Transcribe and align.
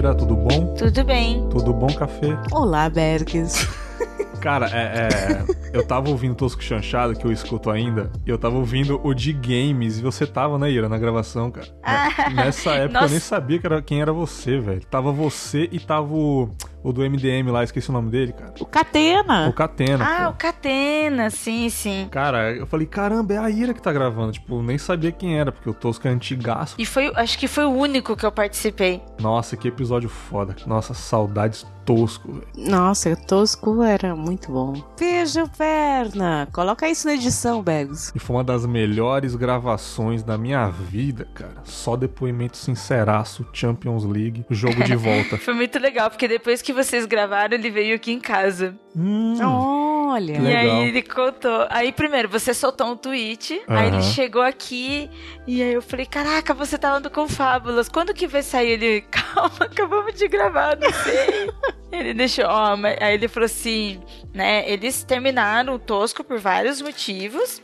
Tudo 0.00 0.34
bom? 0.34 0.74
Tudo 0.74 1.04
bem. 1.04 1.46
Tudo 1.50 1.74
bom, 1.74 1.86
Café? 1.88 2.28
Olá, 2.50 2.88
Bergs. 2.88 3.68
Cara, 4.40 4.66
é, 4.72 5.08
é, 5.08 5.44
eu 5.74 5.86
tava 5.86 6.08
ouvindo 6.08 6.34
Tosco 6.34 6.62
Chanchado, 6.62 7.14
que 7.14 7.26
eu 7.26 7.30
escuto 7.30 7.68
ainda, 7.68 8.10
e 8.24 8.30
eu 8.30 8.38
tava 8.38 8.56
ouvindo 8.56 8.98
o 9.04 9.12
de 9.12 9.34
games, 9.34 9.98
e 9.98 10.02
você 10.02 10.26
tava, 10.26 10.58
né, 10.58 10.70
Ira, 10.70 10.88
na 10.88 10.96
gravação, 10.96 11.50
cara. 11.50 11.68
Ah, 11.82 12.08
Nessa 12.32 12.70
época 12.70 12.94
nossa. 12.94 13.06
eu 13.06 13.10
nem 13.10 13.20
sabia 13.20 13.58
que 13.58 13.66
era, 13.66 13.82
quem 13.82 14.00
era 14.00 14.10
você, 14.10 14.58
velho. 14.58 14.80
Tava 14.86 15.12
você 15.12 15.68
e 15.70 15.78
tava 15.78 16.14
o, 16.14 16.48
o 16.82 16.92
do 16.92 17.02
MDM 17.02 17.50
lá, 17.50 17.62
esqueci 17.62 17.90
o 17.90 17.92
nome 17.92 18.10
dele, 18.10 18.32
cara. 18.32 18.54
O 18.58 18.64
Catena. 18.64 19.48
O 19.48 19.52
Catena. 19.52 20.04
Ah, 20.04 20.24
pô. 20.24 20.30
o 20.30 20.34
Catena, 20.34 21.30
sim, 21.30 21.68
sim. 21.68 22.08
Cara, 22.10 22.52
eu 22.52 22.66
falei, 22.66 22.86
caramba, 22.86 23.34
é 23.34 23.38
a 23.38 23.50
Ira 23.50 23.74
que 23.74 23.82
tá 23.82 23.92
gravando. 23.92 24.32
Tipo, 24.32 24.62
nem 24.62 24.78
sabia 24.78 25.12
quem 25.12 25.38
era, 25.38 25.52
porque 25.52 25.68
o 25.68 25.74
Tosco 25.74 26.08
é 26.08 26.10
antigaço. 26.10 26.74
E 26.78 26.86
foi, 26.86 27.12
acho 27.14 27.38
que 27.38 27.46
foi 27.48 27.64
o 27.64 27.70
único 27.70 28.16
que 28.16 28.24
eu 28.24 28.32
participei. 28.32 29.02
Nossa, 29.20 29.56
que 29.56 29.68
episódio 29.68 30.08
foda. 30.08 30.56
Nossa, 30.66 30.94
saudades 30.94 31.66
Tosco, 31.94 32.32
velho. 32.32 32.46
Nossa, 32.56 33.10
o 33.10 33.16
Tosco 33.16 33.82
era 33.82 34.14
muito 34.14 34.52
bom. 34.52 34.74
Beijo, 34.98 35.48
perna. 35.58 36.46
Coloca 36.52 36.88
isso 36.88 37.06
na 37.06 37.14
edição, 37.14 37.62
Bergs. 37.62 38.12
E 38.14 38.18
foi 38.18 38.36
uma 38.36 38.44
das 38.44 38.64
melhores 38.64 39.34
gravações 39.34 40.22
da 40.22 40.38
minha 40.38 40.68
vida, 40.68 41.26
cara. 41.34 41.56
Só 41.64 41.96
depoimento 41.96 42.56
sinceraço, 42.56 43.46
Champions 43.52 44.04
League, 44.04 44.44
jogo 44.50 44.84
de 44.84 44.94
volta. 44.96 45.36
Foi 45.38 45.54
muito 45.54 45.78
legal, 45.78 46.10
porque 46.10 46.28
depois 46.28 46.62
que 46.62 46.72
vocês 46.72 47.06
gravaram, 47.06 47.54
ele 47.54 47.70
veio 47.70 47.96
aqui 47.96 48.12
em 48.12 48.20
casa. 48.20 48.74
hum, 48.96 49.36
Olha. 49.42 50.38
E 50.38 50.56
aí 50.56 50.88
ele 50.88 51.02
contou. 51.02 51.66
Aí 51.70 51.92
primeiro, 51.92 52.28
você 52.28 52.52
soltou 52.52 52.88
um 52.88 52.96
tweet, 52.96 53.60
aí 53.68 53.88
ele 53.88 54.02
chegou 54.02 54.42
aqui, 54.42 55.08
e 55.46 55.62
aí 55.62 55.72
eu 55.72 55.82
falei, 55.82 56.04
caraca, 56.06 56.52
você 56.52 56.76
tá 56.76 56.90
andando 56.90 57.10
com 57.10 57.28
fábulas. 57.28 57.88
Quando 57.88 58.12
que 58.14 58.26
vai 58.26 58.42
sair? 58.42 58.70
Ele, 58.72 59.00
calma, 59.02 59.50
acabamos 59.60 60.14
de 60.14 60.26
gravar, 60.28 60.76
não 60.76 60.92
sei. 60.92 61.50
ele 61.92 62.14
deixou, 62.14 62.44
ó, 62.46 62.76
mas- 62.76 62.96
aí 63.00 63.14
ele 63.14 63.28
falou 63.28 63.46
assim, 63.46 64.00
né, 64.34 64.68
eles 64.70 65.02
terminaram 65.02 65.74
o 65.74 65.78
Tosco 65.78 66.22
por 66.22 66.38
vários 66.38 66.80
motivos, 66.80 67.60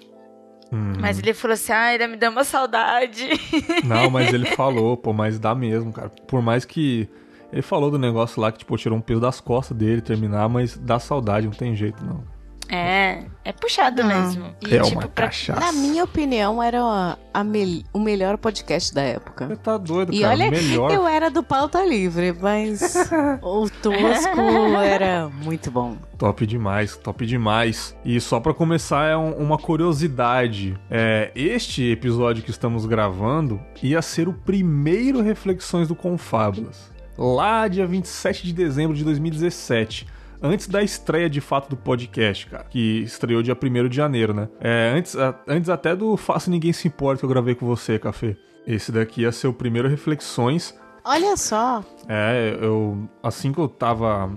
hum. 0.73 0.95
mas 0.99 1.19
ele 1.19 1.33
falou 1.35 1.55
assim, 1.55 1.73
ah, 1.73 1.95
ele 1.95 2.07
me 2.07 2.17
deu 2.17 2.31
uma 2.31 2.45
saudade. 2.45 3.29
Não, 3.85 4.11
mas 4.11 4.33
ele 4.33 4.47
falou, 4.57 4.97
pô, 4.97 5.13
mas 5.13 5.39
dá 5.39 5.55
mesmo, 5.55 5.93
cara. 5.93 6.09
Por 6.27 6.43
mais 6.43 6.65
que. 6.65 7.09
Ele 7.53 7.63
falou 7.63 7.91
do 7.93 7.99
negócio 7.99 8.41
lá 8.43 8.51
que, 8.51 8.59
tipo, 8.59 8.77
tirou 8.77 8.99
um 8.99 9.01
peso 9.01 9.21
das 9.21 9.41
costas 9.41 9.77
dele 9.77 10.01
terminar, 10.01 10.49
mas 10.49 10.77
dá 10.77 10.99
saudade, 10.99 11.47
não 11.47 11.55
tem 11.55 11.77
jeito, 11.77 12.05
não. 12.05 12.25
É, 12.69 13.25
é 13.45 13.53
puxado 13.53 14.03
Não. 14.03 14.09
mesmo. 14.09 14.47
E, 14.61 14.75
é 14.77 14.81
tipo, 14.83 14.99
uma 15.01 15.09
pra- 15.09 15.27
cachaça. 15.27 15.61
Na 15.61 15.73
minha 15.73 16.03
opinião, 16.05 16.63
era 16.63 16.83
a- 16.83 17.17
a 17.33 17.45
mel- 17.45 17.83
o 17.93 17.99
melhor 18.01 18.37
podcast 18.39 18.93
da 18.95 19.03
época. 19.03 19.47
Você 19.47 19.57
tá 19.57 19.77
doido, 19.77 20.13
E 20.13 20.21
cara. 20.21 20.33
olha, 20.35 20.51
Melhor. 20.51 20.91
eu 20.93 21.07
era 21.07 21.31
do 21.31 21.43
pauta 21.43 21.85
livre, 21.85 22.35
mas 22.41 22.81
o 23.43 23.69
Tosco 23.71 24.41
era 24.85 25.29
muito 25.29 25.71
bom. 25.71 25.97
Top 26.19 26.47
demais, 26.47 26.97
top 26.97 27.25
demais. 27.27 27.95
E 28.05 28.21
só 28.21 28.41
pra 28.41 28.55
começar, 28.55 29.07
é 29.07 29.17
um- 29.17 29.35
uma 29.35 29.59
curiosidade. 29.59 30.79
É, 30.91 31.31
este 31.35 31.91
episódio 31.91 32.43
que 32.43 32.51
estamos 32.51 32.87
gravando 32.87 33.61
ia 33.83 34.01
ser 34.03 34.29
o 34.29 34.33
primeiro 34.33 35.23
Reflexões 35.23 35.89
do 35.89 35.95
Confábulas. 35.95 36.91
Lá 37.19 37.67
dia 37.69 37.87
27 37.87 38.45
de 38.45 38.53
dezembro 38.53 38.95
de 38.97 39.03
2017. 39.05 40.07
Antes 40.47 40.67
da 40.69 40.83
estreia 40.83 41.29
de 41.29 41.41
fato 41.41 41.69
do 41.69 41.77
podcast, 41.77 42.47
cara. 42.47 42.65
Que 42.65 43.01
estreou 43.03 43.43
dia 43.43 43.55
1 43.61 43.89
de 43.89 43.97
janeiro, 43.97 44.33
né? 44.35 44.49
É, 44.61 44.93
antes, 44.97 45.17
a- 45.17 45.35
antes 45.47 45.69
até 45.69 45.95
do 45.97 46.17
Faça 46.17 46.51
Ninguém 46.51 46.73
Se 46.73 46.87
Importa 46.89 47.19
que 47.21 47.25
eu 47.25 47.29
gravei 47.29 47.55
com 47.55 47.67
você, 47.67 47.99
Café. 47.99 48.37
Esse 48.67 48.91
daqui 48.93 49.23
ia 49.23 49.33
ser 49.33 49.47
o 49.49 49.53
primeiro 49.53 49.89
Reflexões 49.89 50.75
Olha 51.05 51.37
só. 51.37 51.85
é, 52.09 52.59
eu. 52.61 53.09
Assim 53.23 53.53
que 53.53 53.59
eu 53.61 53.69
tava 53.69 54.31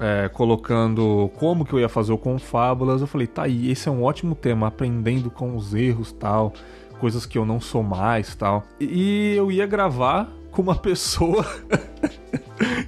é, 0.00 0.28
colocando 0.30 1.30
como 1.36 1.64
que 1.66 1.72
eu 1.74 1.78
ia 1.80 1.88
fazer 1.88 2.12
o 2.12 2.18
Confábulas, 2.18 3.00
eu 3.02 3.06
falei, 3.06 3.26
tá 3.26 3.42
aí, 3.42 3.70
esse 3.70 3.88
é 3.88 3.92
um 3.92 4.02
ótimo 4.02 4.34
tema, 4.34 4.66
aprendendo 4.68 5.30
com 5.30 5.54
os 5.54 5.74
erros 5.74 6.12
tal, 6.12 6.52
coisas 6.98 7.26
que 7.26 7.36
eu 7.36 7.44
não 7.44 7.60
sou 7.60 7.82
mais 7.82 8.34
tal. 8.34 8.64
E 8.80 9.34
eu 9.36 9.52
ia 9.52 9.66
gravar 9.66 10.30
com 10.50 10.62
uma 10.62 10.74
pessoa 10.80 11.44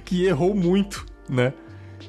que 0.05 0.25
errou 0.25 0.55
muito, 0.55 1.05
né? 1.29 1.53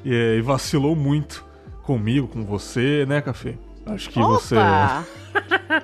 E, 0.03 0.41
vacilou 0.41 0.95
muito 0.95 1.45
comigo, 1.83 2.27
com 2.27 2.43
você, 2.45 3.05
né, 3.05 3.21
Café? 3.21 3.55
Acho 3.85 4.09
que 4.09 4.19
você. 4.19 4.55
Opa! 4.55 5.05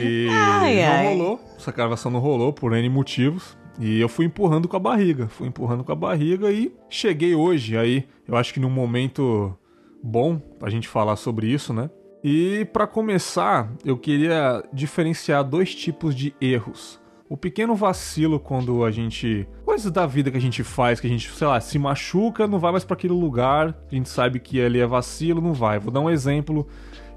E 0.00 0.28
Ai, 0.30 0.76
não 0.76 0.92
ai. 0.92 1.06
rolou. 1.08 1.40
Essa 1.56 1.72
gravação 1.72 2.10
não 2.10 2.20
rolou 2.20 2.52
por 2.52 2.72
N 2.72 2.88
motivos. 2.88 3.56
E 3.80 4.00
eu 4.00 4.08
fui 4.08 4.26
empurrando 4.26 4.68
com 4.68 4.76
a 4.76 4.80
barriga. 4.80 5.28
Fui 5.28 5.46
empurrando 5.48 5.84
com 5.84 5.92
a 5.92 5.94
barriga 5.96 6.50
e 6.50 6.72
cheguei 6.88 7.34
hoje 7.34 7.76
aí. 7.76 8.04
Eu 8.26 8.36
acho 8.36 8.52
que 8.52 8.60
num 8.60 8.70
momento 8.70 9.56
bom 10.02 10.38
pra 10.38 10.70
gente 10.70 10.88
falar 10.88 11.16
sobre 11.16 11.48
isso, 11.48 11.72
né? 11.72 11.90
E 12.22 12.64
pra 12.72 12.86
começar, 12.86 13.72
eu 13.84 13.96
queria 13.96 14.62
diferenciar 14.72 15.44
dois 15.44 15.74
tipos 15.74 16.14
de 16.14 16.34
erros. 16.40 17.00
O 17.30 17.36
pequeno 17.36 17.74
vacilo 17.74 18.40
quando 18.40 18.82
a 18.84 18.90
gente. 18.90 19.46
Coisas 19.62 19.92
da 19.92 20.06
vida 20.06 20.30
que 20.30 20.38
a 20.38 20.40
gente 20.40 20.64
faz, 20.64 20.98
que 20.98 21.06
a 21.06 21.10
gente, 21.10 21.30
sei 21.30 21.46
lá, 21.46 21.60
se 21.60 21.78
machuca, 21.78 22.46
não 22.46 22.58
vai 22.58 22.72
mais 22.72 22.84
pra 22.84 22.94
aquele 22.94 23.12
lugar. 23.12 23.76
A 23.90 23.94
gente 23.94 24.08
sabe 24.08 24.40
que 24.40 24.58
ali 24.60 24.80
é 24.80 24.86
vacilo, 24.86 25.42
não 25.42 25.52
vai. 25.52 25.78
Vou 25.78 25.92
dar 25.92 26.00
um 26.00 26.08
exemplo. 26.08 26.66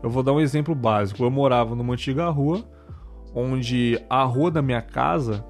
Eu 0.04 0.10
vou 0.10 0.22
dar 0.22 0.34
um 0.34 0.40
exemplo 0.42 0.76
básico. 0.76 1.24
Eu 1.24 1.32
morava 1.32 1.76
numa 1.76 1.94
antiga 1.94 2.30
rua, 2.30 2.62
onde 3.34 4.04
a 4.10 4.24
rua 4.24 4.52
da 4.52 4.62
minha 4.62 4.82
casa 4.82 5.46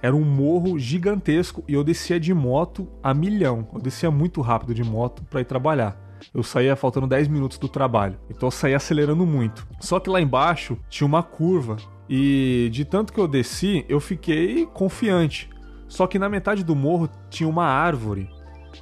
era 0.00 0.14
um 0.14 0.24
morro 0.24 0.78
gigantesco 0.78 1.64
e 1.66 1.74
eu 1.74 1.82
descia 1.82 2.20
de 2.20 2.32
moto 2.32 2.88
a 3.02 3.12
milhão. 3.12 3.66
Eu 3.74 3.80
descia 3.80 4.10
muito 4.10 4.40
rápido 4.40 4.72
de 4.72 4.84
moto 4.84 5.24
pra 5.24 5.40
ir 5.40 5.46
trabalhar. 5.46 6.00
Eu 6.32 6.44
saía 6.44 6.76
faltando 6.76 7.08
10 7.08 7.26
minutos 7.26 7.58
do 7.58 7.68
trabalho. 7.68 8.20
Então 8.30 8.46
eu 8.46 8.52
saía 8.52 8.76
acelerando 8.76 9.26
muito. 9.26 9.66
Só 9.80 9.98
que 9.98 10.08
lá 10.08 10.20
embaixo 10.20 10.78
tinha 10.88 11.06
uma 11.06 11.24
curva 11.24 11.76
e 12.08 12.68
de 12.72 12.84
tanto 12.84 13.12
que 13.12 13.20
eu 13.20 13.28
desci, 13.28 13.84
eu 13.88 14.00
fiquei 14.00 14.66
confiante. 14.66 15.50
Só 15.88 16.06
que 16.06 16.18
na 16.18 16.28
metade 16.28 16.64
do 16.64 16.74
morro 16.74 17.08
tinha 17.30 17.48
uma 17.48 17.64
árvore 17.64 18.28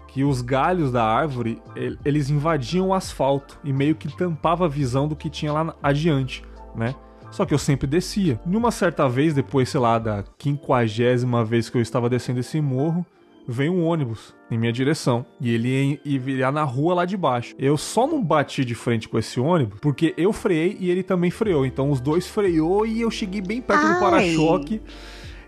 que 0.09 0.25
os 0.25 0.41
galhos 0.41 0.91
da 0.93 1.05
árvore 1.05 1.61
el- 1.77 1.97
eles 2.05 2.31
invadiam 2.31 2.89
o 2.89 2.95
asfalto 2.95 3.59
e 3.65 3.73
meio 3.73 3.95
que 3.95 4.09
tampava 4.17 4.65
a 4.65 4.69
visão 4.69 5.07
do 5.09 5.17
que 5.17 5.29
tinha 5.29 5.53
lá 5.53 5.75
adiante, 5.83 6.43
né? 6.75 6.95
Só 7.31 7.45
que 7.45 7.53
eu 7.53 7.59
sempre 7.59 7.87
descia. 7.87 8.41
Numa 8.47 8.71
certa 8.71 9.09
vez, 9.09 9.35
depois, 9.35 9.69
sei 9.69 9.81
lá, 9.81 9.99
da 9.99 10.23
quinquagésima 10.39 11.45
vez 11.45 11.69
que 11.69 11.77
eu 11.77 11.83
estava 11.83 12.09
descendo 12.09 12.41
esse 12.41 12.61
morro, 12.61 13.05
veio 13.47 13.73
um 13.73 13.85
ônibus 13.85 14.35
em 14.51 14.59
minha 14.59 14.73
direção. 14.73 15.25
E 15.41 15.53
ele 15.53 16.01
ia, 16.05 16.19
virar 16.21 16.53
na 16.53 16.65
rua 16.65 16.95
lá 16.95 17.05
de 17.05 17.17
baixo. 17.17 17.55
Eu 17.59 17.77
só 17.77 18.07
não 18.07 18.23
bati 18.23 18.65
de 18.65 18.75
frente 18.75 19.09
com 19.09 19.19
esse 19.19 19.39
ônibus 19.41 19.79
porque 19.81 20.15
eu 20.17 20.33
freiei 20.33 20.77
e 20.81 20.91
ele 20.91 21.03
também 21.03 21.31
freou. 21.31 21.67
Então 21.67 21.91
os 21.91 22.01
dois 22.01 22.27
freou 22.27 22.87
e 22.87 23.01
eu 23.01 23.11
cheguei 23.11 23.41
bem 23.41 23.61
perto 23.61 23.83
do 23.83 23.93
Ai. 23.95 24.01
para-choque. 24.01 24.81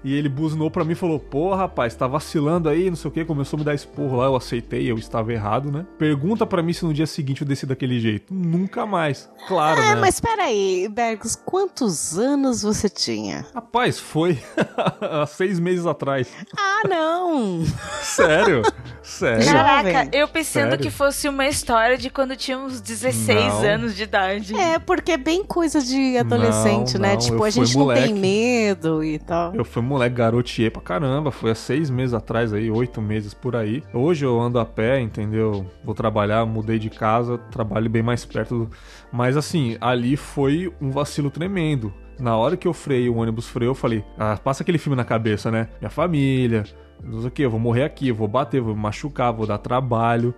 E 0.04 0.14
ele 0.14 0.28
buzinou 0.28 0.70
pra 0.70 0.84
mim 0.84 0.92
e 0.92 0.96
falou: 0.96 1.18
Pô, 1.18 1.54
rapaz, 1.54 1.94
tá 1.94 2.06
vacilando 2.06 2.68
aí, 2.68 2.88
não 2.88 2.96
sei 2.96 3.08
o 3.08 3.12
que. 3.12 3.24
Começou 3.24 3.56
a 3.56 3.58
me 3.60 3.64
dar 3.64 3.74
esporro 3.74 4.16
lá, 4.16 4.26
eu 4.26 4.36
aceitei, 4.36 4.90
eu 4.90 4.96
estava 4.98 5.32
errado, 5.32 5.70
né? 5.70 5.84
Pergunta 5.98 6.46
pra 6.46 6.62
mim 6.62 6.72
se 6.72 6.84
no 6.84 6.92
dia 6.94 7.06
seguinte 7.06 7.42
eu 7.42 7.48
desci 7.48 7.66
daquele 7.66 7.98
jeito. 7.98 8.32
Nunca 8.32 8.86
mais. 8.86 9.28
Claro, 9.48 9.80
É, 9.80 9.94
né? 9.94 10.00
mas 10.00 10.20
peraí, 10.20 10.88
Bergs, 10.88 11.36
quantos 11.44 12.18
anos 12.18 12.62
você 12.62 12.88
tinha? 12.88 13.46
Rapaz, 13.54 13.98
foi 13.98 14.38
há 15.00 15.26
seis 15.26 15.58
meses 15.58 15.86
atrás. 15.86 16.28
Ah, 16.56 16.82
não! 16.88 17.64
Sério? 18.02 18.62
Sério? 19.02 19.44
Caraca, 19.46 20.08
eu 20.16 20.26
pensando 20.28 20.70
Sério? 20.70 20.78
que 20.78 20.90
fosse 20.90 21.28
uma 21.28 21.46
história 21.46 21.96
de 21.96 22.10
quando 22.10 22.36
tínhamos 22.36 22.80
16 22.80 23.26
Não. 23.54 23.62
anos 23.62 23.94
de 23.94 24.02
idade. 24.02 24.54
É, 24.56 24.78
porque 24.78 25.12
é 25.12 25.16
bem 25.16 25.44
coisa 25.44 25.80
de 25.80 26.18
adolescente, 26.18 26.94
Não, 26.94 27.00
né? 27.02 27.12
não, 27.12 27.18
tipo, 27.18 27.36
eu 27.38 27.44
a 27.44 27.50
gente 27.50 27.76
não 27.78 27.94
tem 27.94 28.12
medo 28.14 29.04
e 29.04 29.18
tal. 29.18 29.54
Eu 29.54 29.64
fui 29.64 29.82
moleque, 29.86 30.16
garoteei 30.16 30.70
pra 30.70 30.82
caramba. 30.82 31.30
Foi 31.30 31.50
há 31.50 31.54
seis 31.54 31.88
meses 31.88 32.12
atrás 32.12 32.52
aí, 32.52 32.70
oito 32.70 33.00
meses 33.00 33.32
por 33.32 33.56
aí. 33.56 33.82
Hoje 33.94 34.24
eu 34.24 34.38
ando 34.40 34.58
a 34.58 34.64
pé, 34.64 35.00
entendeu? 35.00 35.64
Vou 35.84 35.94
trabalhar, 35.94 36.44
mudei 36.44 36.78
de 36.78 36.90
casa, 36.90 37.38
trabalho 37.50 37.88
bem 37.88 38.02
mais 38.02 38.24
perto. 38.24 38.66
Do... 38.66 38.70
Mas 39.12 39.36
assim, 39.36 39.76
ali 39.80 40.16
foi 40.16 40.72
um 40.80 40.90
vacilo 40.90 41.30
tremendo. 41.30 41.92
Na 42.18 42.36
hora 42.36 42.56
que 42.56 42.66
eu 42.66 42.72
freiei, 42.72 43.08
o 43.08 43.16
ônibus 43.16 43.48
freou, 43.48 43.70
eu 43.70 43.74
falei, 43.74 44.04
ah, 44.18 44.38
passa 44.42 44.62
aquele 44.62 44.78
filme 44.78 44.96
na 44.96 45.04
cabeça, 45.04 45.50
né? 45.50 45.68
Minha 45.80 45.90
família, 45.90 46.64
não 47.02 47.20
sei 47.20 47.28
o 47.28 47.30
que, 47.30 47.42
eu 47.42 47.50
vou 47.50 47.60
morrer 47.60 47.84
aqui, 47.84 48.08
eu 48.08 48.14
vou 48.14 48.26
bater, 48.26 48.60
vou 48.60 48.74
me 48.74 48.80
machucar, 48.80 49.32
vou 49.32 49.46
dar 49.46 49.58
trabalho. 49.58 50.34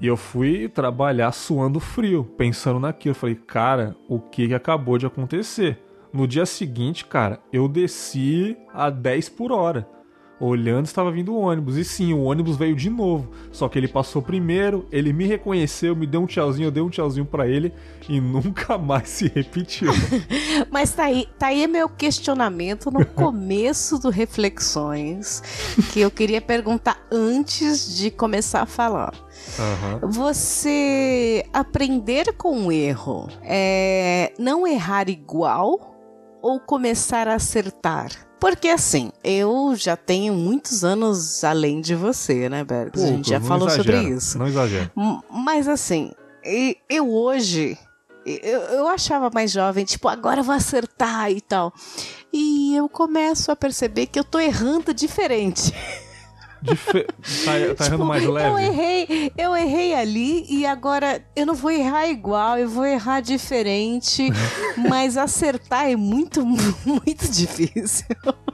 E 0.00 0.06
eu 0.06 0.16
fui 0.16 0.68
trabalhar 0.68 1.30
suando 1.30 1.78
frio, 1.78 2.24
pensando 2.24 2.80
naquilo. 2.80 3.12
Eu 3.12 3.18
falei, 3.18 3.36
cara, 3.36 3.96
o 4.08 4.18
que, 4.18 4.48
que 4.48 4.54
acabou 4.54 4.98
de 4.98 5.06
acontecer? 5.06 5.80
No 6.12 6.28
dia 6.28 6.44
seguinte, 6.44 7.06
cara, 7.06 7.40
eu 7.50 7.66
desci 7.66 8.54
a 8.74 8.90
10 8.90 9.30
por 9.30 9.50
hora. 9.50 9.88
olhando, 10.38 10.86
estava 10.86 11.10
vindo 11.12 11.32
o 11.32 11.38
ônibus. 11.38 11.76
E 11.76 11.84
sim, 11.84 12.12
o 12.12 12.24
ônibus 12.24 12.56
veio 12.56 12.74
de 12.74 12.90
novo. 12.90 13.30
Só 13.52 13.68
que 13.68 13.78
ele 13.78 13.86
passou 13.86 14.20
primeiro, 14.20 14.86
ele 14.90 15.12
me 15.12 15.24
reconheceu, 15.24 15.94
me 15.94 16.04
deu 16.04 16.20
um 16.20 16.26
tchauzinho, 16.26 16.66
eu 16.66 16.70
dei 16.70 16.82
um 16.82 16.90
tchauzinho 16.90 17.24
para 17.24 17.46
ele 17.46 17.72
e 18.08 18.20
nunca 18.20 18.76
mais 18.76 19.08
se 19.08 19.28
repetiu. 19.28 19.92
Mas 20.68 20.92
tá 20.92 21.04
aí, 21.04 21.28
tá 21.38 21.46
aí 21.46 21.66
meu 21.68 21.88
questionamento 21.88 22.90
no 22.90 23.06
começo 23.14 23.98
do 23.98 24.10
Reflexões, 24.10 25.40
que 25.92 26.00
eu 26.00 26.10
queria 26.10 26.40
perguntar 26.40 27.06
antes 27.10 27.96
de 27.96 28.10
começar 28.10 28.62
a 28.62 28.66
falar. 28.66 29.14
Uhum. 29.58 30.10
Você 30.10 31.46
aprender 31.52 32.34
com 32.34 32.66
o 32.66 32.72
erro 32.72 33.28
é 33.42 34.32
não 34.38 34.66
errar 34.66 35.08
igual 35.08 35.91
ou 36.42 36.60
começar 36.60 37.28
a 37.28 37.34
acertar? 37.34 38.10
Porque 38.40 38.68
assim, 38.68 39.12
eu 39.22 39.72
já 39.76 39.96
tenho 39.96 40.34
muitos 40.34 40.82
anos 40.82 41.44
além 41.44 41.80
de 41.80 41.94
você, 41.94 42.48
né, 42.48 42.64
Bergs? 42.64 43.02
a 43.02 43.06
gente 43.06 43.30
já 43.30 43.40
falou 43.40 43.68
exagera, 43.68 43.98
sobre 43.98 44.14
isso. 44.14 44.36
Não 44.36 44.48
exagero. 44.48 44.90
Mas 45.30 45.68
assim, 45.68 46.10
eu 46.90 47.08
hoje. 47.08 47.78
Eu, 48.24 48.60
eu 48.60 48.88
achava 48.88 49.30
mais 49.32 49.50
jovem, 49.50 49.84
tipo, 49.84 50.08
agora 50.08 50.40
eu 50.40 50.44
vou 50.44 50.54
acertar 50.54 51.30
e 51.30 51.40
tal. 51.40 51.72
E 52.32 52.74
eu 52.74 52.88
começo 52.88 53.50
a 53.50 53.56
perceber 53.56 54.06
que 54.06 54.18
eu 54.18 54.24
tô 54.24 54.38
errando 54.38 54.92
diferente. 54.92 55.72
Dife... 56.62 57.04
Tá, 57.04 57.52
tá 57.76 57.84
errando 57.86 57.90
tipo, 57.90 58.04
mais 58.04 58.26
leve? 58.26 58.48
Eu 58.48 58.58
errei, 58.58 59.32
eu 59.36 59.56
errei 59.56 59.94
ali 59.94 60.46
e 60.48 60.64
agora 60.64 61.22
eu 61.34 61.44
não 61.44 61.54
vou 61.54 61.70
errar 61.70 62.06
igual, 62.06 62.58
eu 62.58 62.68
vou 62.68 62.84
errar 62.84 63.20
diferente, 63.20 64.28
mas 64.88 65.16
acertar 65.16 65.88
é 65.88 65.96
muito, 65.96 66.44
muito 66.86 67.30
difícil. 67.30 68.06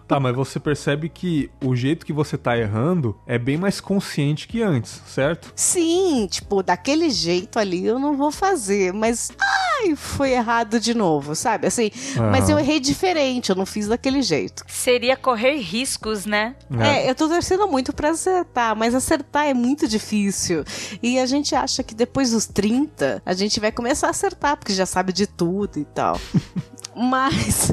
Tá, 0.06 0.18
mas 0.18 0.34
você 0.34 0.58
percebe 0.58 1.10
que 1.10 1.50
o 1.62 1.76
jeito 1.76 2.06
que 2.06 2.12
você 2.14 2.38
tá 2.38 2.56
errando 2.56 3.14
é 3.26 3.38
bem 3.38 3.58
mais 3.58 3.78
consciente 3.78 4.48
que 4.48 4.62
antes, 4.62 5.02
certo? 5.06 5.52
Sim, 5.54 6.26
tipo, 6.30 6.62
daquele 6.62 7.10
jeito 7.10 7.58
ali 7.58 7.84
eu 7.84 7.98
não 7.98 8.16
vou 8.16 8.32
fazer, 8.32 8.92
mas 8.92 9.30
ai, 9.38 9.94
foi 9.94 10.32
errado 10.32 10.80
de 10.80 10.94
novo, 10.94 11.34
sabe? 11.34 11.66
Assim, 11.66 11.90
uhum. 12.16 12.30
mas 12.30 12.48
eu 12.48 12.58
errei 12.58 12.80
diferente, 12.80 13.50
eu 13.50 13.56
não 13.56 13.66
fiz 13.66 13.86
daquele 13.86 14.22
jeito. 14.22 14.64
Seria 14.66 15.16
correr 15.16 15.56
riscos, 15.56 16.24
né? 16.24 16.54
É, 16.70 17.06
é 17.06 17.10
eu 17.10 17.14
tô 17.14 17.28
torcendo 17.28 17.68
muito 17.68 17.92
para 17.98 18.10
acertar, 18.10 18.76
mas 18.76 18.94
acertar 18.94 19.46
é 19.46 19.52
muito 19.52 19.88
difícil. 19.88 20.62
E 21.02 21.18
a 21.18 21.26
gente 21.26 21.56
acha 21.56 21.82
que 21.82 21.96
depois 21.96 22.30
dos 22.30 22.46
30 22.46 23.20
a 23.26 23.32
gente 23.34 23.58
vai 23.58 23.72
começar 23.72 24.06
a 24.06 24.10
acertar, 24.10 24.56
porque 24.56 24.72
já 24.72 24.86
sabe 24.86 25.12
de 25.12 25.26
tudo 25.26 25.80
e 25.80 25.84
tal. 25.84 26.16
mas 26.94 27.72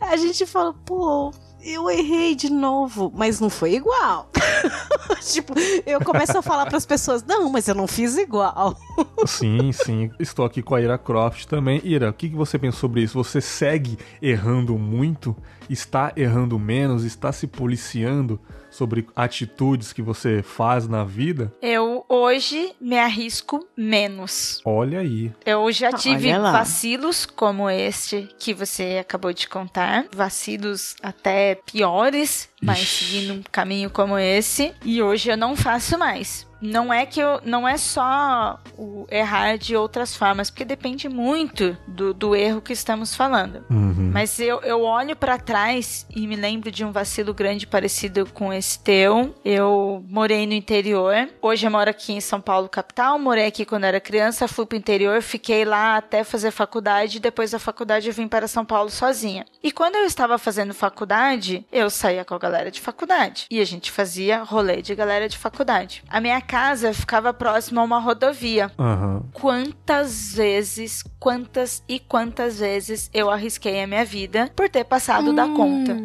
a 0.00 0.16
gente 0.16 0.46
fala, 0.46 0.72
pô, 0.72 1.32
eu 1.60 1.90
errei 1.90 2.36
de 2.36 2.50
novo, 2.50 3.10
mas 3.12 3.40
não 3.40 3.50
foi 3.50 3.74
igual. 3.74 4.30
tipo, 5.22 5.54
eu 5.84 5.98
começo 6.04 6.38
a 6.38 6.42
falar 6.42 6.66
para 6.66 6.76
as 6.76 6.86
pessoas, 6.86 7.24
não, 7.24 7.50
mas 7.50 7.66
eu 7.66 7.74
não 7.74 7.88
fiz 7.88 8.16
igual. 8.16 8.76
sim, 9.26 9.72
sim. 9.72 10.08
Estou 10.20 10.44
aqui 10.44 10.62
com 10.62 10.76
a 10.76 10.80
Ira 10.80 10.98
Croft 10.98 11.46
também. 11.46 11.80
Ira, 11.82 12.10
o 12.10 12.12
que, 12.12 12.28
que 12.28 12.36
você 12.36 12.60
pensa 12.60 12.78
sobre 12.78 13.02
isso? 13.02 13.14
Você 13.14 13.40
segue 13.40 13.98
errando 14.22 14.78
muito? 14.78 15.34
Está 15.68 16.12
errando 16.14 16.60
menos? 16.60 17.02
Está 17.02 17.32
se 17.32 17.48
policiando? 17.48 18.38
Sobre 18.74 19.06
atitudes 19.14 19.92
que 19.92 20.02
você 20.02 20.42
faz 20.42 20.88
na 20.88 21.04
vida? 21.04 21.52
Eu 21.62 22.04
hoje 22.08 22.72
me 22.80 22.98
arrisco 22.98 23.66
menos. 23.76 24.60
Olha 24.64 24.98
aí. 24.98 25.32
Eu 25.46 25.70
já 25.70 25.92
tive 25.92 26.32
vacilos 26.38 27.24
como 27.24 27.70
este 27.70 28.28
que 28.38 28.52
você 28.52 28.98
acabou 29.00 29.32
de 29.32 29.48
contar, 29.48 30.06
vacilos 30.14 30.96
até 31.02 31.54
piores, 31.54 32.48
mas 32.60 32.80
seguindo 32.80 33.34
um 33.34 33.42
caminho 33.50 33.90
como 33.90 34.18
esse, 34.18 34.74
e 34.84 35.00
hoje 35.02 35.30
eu 35.30 35.36
não 35.36 35.54
faço 35.54 35.96
mais 35.96 36.46
não 36.64 36.92
é 36.92 37.04
que 37.04 37.20
eu, 37.20 37.40
não 37.44 37.68
é 37.68 37.76
só 37.76 38.58
o 38.78 39.06
errar 39.10 39.58
de 39.58 39.76
outras 39.76 40.16
formas, 40.16 40.50
porque 40.50 40.64
depende 40.64 41.10
muito 41.10 41.76
do, 41.86 42.14
do 42.14 42.34
erro 42.34 42.62
que 42.62 42.72
estamos 42.72 43.14
falando. 43.14 43.62
Uhum. 43.68 44.10
Mas 44.12 44.40
eu, 44.40 44.60
eu 44.62 44.82
olho 44.82 45.14
para 45.14 45.36
trás 45.36 46.06
e 46.14 46.26
me 46.26 46.36
lembro 46.36 46.70
de 46.70 46.82
um 46.82 46.90
vacilo 46.90 47.34
grande 47.34 47.66
parecido 47.66 48.26
com 48.32 48.50
esse 48.50 48.78
teu. 48.78 49.34
Eu 49.44 50.02
morei 50.08 50.46
no 50.46 50.54
interior, 50.54 51.28
hoje 51.42 51.66
eu 51.66 51.70
moro 51.70 51.90
aqui 51.90 52.14
em 52.14 52.20
São 52.20 52.40
Paulo, 52.40 52.66
capital. 52.66 53.18
Morei 53.18 53.46
aqui 53.46 53.66
quando 53.66 53.84
era 53.84 54.00
criança, 54.00 54.48
fui 54.48 54.64
pro 54.64 54.78
interior, 54.78 55.20
fiquei 55.20 55.66
lá 55.66 55.98
até 55.98 56.24
fazer 56.24 56.50
faculdade. 56.50 57.20
Depois 57.20 57.50
da 57.50 57.58
faculdade 57.58 58.08
eu 58.08 58.14
vim 58.14 58.26
para 58.26 58.48
São 58.48 58.64
Paulo 58.64 58.88
sozinha. 58.88 59.44
E 59.62 59.70
quando 59.70 59.96
eu 59.96 60.04
estava 60.04 60.38
fazendo 60.38 60.72
faculdade, 60.72 61.66
eu 61.70 61.90
saía 61.90 62.24
com 62.24 62.34
a 62.34 62.38
galera 62.38 62.70
de 62.70 62.80
faculdade 62.80 63.46
e 63.50 63.60
a 63.60 63.64
gente 63.66 63.90
fazia 63.90 64.42
rolê 64.42 64.80
de 64.80 64.94
galera 64.94 65.28
de 65.28 65.36
faculdade. 65.36 66.02
A 66.08 66.20
minha 66.20 66.40
casa 66.40 66.53
ficava 66.92 67.32
próxima 67.32 67.80
a 67.80 67.84
uma 67.84 67.98
rodovia. 67.98 68.70
Uhum. 68.78 69.22
Quantas 69.32 70.34
vezes, 70.34 71.02
quantas 71.18 71.82
e 71.88 71.98
quantas 71.98 72.58
vezes 72.58 73.10
eu 73.12 73.30
arrisquei 73.30 73.82
a 73.82 73.86
minha 73.86 74.04
vida 74.04 74.50
por 74.54 74.68
ter 74.68 74.84
passado 74.84 75.30
hum. 75.30 75.34
da 75.34 75.46
conta. 75.48 75.96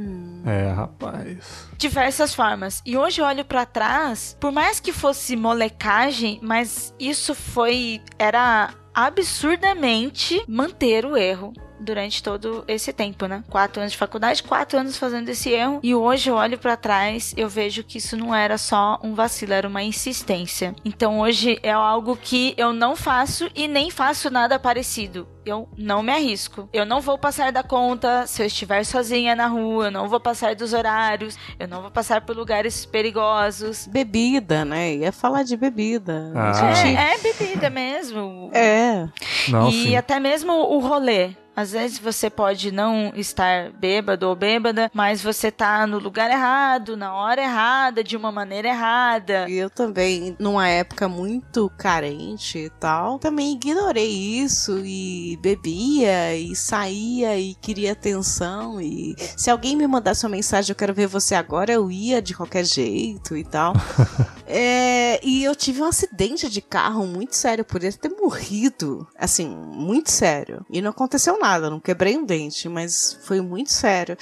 É, 0.46 0.72
rapaz. 0.72 1.68
Diversas 1.78 2.34
formas. 2.34 2.82
E 2.86 2.98
hoje 2.98 3.22
eu 3.22 3.26
olho 3.26 3.46
para 3.46 3.66
trás, 3.66 4.36
por 4.40 4.52
mais 4.52 4.80
que 4.80 4.92
fosse 4.92 5.36
molecagem, 5.36 6.40
mas 6.42 6.94
isso 7.00 7.36
foi. 7.36 8.02
Era 8.18 8.74
absurdamente 8.94 10.44
manter 10.48 11.06
o 11.06 11.16
erro 11.16 11.54
durante 11.80 12.22
todo 12.22 12.64
esse 12.68 12.92
tempo, 12.92 13.26
né? 13.26 13.44
Quatro 13.50 13.82
anos 13.82 13.94
de 13.94 13.98
faculdade, 13.98 14.44
quatro 14.44 14.80
anos 14.80 14.98
fazendo 14.98 15.30
esse 15.30 15.50
erro. 15.50 15.80
E 15.82 15.96
hoje 15.96 16.30
eu 16.30 16.36
olho 16.36 16.58
para 16.58 16.78
trás, 16.78 17.34
eu 17.38 17.50
vejo 17.50 17.84
que 17.84 17.98
isso 17.98 18.18
não 18.18 18.34
era 18.34 18.58
só 18.58 19.00
um 19.04 19.14
vacilo, 19.14 19.54
era 19.54 19.68
uma 19.68 19.84
insistência. 19.84 20.76
Então 20.84 21.20
hoje 21.20 21.60
é 21.64 21.72
algo 21.72 22.18
que 22.18 22.54
eu 22.58 22.74
não 22.74 22.96
faço 22.96 23.50
e 23.56 23.68
nem 23.68 23.90
faço 23.90 24.30
nada 24.30 24.60
parecido. 24.60 25.28
Eu 25.46 25.68
não 25.76 26.04
me 26.04 26.12
arrisco. 26.12 26.70
Eu 26.72 26.86
não 26.86 27.02
vou 27.02 27.18
passar 27.18 27.52
da 27.52 27.64
conta 27.64 28.28
se 28.28 28.42
eu 28.42 28.46
estiver 28.46 28.84
sozinha 28.84 29.36
na 29.36 29.48
rua. 29.48 29.86
Eu 29.86 29.92
não 29.92 30.08
vou 30.08 30.20
passar 30.20 30.54
dos 30.54 30.74
horários. 30.74 31.38
Eu 31.58 31.68
não 31.68 31.82
vou 31.82 31.90
passar 31.90 32.22
por 32.22 32.36
lugares 32.36 32.86
perigosos. 32.86 33.88
Bebida, 33.88 34.64
né? 34.64 34.94
Ia 34.96 35.12
falar 35.12 35.44
de 35.44 35.58
bebida. 35.58 36.32
Ah. 36.36 36.54
Gente... 36.76 36.96
É, 36.96 37.16
é, 37.16 37.18
bebida 37.18 37.70
mesmo. 37.70 38.52
É. 38.54 39.08
Não, 39.48 39.70
e 39.70 39.72
sim. 39.72 39.96
até 39.96 40.20
mesmo 40.20 40.54
o 40.54 40.80
rolê. 40.80 41.32
Às 41.60 41.74
vezes 41.74 42.00
você 42.00 42.30
pode 42.30 42.72
não 42.72 43.12
estar 43.18 43.70
bêbado 43.74 44.30
ou 44.30 44.34
bêbada, 44.34 44.90
mas 44.94 45.22
você 45.22 45.52
tá 45.52 45.86
no 45.86 46.00
lugar 46.00 46.32
errado, 46.32 46.96
na 46.96 47.14
hora 47.14 47.42
errada, 47.42 48.02
de 48.02 48.16
uma 48.16 48.32
maneira 48.32 48.70
errada. 48.70 49.46
Eu 49.50 49.70
também, 49.70 50.38
numa 50.40 50.70
época 50.70 51.10
muito 51.10 51.70
carente 51.78 52.60
e 52.60 52.70
tal, 52.70 53.20
também 53.20 53.52
ignorei 53.52 54.10
isso 54.10 54.80
e 54.86 55.38
bebia 55.42 56.34
e 56.34 56.56
saía 56.56 57.38
e 57.38 57.54
queria 57.56 57.92
atenção 57.92 58.80
e 58.80 59.14
se 59.36 59.50
alguém 59.50 59.76
me 59.76 59.86
mandasse 59.86 60.26
uma 60.26 60.32
mensagem 60.32 60.72
eu 60.72 60.78
quero 60.78 60.94
ver 60.94 61.08
você 61.08 61.36
agora, 61.36 61.74
eu 61.74 61.92
ia 61.92 62.22
de 62.22 62.34
qualquer 62.34 62.64
jeito 62.64 63.36
e 63.36 63.44
tal. 63.44 63.74
é, 64.48 65.20
e 65.22 65.44
eu 65.44 65.54
tive 65.54 65.82
um 65.82 65.86
acidente 65.86 66.50
de 66.50 66.62
carro 66.62 67.06
muito 67.06 67.36
sério, 67.36 67.66
por 67.66 67.84
ele 67.84 67.92
ter 67.98 68.16
morrido, 68.18 69.06
assim, 69.18 69.50
muito 69.50 70.10
sério. 70.10 70.66
E 70.70 70.82
não 70.82 70.92
aconteceu 70.92 71.38
nada 71.38 71.49
nada, 71.50 71.70
não 71.70 71.80
quebrei 71.80 72.16
um 72.16 72.26
dente, 72.26 72.70
mas 72.70 73.20
foi 73.24 73.42
muito 73.42 73.72
sério. 73.72 74.16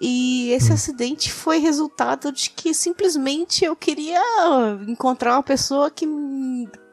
E 0.00 0.50
esse 0.50 0.70
hum. 0.70 0.74
acidente 0.74 1.32
foi 1.32 1.58
resultado 1.58 2.32
de 2.32 2.50
que 2.50 2.74
simplesmente 2.74 3.64
eu 3.64 3.76
queria 3.76 4.20
encontrar 4.88 5.34
uma 5.34 5.42
pessoa 5.42 5.90
que 5.90 6.06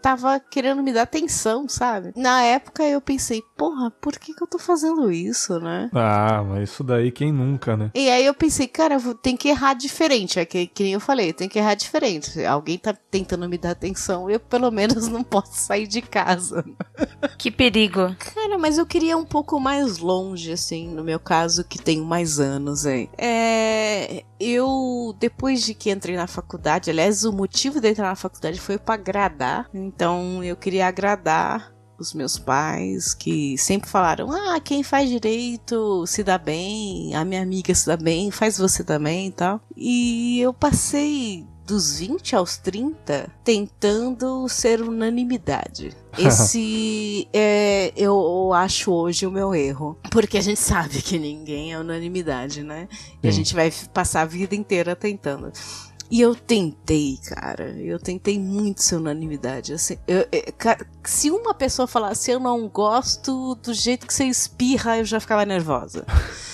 tava 0.02 0.40
querendo 0.40 0.82
me 0.82 0.92
dar 0.92 1.04
atenção, 1.04 1.70
sabe? 1.70 2.12
Na 2.16 2.42
época 2.42 2.84
eu 2.84 3.00
pensei, 3.00 3.42
porra, 3.56 3.92
por 3.92 4.18
que, 4.18 4.34
que 4.34 4.44
eu 4.44 4.48
tô 4.48 4.58
fazendo 4.58 5.12
isso, 5.12 5.60
né? 5.60 5.90
Ah, 5.94 6.44
mas 6.44 6.70
isso 6.70 6.84
daí 6.84 7.12
quem 7.12 7.32
nunca, 7.32 7.78
né? 7.78 7.92
E 7.94 8.10
aí 8.10 8.26
eu 8.26 8.34
pensei, 8.34 8.68
cara, 8.68 8.98
tem 9.22 9.38
que 9.38 9.50
errar 9.50 9.74
diferente. 9.74 10.40
É 10.40 10.46
que, 10.46 10.68
que 10.68 10.84
nem 10.84 10.94
eu 10.94 11.00
falei, 11.00 11.34
tem 11.34 11.48
que 11.48 11.60
errar 11.60 11.76
diferente. 11.76 12.44
Alguém 12.44 12.78
tá 12.78 12.94
tentando 12.94 13.48
me 13.48 13.58
dar 13.58 13.72
atenção, 13.72 14.30
eu 14.30 14.40
pelo 14.40 14.72
menos 14.72 15.08
não 15.10 15.24
posso 15.24 15.54
sair 15.54 15.88
de 15.88 16.02
casa. 16.02 16.66
Que 17.38 17.52
perigo. 17.52 18.16
Cara, 18.18 18.58
mas 18.58 18.78
eu 18.78 18.86
queria 18.86 19.18
um 19.18 19.26
pouco 19.26 19.60
mais 19.60 20.00
longe, 20.00 20.52
assim, 20.52 20.90
no 20.90 21.04
meu 21.04 21.20
caso, 21.20 21.64
que 21.64 21.78
tenho 21.78 22.04
mais 22.04 22.40
anos 22.40 22.86
aí. 22.86 23.10
É. 23.18 24.24
Eu, 24.40 25.16
depois 25.20 25.62
de 25.64 25.76
que 25.76 25.92
entrei 25.92 26.16
na 26.16 26.26
faculdade, 26.26 26.90
aliás, 26.90 27.24
o 27.24 27.32
motivo 27.32 27.80
de 27.80 27.90
entrar 27.90 28.08
na 28.08 28.16
faculdade 28.16 28.60
foi 28.60 28.80
para 28.80 28.96
agradar. 28.96 29.70
Então 29.94 30.44
eu 30.44 30.56
queria 30.56 30.88
agradar 30.88 31.74
os 32.00 32.14
meus 32.14 32.38
pais, 32.38 33.14
que 33.14 33.58
sempre 33.58 33.90
falaram: 33.90 34.32
ah, 34.32 34.60
quem 34.60 34.84
faz 34.84 35.10
direito 35.10 36.06
se 36.08 36.24
dá 36.24 36.38
bem, 36.38 37.14
a 37.16 37.24
minha 37.24 37.42
amiga 37.42 37.74
se 37.76 37.86
dá 37.86 37.98
bem, 37.98 38.32
faz 38.32 38.58
você 38.58 38.84
também 38.84 39.28
e 39.28 39.32
tal. 39.32 39.62
E 39.76 40.40
eu 40.42 40.54
passei 40.54 41.46
dos 41.66 42.00
20 42.00 42.36
aos 42.36 42.58
30 42.58 43.30
tentando 43.44 44.48
ser 44.50 44.82
unanimidade. 44.82 45.96
Esse 46.18 47.28
é, 47.32 47.94
eu 47.96 48.52
acho 48.54 48.92
hoje 48.92 49.26
o 49.26 49.32
meu 49.32 49.56
erro. 49.56 49.98
Porque 50.12 50.38
a 50.38 50.42
gente 50.42 50.60
sabe 50.60 51.02
que 51.02 51.18
ninguém 51.18 51.72
é 51.72 51.80
unanimidade, 51.80 52.64
né? 52.64 52.90
E 53.24 53.28
a 53.28 53.32
gente 53.32 53.54
vai 53.54 53.72
passar 53.94 54.24
a 54.24 54.26
vida 54.26 54.56
inteira 54.56 54.96
tentando. 54.96 55.54
E 56.12 56.20
eu 56.20 56.36
tentei, 56.36 57.18
cara. 57.26 57.70
Eu 57.80 57.98
tentei 57.98 58.38
muito 58.38 58.84
ser 58.84 58.98
unanimidade. 58.98 59.74
Assim, 59.74 59.98
eu, 60.06 60.28
eu, 60.30 60.54
cara, 60.58 60.86
se 61.06 61.32
uma 61.32 61.54
pessoa 61.54 61.88
falasse 61.88 62.30
eu 62.30 62.40
não 62.40 62.68
gosto 62.68 63.56
do 63.56 63.74
jeito 63.74 64.06
que 64.06 64.14
você 64.14 64.26
espirra, 64.26 64.98
eu 64.98 65.06
já 65.06 65.22
ficava 65.22 65.46
nervosa. 65.46 66.06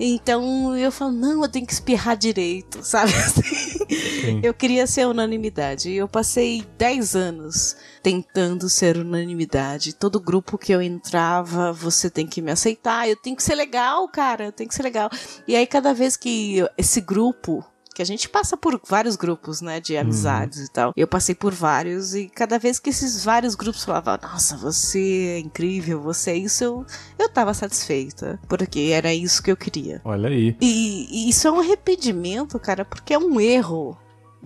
Então 0.00 0.76
eu 0.76 0.90
falo, 0.92 1.12
não, 1.12 1.42
eu 1.42 1.48
tenho 1.48 1.66
que 1.66 1.72
espirrar 1.72 2.16
direito, 2.16 2.82
sabe? 2.82 3.12
Assim, 3.14 4.40
eu 4.42 4.52
queria 4.52 4.86
ser 4.86 5.06
unanimidade. 5.06 5.92
Eu 5.92 6.08
passei 6.08 6.64
10 6.76 7.16
anos 7.16 7.76
tentando 8.02 8.68
ser 8.68 8.96
unanimidade. 8.96 9.94
Todo 9.94 10.20
grupo 10.20 10.58
que 10.58 10.72
eu 10.72 10.82
entrava, 10.82 11.72
você 11.72 12.10
tem 12.10 12.26
que 12.26 12.42
me 12.42 12.50
aceitar, 12.50 13.08
eu 13.08 13.16
tenho 13.16 13.36
que 13.36 13.42
ser 13.42 13.54
legal, 13.54 14.08
cara, 14.08 14.46
eu 14.46 14.52
tenho 14.52 14.68
que 14.68 14.74
ser 14.74 14.82
legal. 14.82 15.10
E 15.46 15.56
aí, 15.56 15.66
cada 15.66 15.94
vez 15.94 16.16
que 16.16 16.64
esse 16.76 17.00
grupo 17.00 17.64
que 17.98 18.02
a 18.02 18.06
gente 18.06 18.28
passa 18.28 18.56
por 18.56 18.80
vários 18.88 19.16
grupos, 19.16 19.60
né, 19.60 19.80
de 19.80 19.96
amizades 19.96 20.60
uhum. 20.60 20.64
e 20.64 20.68
tal. 20.68 20.92
Eu 20.96 21.08
passei 21.08 21.34
por 21.34 21.52
vários 21.52 22.14
e 22.14 22.28
cada 22.28 22.56
vez 22.56 22.78
que 22.78 22.90
esses 22.90 23.24
vários 23.24 23.56
grupos 23.56 23.84
falavam, 23.84 24.16
nossa, 24.22 24.56
você 24.56 25.34
é 25.34 25.38
incrível, 25.40 26.00
você 26.00 26.30
é 26.30 26.36
isso, 26.36 26.62
eu, 26.62 26.86
eu 27.18 27.28
tava 27.28 27.52
satisfeita, 27.52 28.38
porque 28.48 28.90
era 28.92 29.12
isso 29.12 29.42
que 29.42 29.50
eu 29.50 29.56
queria. 29.56 30.00
Olha 30.04 30.28
aí. 30.28 30.56
E, 30.60 31.08
e 31.10 31.28
isso 31.28 31.48
é 31.48 31.50
um 31.50 31.58
arrependimento, 31.58 32.56
cara, 32.60 32.84
porque 32.84 33.12
é 33.12 33.18
um 33.18 33.40
erro. 33.40 33.98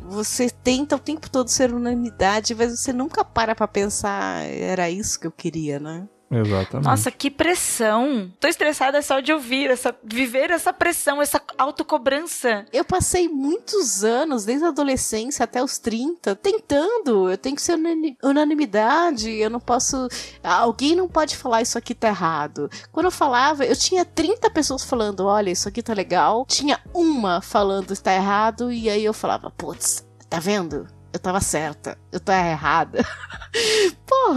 Você 0.08 0.48
tenta 0.48 0.96
o 0.96 0.98
tempo 0.98 1.28
todo 1.28 1.48
ser 1.48 1.74
unanimidade, 1.74 2.54
mas 2.54 2.80
você 2.80 2.90
nunca 2.90 3.22
para 3.22 3.54
pra 3.54 3.68
pensar, 3.68 4.46
era 4.46 4.88
isso 4.88 5.20
que 5.20 5.26
eu 5.26 5.32
queria, 5.32 5.78
né? 5.78 6.08
Exatamente. 6.32 6.86
Nossa, 6.86 7.10
que 7.10 7.30
pressão. 7.30 8.32
Tô 8.40 8.48
estressada 8.48 9.00
só 9.02 9.20
de 9.20 9.32
ouvir, 9.32 9.70
essa, 9.70 9.94
viver 10.02 10.50
essa 10.50 10.72
pressão, 10.72 11.20
essa 11.20 11.40
autocobrança. 11.58 12.64
Eu 12.72 12.84
passei 12.84 13.28
muitos 13.28 14.02
anos, 14.02 14.44
desde 14.44 14.64
a 14.64 14.68
adolescência 14.68 15.44
até 15.44 15.62
os 15.62 15.78
30, 15.78 16.34
tentando. 16.36 17.30
Eu 17.30 17.36
tenho 17.36 17.54
que 17.54 17.62
ser 17.62 17.78
unanimidade, 18.22 19.30
eu 19.30 19.50
não 19.50 19.60
posso. 19.60 20.08
Alguém 20.42 20.96
não 20.96 21.08
pode 21.08 21.36
falar 21.36 21.62
isso 21.62 21.76
aqui 21.76 21.94
tá 21.94 22.08
errado. 22.08 22.70
Quando 22.90 23.06
eu 23.06 23.12
falava, 23.12 23.64
eu 23.64 23.76
tinha 23.76 24.04
30 24.04 24.50
pessoas 24.50 24.82
falando: 24.82 25.26
olha, 25.26 25.50
isso 25.50 25.68
aqui 25.68 25.82
tá 25.82 25.92
legal. 25.92 26.46
Tinha 26.48 26.80
uma 26.94 27.40
falando 27.40 27.92
está 27.92 28.14
errado, 28.14 28.72
e 28.72 28.88
aí 28.88 29.04
eu 29.04 29.12
falava: 29.12 29.50
putz, 29.50 30.04
tá 30.28 30.38
vendo? 30.38 30.86
Eu 31.12 31.18
tava 31.18 31.40
certa, 31.40 31.98
eu 32.10 32.18
tava 32.18 32.48
errada. 32.48 33.04
Pô, 34.06 34.34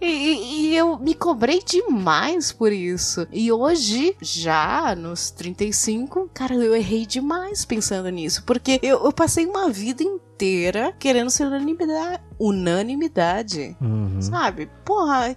e, 0.00 0.06
e, 0.06 0.76
eu 0.76 0.98
me 0.98 1.14
cobrei 1.14 1.62
demais 1.62 2.50
por 2.50 2.72
isso. 2.72 3.26
E 3.30 3.52
hoje, 3.52 4.16
já 4.20 4.94
nos 4.96 5.30
35, 5.30 6.28
cara, 6.34 6.54
eu 6.54 6.74
errei 6.74 7.06
demais 7.06 7.64
pensando 7.64 8.08
nisso. 8.08 8.42
Porque 8.44 8.80
eu, 8.82 9.04
eu 9.04 9.12
passei 9.12 9.46
uma 9.46 9.70
vida 9.70 10.02
inteira 10.02 10.92
querendo 10.98 11.30
ser 11.30 11.46
unanimidade. 11.46 12.22
Unanimidade. 12.38 13.76
Uhum. 13.80 14.20
Sabe? 14.20 14.68
Porra, 14.84 15.36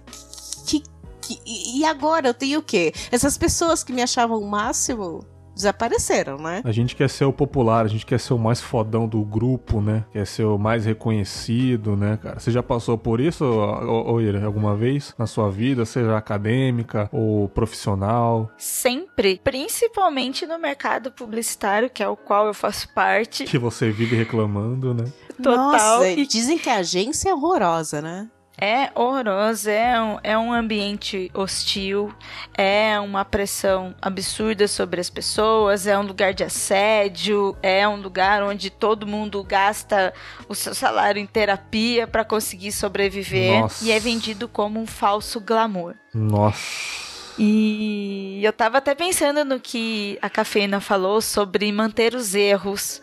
que, 0.66 0.82
que, 1.20 1.40
e 1.46 1.84
agora 1.84 2.28
eu 2.28 2.34
tenho 2.34 2.58
o 2.58 2.62
quê? 2.62 2.92
Essas 3.12 3.38
pessoas 3.38 3.84
que 3.84 3.92
me 3.92 4.02
achavam 4.02 4.38
o 4.40 4.50
máximo 4.50 5.24
desapareceram, 5.54 6.38
né? 6.38 6.62
A 6.64 6.72
gente 6.72 6.96
quer 6.96 7.08
ser 7.08 7.24
o 7.24 7.32
popular, 7.32 7.84
a 7.84 7.88
gente 7.88 8.04
quer 8.04 8.18
ser 8.18 8.34
o 8.34 8.38
mais 8.38 8.60
fodão 8.60 9.06
do 9.06 9.22
grupo, 9.22 9.80
né? 9.80 10.04
Quer 10.12 10.26
ser 10.26 10.44
o 10.44 10.58
mais 10.58 10.84
reconhecido, 10.84 11.96
né, 11.96 12.18
cara? 12.22 12.38
Você 12.38 12.50
já 12.50 12.62
passou 12.62 12.98
por 12.98 13.20
isso, 13.20 13.44
Oira, 13.44 14.44
alguma 14.44 14.76
vez 14.76 15.14
na 15.18 15.26
sua 15.26 15.50
vida, 15.50 15.84
seja 15.84 16.16
acadêmica 16.16 17.08
ou 17.12 17.48
profissional? 17.48 18.50
Sempre, 18.56 19.40
principalmente 19.42 20.46
no 20.46 20.58
mercado 20.58 21.10
publicitário, 21.10 21.90
que 21.90 22.02
é 22.02 22.08
o 22.08 22.16
qual 22.16 22.46
eu 22.46 22.54
faço 22.54 22.92
parte. 22.92 23.44
Que 23.44 23.58
você 23.58 23.90
vive 23.90 24.16
reclamando, 24.16 24.92
né? 24.94 25.04
Total. 25.42 25.72
Nossa, 25.72 26.08
e 26.08 26.26
dizem 26.26 26.58
que 26.58 26.70
a 26.70 26.76
agência 26.76 27.30
é 27.30 27.34
horrorosa, 27.34 28.00
né? 28.00 28.28
É 28.56 28.88
horroroso, 28.94 29.68
é 29.68 30.00
um, 30.00 30.18
é 30.22 30.38
um 30.38 30.52
ambiente 30.52 31.28
hostil, 31.34 32.14
é 32.56 32.98
uma 33.00 33.24
pressão 33.24 33.96
absurda 34.00 34.68
sobre 34.68 35.00
as 35.00 35.10
pessoas, 35.10 35.88
é 35.88 35.98
um 35.98 36.02
lugar 36.02 36.32
de 36.32 36.44
assédio, 36.44 37.56
é 37.60 37.86
um 37.88 37.96
lugar 38.00 38.44
onde 38.44 38.70
todo 38.70 39.08
mundo 39.08 39.42
gasta 39.42 40.14
o 40.48 40.54
seu 40.54 40.72
salário 40.72 41.20
em 41.20 41.26
terapia 41.26 42.06
para 42.06 42.24
conseguir 42.24 42.70
sobreviver 42.70 43.60
Nossa. 43.60 43.84
e 43.84 43.90
é 43.90 43.98
vendido 43.98 44.46
como 44.46 44.80
um 44.80 44.86
falso 44.86 45.40
glamour. 45.40 45.94
Nossa. 46.14 47.04
E 47.36 48.40
eu 48.40 48.52
tava 48.52 48.78
até 48.78 48.94
pensando 48.94 49.44
no 49.44 49.58
que 49.58 50.16
a 50.22 50.30
cafeína 50.30 50.80
falou 50.80 51.20
sobre 51.20 51.72
manter 51.72 52.14
os 52.14 52.36
erros. 52.36 53.02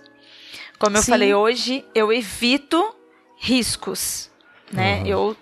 Como 0.80 0.96
eu 0.96 1.02
Sim. 1.02 1.12
falei 1.12 1.34
hoje, 1.34 1.84
eu 1.94 2.12
evito 2.14 2.96
riscos 3.38 4.31
né? 4.72 5.00
Uhum. 5.02 5.08
Eu 5.08 5.38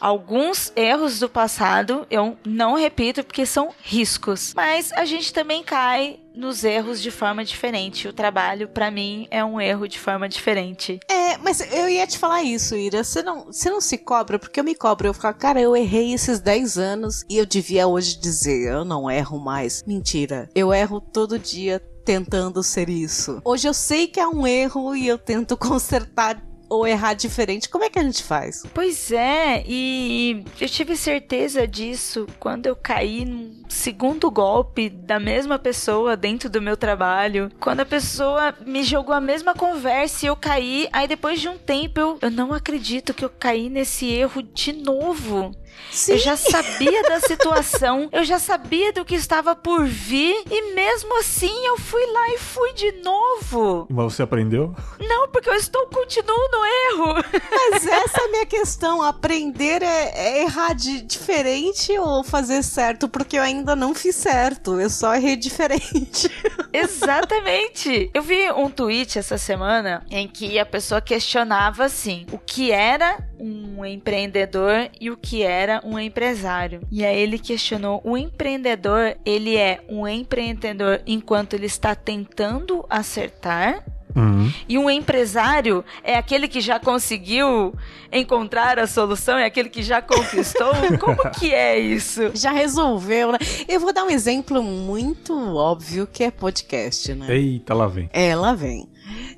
alguns 0.00 0.72
erros 0.76 1.18
do 1.18 1.28
passado 1.28 2.06
eu 2.10 2.36
não 2.44 2.76
repito 2.76 3.24
porque 3.24 3.44
são 3.44 3.70
riscos, 3.82 4.52
mas 4.54 4.92
a 4.92 5.04
gente 5.04 5.32
também 5.32 5.62
cai 5.62 6.20
nos 6.34 6.62
erros 6.62 7.02
de 7.02 7.10
forma 7.10 7.44
diferente. 7.44 8.06
O 8.06 8.12
trabalho, 8.12 8.68
para 8.68 8.92
mim, 8.92 9.26
é 9.28 9.44
um 9.44 9.60
erro 9.60 9.88
de 9.88 9.98
forma 9.98 10.28
diferente. 10.28 11.00
É, 11.10 11.36
mas 11.38 11.60
eu 11.72 11.88
ia 11.88 12.06
te 12.06 12.16
falar 12.16 12.44
isso, 12.44 12.76
Ira. 12.76 13.02
Você 13.02 13.24
não, 13.24 13.46
você 13.46 13.68
não 13.68 13.80
se 13.80 13.98
cobra, 13.98 14.38
porque 14.38 14.60
eu 14.60 14.64
me 14.64 14.76
cobro. 14.76 15.08
Eu 15.08 15.14
falo, 15.14 15.34
cara, 15.34 15.60
eu 15.60 15.76
errei 15.76 16.14
esses 16.14 16.38
10 16.38 16.78
anos 16.78 17.24
e 17.28 17.38
eu 17.38 17.44
devia 17.44 17.88
hoje 17.88 18.20
dizer, 18.20 18.72
eu 18.72 18.84
não 18.84 19.10
erro 19.10 19.40
mais. 19.40 19.82
Mentira. 19.84 20.48
Eu 20.54 20.72
erro 20.72 21.00
todo 21.00 21.40
dia 21.40 21.82
tentando 22.04 22.62
ser 22.62 22.88
isso. 22.88 23.42
Hoje 23.44 23.68
eu 23.68 23.74
sei 23.74 24.06
que 24.06 24.18
é 24.18 24.26
um 24.26 24.46
erro 24.46 24.94
e 24.94 25.06
eu 25.06 25.18
tento 25.18 25.56
consertar 25.58 26.40
ou 26.68 26.86
errar 26.86 27.14
diferente, 27.14 27.68
como 27.68 27.84
é 27.84 27.90
que 27.90 27.98
a 27.98 28.02
gente 28.02 28.22
faz? 28.22 28.64
Pois 28.74 29.10
é, 29.10 29.64
e 29.66 30.44
eu 30.60 30.68
tive 30.68 30.96
certeza 30.96 31.66
disso 31.66 32.26
quando 32.38 32.66
eu 32.66 32.76
caí 32.76 33.24
no 33.24 33.58
segundo 33.68 34.30
golpe 34.30 34.88
da 34.88 35.18
mesma 35.18 35.58
pessoa 35.58 36.16
dentro 36.16 36.50
do 36.50 36.60
meu 36.60 36.76
trabalho. 36.76 37.50
Quando 37.60 37.80
a 37.80 37.86
pessoa 37.86 38.54
me 38.66 38.82
jogou 38.82 39.14
a 39.14 39.20
mesma 39.20 39.54
conversa 39.54 40.26
e 40.26 40.28
eu 40.28 40.36
caí, 40.36 40.88
aí 40.92 41.06
depois 41.06 41.40
de 41.40 41.48
um 41.48 41.58
tempo 41.58 42.00
eu, 42.00 42.18
eu 42.20 42.30
não 42.30 42.52
acredito 42.52 43.14
que 43.14 43.24
eu 43.24 43.30
caí 43.30 43.68
nesse 43.68 44.06
erro 44.06 44.42
de 44.42 44.72
novo. 44.72 45.52
Sim. 45.90 46.12
Eu 46.12 46.18
já 46.18 46.36
sabia 46.36 47.02
da 47.02 47.20
situação, 47.20 48.08
eu 48.12 48.24
já 48.24 48.38
sabia 48.38 48.92
do 48.92 49.04
que 49.04 49.14
estava 49.14 49.56
por 49.56 49.84
vir 49.86 50.42
e 50.50 50.74
mesmo 50.74 51.18
assim 51.18 51.66
eu 51.66 51.78
fui 51.78 52.04
lá 52.06 52.28
e 52.34 52.38
fui 52.38 52.72
de 52.74 52.92
novo. 53.02 53.86
Mas 53.90 54.14
você 54.14 54.22
aprendeu? 54.22 54.74
Não, 55.00 55.28
porque 55.28 55.48
eu 55.48 55.54
estou 55.54 55.86
continuo 55.86 56.48
no 56.52 56.64
erro. 56.64 57.24
Mas 57.70 57.86
essa 57.88 58.22
é 58.22 58.24
a 58.24 58.30
minha 58.30 58.46
questão, 58.46 59.02
aprender 59.02 59.82
é, 59.82 60.12
é 60.14 60.42
errar 60.42 60.74
de 60.74 61.02
diferente 61.02 61.96
ou 61.98 62.22
fazer 62.22 62.62
certo, 62.62 63.08
porque 63.08 63.36
eu 63.38 63.42
ainda 63.42 63.74
não 63.74 63.94
fiz 63.94 64.16
certo, 64.16 64.80
eu 64.80 64.90
só 64.90 65.14
errei 65.14 65.36
diferente. 65.36 66.30
Exatamente. 66.72 68.10
Eu 68.12 68.22
vi 68.22 68.50
um 68.52 68.70
tweet 68.70 69.18
essa 69.18 69.38
semana 69.38 70.04
em 70.10 70.28
que 70.28 70.58
a 70.58 70.66
pessoa 70.66 71.00
questionava 71.00 71.84
assim: 71.84 72.26
o 72.32 72.38
que 72.38 72.70
era 72.70 73.18
um 73.38 73.84
empreendedor 73.84 74.90
e 75.00 75.10
o 75.10 75.16
que 75.16 75.42
era 75.42 75.67
um 75.84 75.98
empresário. 75.98 76.80
E 76.90 77.04
aí 77.04 77.18
ele 77.18 77.38
questionou: 77.38 78.00
o 78.04 78.16
empreendedor, 78.16 79.16
ele 79.24 79.56
é 79.56 79.80
um 79.88 80.06
empreendedor 80.06 81.00
enquanto 81.06 81.54
ele 81.54 81.66
está 81.66 81.94
tentando 81.94 82.84
acertar 82.88 83.84
Uhum. 84.18 84.52
E 84.68 84.76
um 84.76 84.90
empresário 84.90 85.84
é 86.02 86.16
aquele 86.16 86.48
que 86.48 86.60
já 86.60 86.80
conseguiu 86.80 87.72
encontrar 88.10 88.76
a 88.78 88.86
solução, 88.86 89.38
é 89.38 89.44
aquele 89.44 89.68
que 89.68 89.82
já 89.82 90.02
conquistou. 90.02 90.72
Como 90.98 91.30
que 91.30 91.54
é 91.54 91.78
isso? 91.78 92.32
Já 92.34 92.50
resolveu, 92.50 93.30
né? 93.30 93.38
Eu 93.68 93.78
vou 93.78 93.92
dar 93.92 94.04
um 94.04 94.10
exemplo 94.10 94.60
muito 94.62 95.32
óbvio 95.56 96.06
que 96.06 96.24
é 96.24 96.30
podcast, 96.32 97.14
né? 97.14 97.26
Eita, 97.30 97.74
lá 97.74 97.86
vem. 97.86 98.10
É, 98.12 98.34
lá 98.34 98.54
vem. 98.54 98.88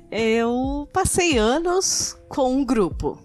Eu 0.09 0.87
passei 0.91 1.37
anos 1.37 2.17
com 2.27 2.55
um 2.55 2.65
grupo. 2.65 3.19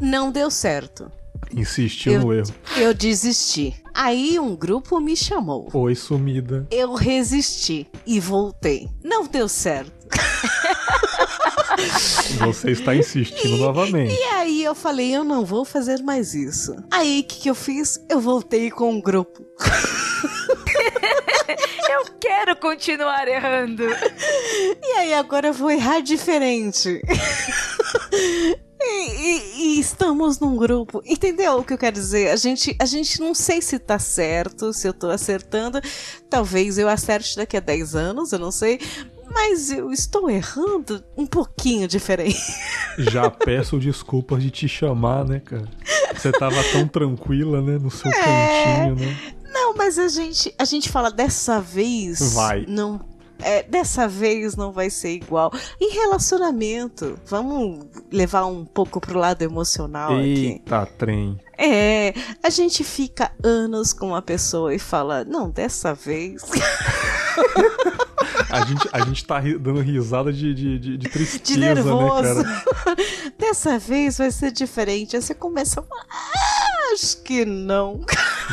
Não 0.00 0.32
deu 0.32 0.50
certo. 0.50 1.10
Insistiu 1.52 2.12
eu, 2.12 2.20
no 2.20 2.32
erro. 2.32 2.54
Eu 2.76 2.94
desisti. 2.94 3.74
Aí 3.92 4.38
um 4.38 4.56
grupo 4.56 5.00
me 5.00 5.16
chamou. 5.16 5.70
Foi 5.70 5.94
sumida. 5.94 6.66
Eu 6.70 6.94
resisti 6.94 7.86
e 8.06 8.20
voltei. 8.20 8.88
Não 9.02 9.26
deu 9.26 9.48
certo. 9.48 9.92
Você 12.38 12.70
está 12.70 12.94
insistindo 12.94 13.56
e, 13.56 13.58
novamente. 13.58 14.14
E 14.14 14.22
aí 14.24 14.62
eu 14.62 14.74
falei, 14.74 15.14
eu 15.14 15.24
não 15.24 15.44
vou 15.44 15.64
fazer 15.64 16.02
mais 16.02 16.34
isso. 16.34 16.74
Aí 16.90 17.20
o 17.20 17.24
que, 17.24 17.40
que 17.40 17.50
eu 17.50 17.54
fiz? 17.54 17.98
Eu 18.08 18.20
voltei 18.20 18.70
com 18.70 18.90
um 18.90 19.00
grupo. 19.00 19.44
Eu 21.88 22.04
quero 22.18 22.56
continuar 22.56 23.28
errando. 23.28 23.84
E 23.84 24.92
aí, 24.98 25.14
agora 25.14 25.48
eu 25.48 25.52
vou 25.52 25.70
errar 25.70 26.00
diferente. 26.00 27.00
E, 28.86 29.10
e- 29.16 29.76
e 29.76 29.80
estamos 29.80 30.38
num 30.38 30.56
grupo. 30.56 31.02
Entendeu 31.06 31.58
o 31.58 31.64
que 31.64 31.72
eu 31.72 31.78
quero 31.78 31.94
dizer? 31.94 32.30
A 32.30 32.36
gente, 32.36 32.76
a 32.78 32.84
gente 32.84 33.20
não 33.20 33.34
sei 33.34 33.60
se 33.62 33.78
tá 33.78 33.98
certo, 33.98 34.72
se 34.72 34.86
eu 34.86 34.92
tô 34.92 35.08
acertando. 35.10 35.80
Talvez 36.28 36.76
eu 36.78 36.88
acerte 36.88 37.36
daqui 37.36 37.56
a 37.56 37.60
10 37.60 37.94
anos, 37.94 38.32
eu 38.32 38.38
não 38.38 38.50
sei. 38.50 38.78
Mas 39.32 39.70
eu 39.70 39.90
estou 39.90 40.28
errando 40.28 41.02
um 41.16 41.26
pouquinho 41.26 41.88
diferente. 41.88 42.38
Já 42.98 43.30
peço 43.30 43.78
desculpas 43.78 44.42
de 44.42 44.50
te 44.50 44.68
chamar, 44.68 45.24
né, 45.24 45.40
cara? 45.40 45.66
Você 46.14 46.30
tava 46.30 46.62
tão 46.72 46.86
tranquila, 46.86 47.62
né, 47.62 47.78
no 47.78 47.90
seu 47.90 48.10
É. 48.10 48.84
cantinho, 48.84 48.96
né? 48.96 49.16
Não, 49.50 49.74
mas 49.74 49.98
a 49.98 50.08
gente, 50.08 50.54
a 50.58 50.64
gente 50.64 50.90
fala 50.90 51.10
dessa 51.10 51.60
vez. 51.60 52.34
Vai. 52.34 52.66
Não. 52.68 53.00
É, 53.40 53.62
dessa 53.62 54.08
vez 54.08 54.56
não 54.56 54.72
vai 54.72 54.90
ser 54.90 55.10
igual. 55.10 55.52
E 55.80 55.94
relacionamento? 55.94 57.18
Vamos 57.26 57.86
levar 58.10 58.46
um 58.46 58.64
pouco 58.64 59.00
pro 59.00 59.18
lado 59.18 59.42
emocional 59.42 60.12
aqui. 60.12 60.46
Eita, 60.46 60.86
trem. 60.98 61.38
É, 61.56 62.14
a 62.42 62.50
gente 62.50 62.82
fica 62.82 63.30
anos 63.42 63.92
com 63.92 64.08
uma 64.08 64.22
pessoa 64.22 64.74
e 64.74 64.78
fala, 64.78 65.24
não, 65.24 65.50
dessa 65.50 65.94
vez. 65.94 66.42
A 68.50 68.64
gente, 68.64 68.88
a 68.92 69.00
gente 69.00 69.24
tá 69.24 69.38
ri- 69.38 69.58
dando 69.58 69.80
risada 69.80 70.32
de, 70.32 70.54
de, 70.54 70.78
de, 70.78 70.96
de 70.96 71.08
tristeza, 71.08 71.44
De 71.44 71.58
nervoso. 71.58 72.22
né, 72.42 72.62
cara? 72.84 72.96
dessa 73.38 73.78
vez 73.78 74.18
vai 74.18 74.30
ser 74.30 74.50
diferente. 74.52 75.16
Aí 75.16 75.22
você 75.22 75.34
começa 75.34 75.80
a 75.80 75.82
falar, 75.82 76.04
ah, 76.10 76.92
acho 76.92 77.22
que 77.22 77.44
não. 77.44 78.00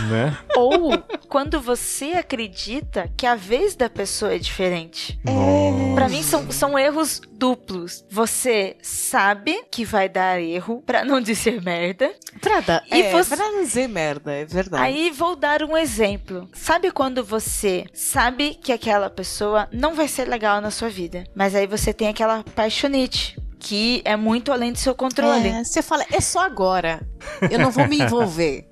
Né? 0.10 0.38
Ou 0.56 0.92
quando 1.28 1.60
você 1.60 2.14
acredita 2.14 3.10
que 3.18 3.26
a 3.26 3.36
vez 3.36 3.76
da 3.76 3.90
pessoa 3.90 4.34
é 4.34 4.38
diferente. 4.38 5.20
Nossa. 5.26 5.96
Pra 5.96 6.08
mim 6.10 6.24
são, 6.24 6.50
são 6.50 6.80
erros 6.80 7.22
duplos. 7.34 8.06
Você 8.10 8.78
sabe 8.82 9.64
que 9.70 9.84
vai 9.84 10.08
dar 10.08 10.40
erro, 10.42 10.82
pra 10.86 11.04
não 11.04 11.20
dizer 11.20 11.62
merda. 11.62 12.10
Pra, 12.40 12.62
dar, 12.62 12.84
E 12.90 13.02
é, 13.02 13.12
você- 13.12 13.36
pra 13.36 13.52
não 13.52 13.62
dizer 13.62 13.88
merda, 13.90 14.32
é 14.32 14.46
verdade. 14.46 14.82
Aí 14.84 15.12
vou 15.12 15.36
dar 15.36 15.62
um 15.64 15.76
exemplo. 15.78 16.48
Sabe 16.54 16.90
quando 16.92 17.24
você 17.24 17.86
sabe 17.94 18.56
que 18.56 18.72
aquela 18.72 19.10
pessoa 19.10 19.61
não 19.72 19.94
vai 19.94 20.08
ser 20.08 20.28
legal 20.28 20.62
na 20.62 20.72
sua 20.72 20.90
vida, 20.90 21.24
mas 21.36 21.56
aí 21.56 21.68
você 21.68 21.94
tem 21.94 22.08
aquela 22.08 22.44
paixonite 22.56 23.38
que 23.60 24.02
é 24.04 24.16
muito 24.16 24.52
além 24.52 24.72
do 24.72 24.80
seu 24.80 24.96
controle. 24.96 25.48
É, 25.48 25.64
você 25.64 25.82
fala, 25.82 26.04
é 26.12 26.20
só 26.20 26.44
agora. 26.44 27.08
Eu 27.50 27.60
não 27.60 27.72
vou 27.72 27.88
me 27.88 28.00
envolver. 28.00 28.68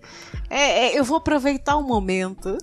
É, 0.52 0.88
é, 0.88 1.00
eu 1.00 1.04
vou 1.04 1.18
aproveitar 1.18 1.76
o 1.76 1.84
momento. 1.84 2.58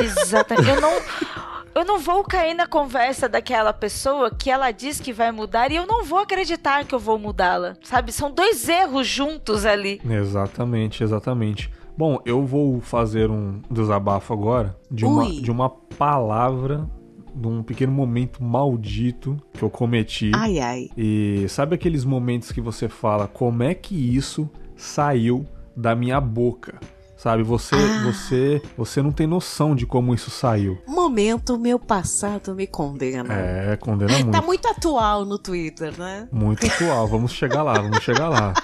Exatamente. 0.00 0.70
Eu 0.70 0.80
não 0.80 0.90
eu 1.74 1.84
não 1.84 1.98
vou 1.98 2.24
cair 2.24 2.54
na 2.54 2.66
conversa 2.66 3.28
daquela 3.28 3.74
pessoa 3.74 4.30
que 4.30 4.50
ela 4.50 4.70
diz 4.70 4.98
que 4.98 5.12
vai 5.12 5.30
mudar 5.30 5.70
e 5.70 5.76
eu 5.76 5.86
não 5.86 6.02
vou 6.02 6.18
acreditar 6.18 6.84
que 6.84 6.94
eu 6.94 6.98
vou 6.98 7.18
mudá-la. 7.18 7.76
Sabe? 7.82 8.10
São 8.10 8.30
dois 8.30 8.66
erros 8.68 9.06
juntos 9.06 9.66
ali. 9.66 10.00
Exatamente, 10.02 11.02
exatamente. 11.02 11.70
Bom, 11.96 12.18
eu 12.24 12.44
vou 12.46 12.80
fazer 12.80 13.30
um 13.30 13.60
desabafo 13.70 14.32
agora 14.32 14.74
de 14.90 15.04
uma, 15.04 15.26
de 15.28 15.50
uma 15.50 15.68
palavra, 15.68 16.88
de 17.34 17.46
um 17.48 17.62
pequeno 17.62 17.92
momento 17.92 18.42
maldito 18.42 19.36
que 19.52 19.62
eu 19.62 19.70
cometi. 19.70 20.30
Ai, 20.34 20.58
ai. 20.58 20.88
E 20.96 21.46
sabe 21.48 21.74
aqueles 21.74 22.04
momentos 22.04 22.52
que 22.52 22.60
você 22.60 22.88
fala, 22.88 23.26
como 23.28 23.62
é 23.62 23.74
que 23.74 23.94
isso 24.16 24.48
saiu 24.76 25.46
da 25.76 25.94
minha 25.94 26.20
boca? 26.20 26.78
Sabe, 27.16 27.42
você, 27.42 27.74
Ah. 27.76 28.02
você, 28.04 28.62
você 28.78 29.02
não 29.02 29.12
tem 29.12 29.26
noção 29.26 29.74
de 29.74 29.84
como 29.84 30.14
isso 30.14 30.30
saiu. 30.30 30.78
Momento, 30.88 31.58
meu 31.58 31.78
passado 31.78 32.54
me 32.54 32.66
condena. 32.66 33.34
É, 33.34 33.76
condena 33.76 34.10
muito. 34.16 34.30
Tá 34.30 34.40
muito 34.40 34.66
atual 34.66 35.26
no 35.26 35.38
Twitter, 35.38 35.92
né? 35.98 36.26
Muito 36.32 36.66
atual. 36.66 37.06
Vamos 37.06 37.32
chegar 37.32 37.62
lá, 37.62 37.74
vamos 37.74 38.02
chegar 38.02 38.30
lá. 38.30 38.54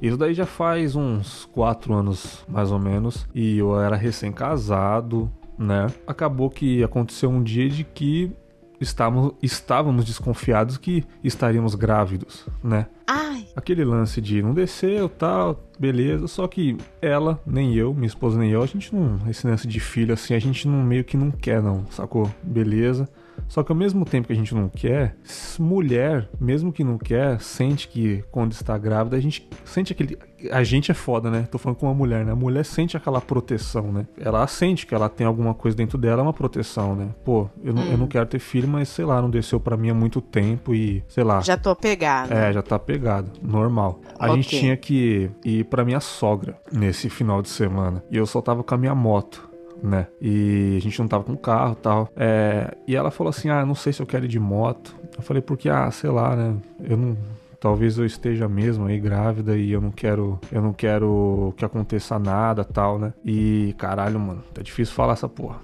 Isso 0.00 0.16
daí 0.16 0.32
já 0.32 0.46
faz 0.46 0.96
uns 0.96 1.44
quatro 1.52 1.92
anos, 1.92 2.46
mais 2.48 2.72
ou 2.72 2.78
menos. 2.78 3.26
E 3.34 3.58
eu 3.58 3.78
era 3.78 3.94
recém-casado, 3.96 5.30
né? 5.58 5.88
Acabou 6.06 6.48
que 6.48 6.82
aconteceu 6.82 7.28
um 7.30 7.42
dia 7.42 7.68
de 7.68 7.84
que 7.84 8.32
estávamos, 8.80 9.34
estávamos 9.42 10.04
desconfiados 10.04 10.78
que 10.78 11.04
estaríamos 11.22 11.74
grávidos, 11.74 12.46
né? 12.62 12.86
Ai, 13.06 13.46
Aquele 13.56 13.84
lance 13.84 14.20
de 14.20 14.40
não 14.40 14.54
desceu, 14.54 15.08
tal, 15.08 15.60
beleza. 15.78 16.28
Só 16.28 16.46
que 16.46 16.76
ela, 17.02 17.40
nem 17.44 17.74
eu, 17.74 17.92
minha 17.92 18.06
esposa 18.06 18.38
nem 18.38 18.50
eu, 18.50 18.62
a 18.62 18.66
gente 18.66 18.94
não. 18.94 19.18
Esse 19.28 19.46
lance 19.46 19.66
de 19.66 19.80
filho 19.80 20.14
assim, 20.14 20.34
a 20.34 20.38
gente 20.38 20.68
não 20.68 20.82
meio 20.82 21.04
que 21.04 21.16
não 21.16 21.30
quer, 21.30 21.60
não, 21.60 21.84
sacou? 21.90 22.30
Beleza. 22.42 23.08
Só 23.48 23.62
que 23.62 23.72
ao 23.72 23.76
mesmo 23.76 24.04
tempo 24.04 24.26
que 24.26 24.32
a 24.32 24.36
gente 24.36 24.54
não 24.54 24.68
quer, 24.68 25.16
mulher, 25.58 26.28
mesmo 26.40 26.72
que 26.72 26.84
não 26.84 26.98
quer, 26.98 27.40
sente 27.40 27.88
que 27.88 28.24
quando 28.30 28.52
está 28.52 28.76
grávida, 28.76 29.16
a 29.16 29.20
gente 29.20 29.48
sente 29.64 29.92
aquele. 29.92 30.18
A 30.52 30.62
gente 30.62 30.90
é 30.90 30.94
foda, 30.94 31.30
né? 31.30 31.48
Tô 31.50 31.58
falando 31.58 31.78
com 31.78 31.86
uma 31.86 31.94
mulher, 31.94 32.24
né? 32.24 32.32
A 32.32 32.36
mulher 32.36 32.64
sente 32.64 32.96
aquela 32.96 33.20
proteção, 33.20 33.92
né? 33.92 34.06
Ela 34.18 34.46
sente 34.46 34.86
que 34.86 34.94
ela 34.94 35.08
tem 35.08 35.26
alguma 35.26 35.52
coisa 35.54 35.76
dentro 35.76 35.98
dela, 35.98 36.20
é 36.20 36.22
uma 36.22 36.32
proteção, 36.32 36.94
né? 36.94 37.08
Pô, 37.24 37.48
eu 37.64 37.72
não, 37.72 37.82
eu 37.84 37.98
não 37.98 38.06
quero 38.06 38.26
ter 38.26 38.38
filho, 38.38 38.68
mas 38.68 38.88
sei 38.88 39.04
lá, 39.04 39.20
não 39.20 39.30
desceu 39.30 39.58
pra 39.58 39.76
mim 39.76 39.90
há 39.90 39.94
muito 39.94 40.20
tempo 40.20 40.74
e, 40.74 41.02
sei 41.08 41.24
lá. 41.24 41.40
já 41.40 41.56
tô 41.56 41.74
pegada. 41.74 42.32
É, 42.34 42.52
já 42.52 42.62
tá 42.62 42.78
pegado, 42.78 43.30
normal. 43.42 44.00
A 44.18 44.26
Ok. 44.26 44.36
gente 44.36 44.48
tinha 44.60 44.76
que 44.76 45.30
ir 45.44 45.64
pra 45.64 45.84
minha 45.84 46.00
sogra 46.00 46.56
nesse 46.72 47.10
final 47.10 47.42
de 47.42 47.48
semana. 47.48 48.02
E 48.10 48.16
eu 48.16 48.26
só 48.26 48.40
tava 48.40 48.62
com 48.62 48.74
a 48.74 48.78
minha 48.78 48.94
moto, 48.94 49.48
né? 49.82 50.06
E 50.20 50.74
a 50.76 50.80
gente 50.80 50.98
não 51.00 51.08
tava 51.08 51.24
com 51.24 51.36
carro 51.36 51.72
e 51.78 51.82
tal. 51.82 52.08
É, 52.16 52.76
e 52.86 52.94
ela 52.96 53.10
falou 53.10 53.30
assim: 53.30 53.48
Ah, 53.48 53.64
não 53.66 53.74
sei 53.74 53.92
se 53.92 54.00
eu 54.00 54.06
quero 54.06 54.24
ir 54.24 54.28
de 54.28 54.38
moto. 54.40 54.94
Eu 55.16 55.22
falei, 55.22 55.42
porque, 55.42 55.68
ah, 55.68 55.90
sei 55.90 56.10
lá, 56.10 56.36
né? 56.36 56.54
Eu 56.80 56.96
não. 56.96 57.16
Talvez 57.60 57.98
eu 57.98 58.06
esteja 58.06 58.48
mesmo 58.48 58.86
aí 58.86 59.00
grávida 59.00 59.56
e 59.56 59.72
eu 59.72 59.80
não 59.80 59.90
quero. 59.90 60.38
Eu 60.52 60.62
não 60.62 60.72
quero 60.72 61.52
que 61.56 61.64
aconteça 61.64 62.18
nada 62.18 62.64
tal, 62.64 62.98
né? 62.98 63.12
E 63.24 63.74
caralho, 63.76 64.20
mano, 64.20 64.44
tá 64.54 64.62
difícil 64.62 64.94
falar 64.94 65.14
essa 65.14 65.28
porra. 65.28 65.58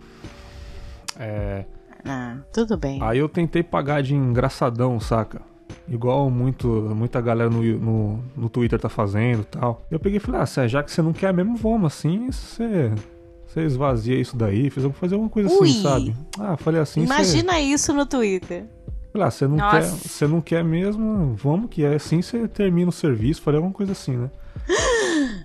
É. 1.19 1.65
Ah, 2.05 2.39
tudo 2.53 2.77
bem. 2.77 3.01
Aí 3.03 3.19
eu 3.19 3.29
tentei 3.29 3.63
pagar 3.63 4.03
de 4.03 4.15
engraçadão, 4.15 4.99
saca? 4.99 5.41
Igual 5.89 6.31
muito, 6.31 6.69
muita 6.95 7.21
galera 7.21 7.49
no, 7.49 7.63
no, 7.63 8.25
no 8.37 8.49
Twitter 8.49 8.79
tá 8.79 8.89
fazendo 8.89 9.43
e 9.43 9.45
tal. 9.45 9.83
Eu 9.91 10.01
peguei 10.01 10.17
e 10.17 10.21
falei, 10.21 10.41
ah, 10.41 10.67
já 10.67 10.83
que 10.83 10.91
você 10.91 11.01
não 11.01 11.13
quer 11.13 11.33
mesmo, 11.33 11.57
vamos 11.57 11.93
assim, 11.93 12.31
você, 12.31 12.93
você 13.47 13.63
esvazia 13.63 14.19
isso 14.19 14.37
daí, 14.37 14.69
fazer 14.69 15.15
alguma 15.15 15.31
coisa 15.31 15.49
Ui. 15.49 15.69
assim, 15.69 15.83
sabe? 15.83 16.17
Ah, 16.39 16.57
falei 16.57 16.81
assim, 16.81 17.03
Imagina 17.03 17.61
isso 17.61 17.93
no 17.93 18.05
Twitter. 18.05 18.67
Falei, 19.15 19.29
ah, 19.29 19.31
você 19.31 19.47
não 19.49 19.57
Nossa. 19.57 19.77
quer, 19.81 19.87
você 19.87 20.27
não 20.29 20.41
quer 20.41 20.63
mesmo, 20.65 21.35
vamos 21.37 21.71
que 21.71 21.85
é 21.85 21.95
assim, 21.95 22.21
você 22.21 22.47
termina 22.49 22.89
o 22.91 22.93
serviço, 22.93 23.41
falei 23.43 23.59
alguma 23.59 23.73
coisa 23.75 23.93
assim, 23.93 24.17
né? 24.17 24.31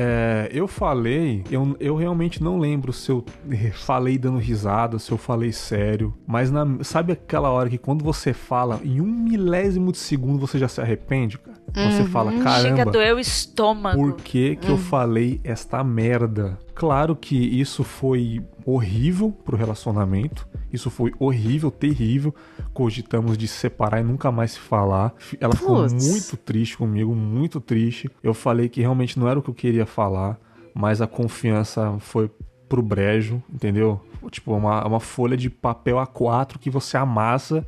É, 0.00 0.48
eu 0.52 0.68
falei, 0.68 1.42
eu, 1.50 1.76
eu 1.80 1.96
realmente 1.96 2.40
não 2.40 2.56
lembro 2.56 2.92
se 2.92 3.10
eu 3.10 3.24
falei 3.72 4.16
dando 4.16 4.38
risada, 4.38 4.96
se 4.96 5.10
eu 5.10 5.18
falei 5.18 5.50
sério, 5.50 6.14
mas 6.24 6.52
na- 6.52 6.84
sabe 6.84 7.12
aquela 7.14 7.50
hora 7.50 7.68
que 7.68 7.76
quando 7.78 8.04
você 8.04 8.32
fala, 8.32 8.78
em 8.84 9.00
um 9.00 9.06
milésimo 9.06 9.90
de 9.90 9.98
segundo 9.98 10.38
você 10.38 10.56
já 10.56 10.68
se 10.68 10.80
arrepende, 10.80 11.36
cara? 11.38 11.58
Você 11.90 12.04
fala, 12.04 12.30
Chega 12.30 12.42
a 12.42 12.44
caramba, 12.44 12.90
doer 12.92 13.14
o 13.16 13.18
estômago. 13.18 14.00
por 14.00 14.12
que 14.22 14.54
que 14.54 14.70
eu 14.70 14.78
falei 14.78 15.40
esta 15.42 15.82
merda? 15.82 16.56
Claro 16.76 17.16
que 17.16 17.34
isso 17.36 17.82
foi 17.82 18.40
horrível 18.64 19.32
pro 19.32 19.56
relacionamento. 19.56 20.46
Isso 20.72 20.90
foi 20.90 21.12
horrível, 21.18 21.70
terrível. 21.70 22.34
Cogitamos 22.72 23.36
de 23.36 23.48
se 23.48 23.58
separar 23.58 24.00
e 24.00 24.04
nunca 24.04 24.30
mais 24.30 24.52
se 24.52 24.58
falar. 24.58 25.14
Ela 25.40 25.54
ficou 25.54 25.82
Putz. 25.82 25.92
muito 25.92 26.36
triste 26.36 26.76
comigo, 26.76 27.14
muito 27.14 27.60
triste. 27.60 28.10
Eu 28.22 28.34
falei 28.34 28.68
que 28.68 28.80
realmente 28.80 29.18
não 29.18 29.28
era 29.28 29.38
o 29.38 29.42
que 29.42 29.50
eu 29.50 29.54
queria 29.54 29.86
falar, 29.86 30.38
mas 30.74 31.00
a 31.00 31.06
confiança 31.06 31.96
foi 32.00 32.30
pro 32.68 32.82
brejo, 32.82 33.42
entendeu? 33.52 34.00
Tipo, 34.30 34.54
uma, 34.54 34.86
uma 34.86 35.00
folha 35.00 35.36
de 35.36 35.48
papel 35.48 35.96
A4 35.96 36.58
que 36.58 36.68
você 36.68 36.96
amassa 36.96 37.66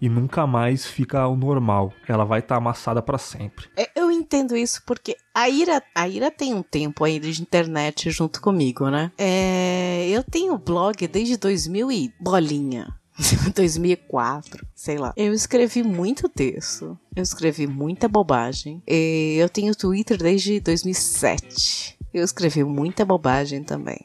e 0.00 0.08
nunca 0.08 0.46
mais 0.46 0.86
fica 0.86 1.26
o 1.26 1.36
normal. 1.36 1.92
Ela 2.06 2.24
vai 2.24 2.40
estar 2.40 2.56
amassada 2.56 3.02
pra 3.02 3.18
sempre. 3.18 3.66
É, 3.76 3.97
entendo 4.28 4.54
isso 4.54 4.82
porque 4.84 5.16
a 5.34 5.48
Ira, 5.48 5.82
a 5.94 6.06
Ira 6.06 6.30
tem 6.30 6.52
um 6.52 6.62
tempo 6.62 7.02
aí 7.02 7.18
de 7.18 7.40
internet 7.40 8.10
junto 8.10 8.42
comigo, 8.42 8.90
né? 8.90 9.10
É, 9.16 10.06
eu 10.10 10.22
tenho 10.22 10.58
blog 10.58 11.06
desde 11.08 11.38
2000 11.38 11.90
e 11.90 12.12
bolinha. 12.20 12.94
2004, 13.56 14.64
sei 14.74 14.98
lá. 14.98 15.12
Eu 15.16 15.32
escrevi 15.32 15.82
muito 15.82 16.28
texto, 16.28 16.96
eu 17.16 17.22
escrevi 17.22 17.66
muita 17.66 18.06
bobagem. 18.06 18.82
E 18.86 19.36
eu 19.40 19.48
tenho 19.48 19.74
Twitter 19.74 20.18
desde 20.18 20.60
2007. 20.60 21.96
Eu 22.14 22.22
escrevi 22.24 22.62
muita 22.62 23.04
bobagem 23.04 23.64
também. 23.64 24.04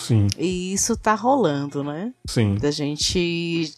Sim, 0.00 0.28
E 0.38 0.72
isso 0.72 0.96
tá 0.96 1.14
rolando, 1.14 1.82
né? 1.84 2.12
sim. 2.28 2.54
da 2.56 2.70
gente 2.70 3.70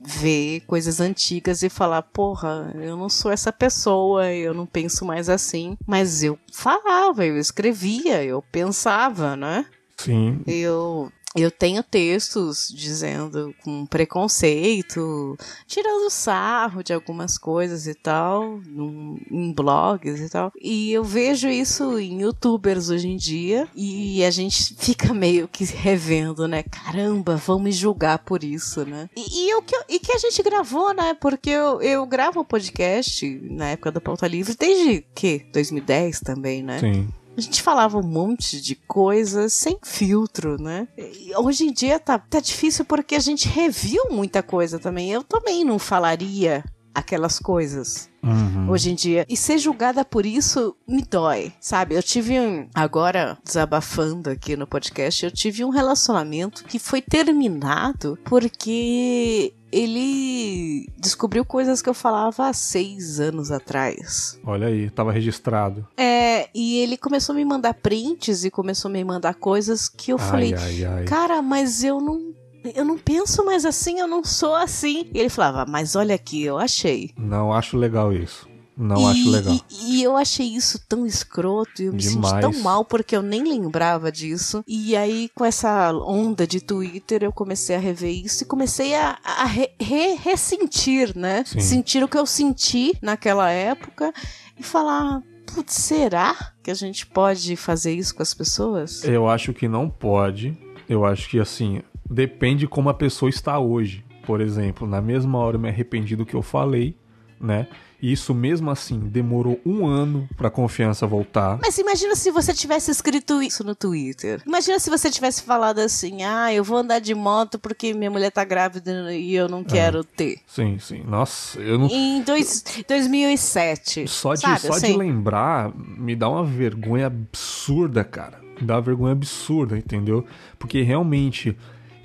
ver 0.00 0.60
coisas 0.66 1.00
antigas 1.00 1.62
e 1.62 1.68
falar, 1.68 2.02
porra, 2.02 2.72
eu 2.76 2.96
não 2.96 3.08
sou 3.08 3.30
essa 3.30 3.52
pessoa, 3.52 4.32
eu 4.32 4.54
não 4.54 4.66
penso 4.66 5.04
mais 5.04 5.28
assim. 5.28 5.76
Mas 5.86 6.22
eu 6.22 6.38
falava, 6.52 7.24
eu 7.24 7.36
escrevia, 7.36 8.22
eu 8.22 8.42
pensava, 8.42 9.36
né? 9.36 9.66
Sim, 9.96 10.42
Eu 10.46 11.10
eu 11.40 11.50
tenho 11.50 11.82
textos 11.82 12.72
dizendo 12.74 13.54
com 13.62 13.86
preconceito, 13.86 15.36
tirando 15.66 16.10
sarro 16.10 16.82
de 16.82 16.92
algumas 16.92 17.38
coisas 17.38 17.86
e 17.86 17.94
tal, 17.94 18.60
num, 18.66 19.18
em 19.30 19.52
blogs 19.52 20.20
e 20.20 20.28
tal. 20.28 20.52
E 20.60 20.92
eu 20.92 21.04
vejo 21.04 21.48
isso 21.48 21.98
em 21.98 22.22
youtubers 22.22 22.90
hoje 22.90 23.08
em 23.08 23.16
dia 23.16 23.68
e 23.74 24.24
a 24.24 24.30
gente 24.30 24.74
fica 24.76 25.12
meio 25.14 25.48
que 25.48 25.64
revendo, 25.64 26.46
né? 26.46 26.62
Caramba, 26.62 27.36
vão 27.36 27.58
me 27.58 27.72
julgar 27.72 28.18
por 28.18 28.42
isso, 28.44 28.84
né? 28.84 29.08
E, 29.16 29.44
e, 29.44 29.50
eu, 29.50 29.62
que, 29.62 29.76
e 29.88 29.98
que 29.98 30.12
a 30.12 30.18
gente 30.18 30.42
gravou, 30.42 30.92
né? 30.94 31.14
Porque 31.14 31.50
eu, 31.50 31.80
eu 31.80 32.06
gravo 32.06 32.40
o 32.40 32.44
podcast 32.44 33.26
na 33.50 33.70
época 33.70 33.92
do 33.92 34.00
Pauta 34.00 34.26
Livre 34.26 34.56
desde 34.58 35.04
que? 35.14 35.46
2010 35.52 36.20
também, 36.20 36.62
né? 36.62 36.78
Sim. 36.78 37.08
A 37.38 37.40
gente 37.40 37.62
falava 37.62 37.96
um 37.98 38.02
monte 38.02 38.60
de 38.60 38.74
coisas 38.74 39.52
sem 39.52 39.78
filtro, 39.84 40.60
né? 40.60 40.88
E 40.98 41.30
hoje 41.36 41.66
em 41.68 41.72
dia 41.72 42.00
tá, 42.00 42.18
tá 42.18 42.40
difícil 42.40 42.84
porque 42.84 43.14
a 43.14 43.20
gente 43.20 43.46
reviu 43.48 44.10
muita 44.10 44.42
coisa 44.42 44.76
também. 44.76 45.12
Eu 45.12 45.22
também 45.22 45.64
não 45.64 45.78
falaria 45.78 46.64
aquelas 46.92 47.38
coisas 47.38 48.10
Uhum. 48.22 48.68
hoje 48.70 48.90
em 48.90 48.94
dia. 48.94 49.24
E 49.28 49.36
ser 49.36 49.58
julgada 49.58 50.04
por 50.04 50.26
isso 50.26 50.76
me 50.86 51.02
dói, 51.02 51.52
sabe? 51.60 51.94
Eu 51.94 52.02
tive 52.02 52.38
um. 52.40 52.68
Agora, 52.74 53.38
desabafando 53.44 54.30
aqui 54.30 54.56
no 54.56 54.66
podcast, 54.66 55.24
eu 55.24 55.30
tive 55.30 55.64
um 55.64 55.70
relacionamento 55.70 56.64
que 56.64 56.78
foi 56.78 57.00
terminado 57.00 58.18
porque 58.24 59.54
ele 59.70 60.88
descobriu 60.98 61.44
coisas 61.44 61.82
que 61.82 61.88
eu 61.88 61.94
falava 61.94 62.48
há 62.48 62.52
seis 62.52 63.20
anos 63.20 63.50
atrás. 63.50 64.38
Olha 64.44 64.68
aí, 64.68 64.90
tava 64.90 65.12
registrado. 65.12 65.86
É, 65.96 66.48
e 66.54 66.78
ele 66.78 66.96
começou 66.96 67.34
a 67.34 67.36
me 67.36 67.44
mandar 67.44 67.74
prints 67.74 68.44
e 68.44 68.50
começou 68.50 68.88
a 68.88 68.92
me 68.92 69.04
mandar 69.04 69.34
coisas 69.34 69.88
que 69.88 70.12
eu 70.12 70.18
ai, 70.18 70.30
falei, 70.30 70.54
ai, 70.54 70.84
ai. 70.84 71.04
cara, 71.04 71.42
mas 71.42 71.84
eu 71.84 72.00
não. 72.00 72.27
Eu 72.74 72.84
não 72.84 72.98
penso 72.98 73.44
mais 73.44 73.64
assim, 73.64 73.98
eu 74.00 74.06
não 74.06 74.22
sou 74.24 74.54
assim. 74.54 75.10
E 75.14 75.18
ele 75.18 75.28
falava, 75.28 75.64
mas 75.70 75.94
olha 75.96 76.14
aqui, 76.14 76.42
eu 76.42 76.58
achei. 76.58 77.10
Não 77.16 77.52
acho 77.52 77.76
legal 77.76 78.12
isso. 78.12 78.46
Não 78.80 79.00
e, 79.00 79.10
acho 79.10 79.30
legal. 79.30 79.54
E, 79.54 79.96
e 79.98 80.02
eu 80.04 80.16
achei 80.16 80.46
isso 80.46 80.80
tão 80.88 81.04
escroto 81.04 81.82
e 81.82 81.86
eu 81.86 81.92
me 81.92 81.98
Demais. 81.98 82.28
senti 82.28 82.40
tão 82.40 82.62
mal 82.62 82.84
porque 82.84 83.16
eu 83.16 83.22
nem 83.22 83.42
lembrava 83.42 84.12
disso. 84.12 84.62
E 84.68 84.96
aí, 84.96 85.28
com 85.34 85.44
essa 85.44 85.92
onda 85.92 86.46
de 86.46 86.60
Twitter, 86.60 87.24
eu 87.24 87.32
comecei 87.32 87.74
a 87.74 87.78
rever 87.80 88.12
isso 88.24 88.44
e 88.44 88.46
comecei 88.46 88.94
a, 88.94 89.18
a 89.24 89.44
re- 89.46 89.72
re- 89.80 90.14
ressentir, 90.14 91.16
né? 91.16 91.42
Sim. 91.44 91.58
Sentir 91.60 92.04
o 92.04 92.08
que 92.08 92.16
eu 92.18 92.24
senti 92.26 92.92
naquela 93.02 93.50
época 93.50 94.12
e 94.56 94.62
falar. 94.62 95.22
Putz, 95.52 95.74
será 95.74 96.36
que 96.62 96.70
a 96.70 96.74
gente 96.74 97.04
pode 97.06 97.56
fazer 97.56 97.92
isso 97.94 98.14
com 98.14 98.22
as 98.22 98.32
pessoas? 98.34 99.02
Eu 99.02 99.28
acho 99.28 99.52
que 99.52 99.66
não 99.66 99.88
pode. 99.90 100.56
Eu 100.88 101.04
acho 101.04 101.28
que 101.28 101.40
assim, 101.40 101.82
depende 102.10 102.66
como 102.66 102.88
a 102.88 102.94
pessoa 102.94 103.28
está 103.28 103.58
hoje. 103.58 104.04
Por 104.26 104.40
exemplo, 104.40 104.86
na 104.86 105.00
mesma 105.00 105.38
hora 105.38 105.56
eu 105.56 105.60
me 105.60 105.68
arrependi 105.68 106.14
do 106.14 106.26
que 106.26 106.34
eu 106.34 106.42
falei, 106.42 106.94
né? 107.40 107.66
E 108.00 108.12
isso 108.12 108.32
mesmo 108.32 108.70
assim 108.70 109.00
demorou 109.00 109.60
um 109.66 109.84
ano 109.84 110.28
pra 110.36 110.48
confiança 110.48 111.04
voltar. 111.04 111.58
Mas 111.60 111.78
imagina 111.78 112.14
se 112.14 112.30
você 112.30 112.54
tivesse 112.54 112.92
escrito 112.92 113.42
isso 113.42 113.64
no 113.64 113.74
Twitter. 113.74 114.40
Imagina 114.46 114.78
se 114.78 114.88
você 114.88 115.10
tivesse 115.10 115.42
falado 115.42 115.80
assim: 115.80 116.22
ah, 116.22 116.52
eu 116.54 116.62
vou 116.62 116.76
andar 116.78 117.00
de 117.00 117.12
moto 117.12 117.58
porque 117.58 117.92
minha 117.94 118.10
mulher 118.10 118.30
tá 118.30 118.44
grávida 118.44 119.12
e 119.12 119.34
eu 119.34 119.46
É. 119.46 119.48
não 119.48 119.64
quero 119.64 120.04
ter. 120.04 120.38
Sim, 120.46 120.78
sim. 120.78 121.02
Nossa, 121.08 121.58
eu 121.58 121.76
não. 121.76 121.88
Em 121.88 122.22
dois, 122.22 122.62
2007. 122.86 124.06
Só 124.06 124.34
de, 124.34 124.42
sabe, 124.42 124.60
só 124.60 124.72
assim? 124.74 124.92
de 124.92 124.98
lembrar 124.98 125.72
me 125.74 126.14
dá 126.14 126.28
uma 126.28 126.44
vergonha 126.44 127.06
absurda, 127.06 128.04
cara. 128.04 128.38
Me 128.60 128.66
dá 128.66 128.74
uma 128.76 128.80
vergonha 128.82 129.12
absurda, 129.12 129.76
entendeu? 129.76 130.24
Porque 130.58 130.82
realmente, 130.82 131.56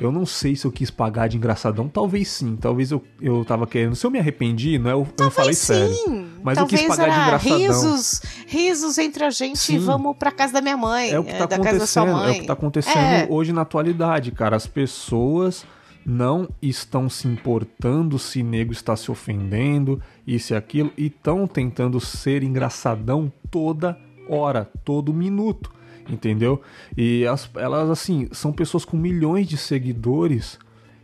eu 0.06 0.12
não 0.12 0.26
sei 0.26 0.56
se 0.56 0.66
eu 0.66 0.72
quis 0.72 0.90
pagar 0.92 1.28
de 1.28 1.38
engraçadão. 1.38 1.88
Talvez 1.88 2.28
sim, 2.28 2.56
talvez 2.56 2.92
eu, 2.92 3.04
eu 3.22 3.44
tava 3.46 3.66
querendo. 3.68 3.96
Se 3.96 4.06
eu 4.06 4.12
me 4.12 4.20
arrependi, 4.20 4.78
não 4.78 4.90
é, 4.90 4.94
eu, 4.94 5.00
eu 5.00 5.06
falei 5.06 5.32
Talvez 5.32 5.58
sério. 5.58 5.94
sim. 5.94 6.28
Mas 6.44 6.58
eu 6.58 6.64
Talvez 6.64 6.82
quis 6.82 6.90
pagar 6.90 7.10
de 7.10 7.20
engraçadão. 7.26 7.58
risos, 7.58 8.22
risos 8.48 8.98
entre 8.98 9.24
a 9.24 9.30
gente 9.30 9.58
Sim. 9.58 9.76
e 9.76 9.80
vamos 9.80 10.18
pra 10.18 10.32
casa 10.32 10.54
da 10.54 10.62
minha 10.62 10.76
mãe. 10.78 11.10
É 11.12 11.20
o 11.20 11.24
que 11.24 11.32
tá 11.32 11.46
da 11.46 11.58
casa 11.58 11.62
da 11.64 11.68
acontecendo, 11.70 12.24
é 12.24 12.32
o 12.32 12.34
que 12.34 12.46
tá 12.48 12.54
acontecendo 12.54 12.98
É. 12.98 13.28
hoje 13.30 13.54
na 13.54 13.62
atualidade, 13.62 14.32
cara. 14.32 14.56
As 14.58 14.68
pessoas 14.68 15.66
não 16.06 16.50
estão 16.62 17.10
se 17.10 17.28
importando 17.30 18.20
se 18.20 18.44
nego 18.44 18.74
está 18.74 18.94
se 18.96 19.10
ofendendo, 19.10 20.02
isso 20.28 20.54
e 20.54 20.56
aquilo, 20.58 20.92
e 20.98 21.06
estão 21.08 21.48
tentando 21.48 21.98
ser 22.02 22.44
engraçadão 22.44 23.32
toda 23.50 23.98
hora, 24.30 24.70
todo 24.84 25.14
minuto, 25.14 25.72
entendeu? 26.10 26.62
E 26.98 27.26
as- 27.28 27.50
elas, 27.56 27.90
assim, 27.90 28.28
são 28.32 28.52
pessoas 28.52 28.84
com 28.86 28.98
milhões 28.98 29.48
de 29.48 29.58
seguidores 29.58 30.58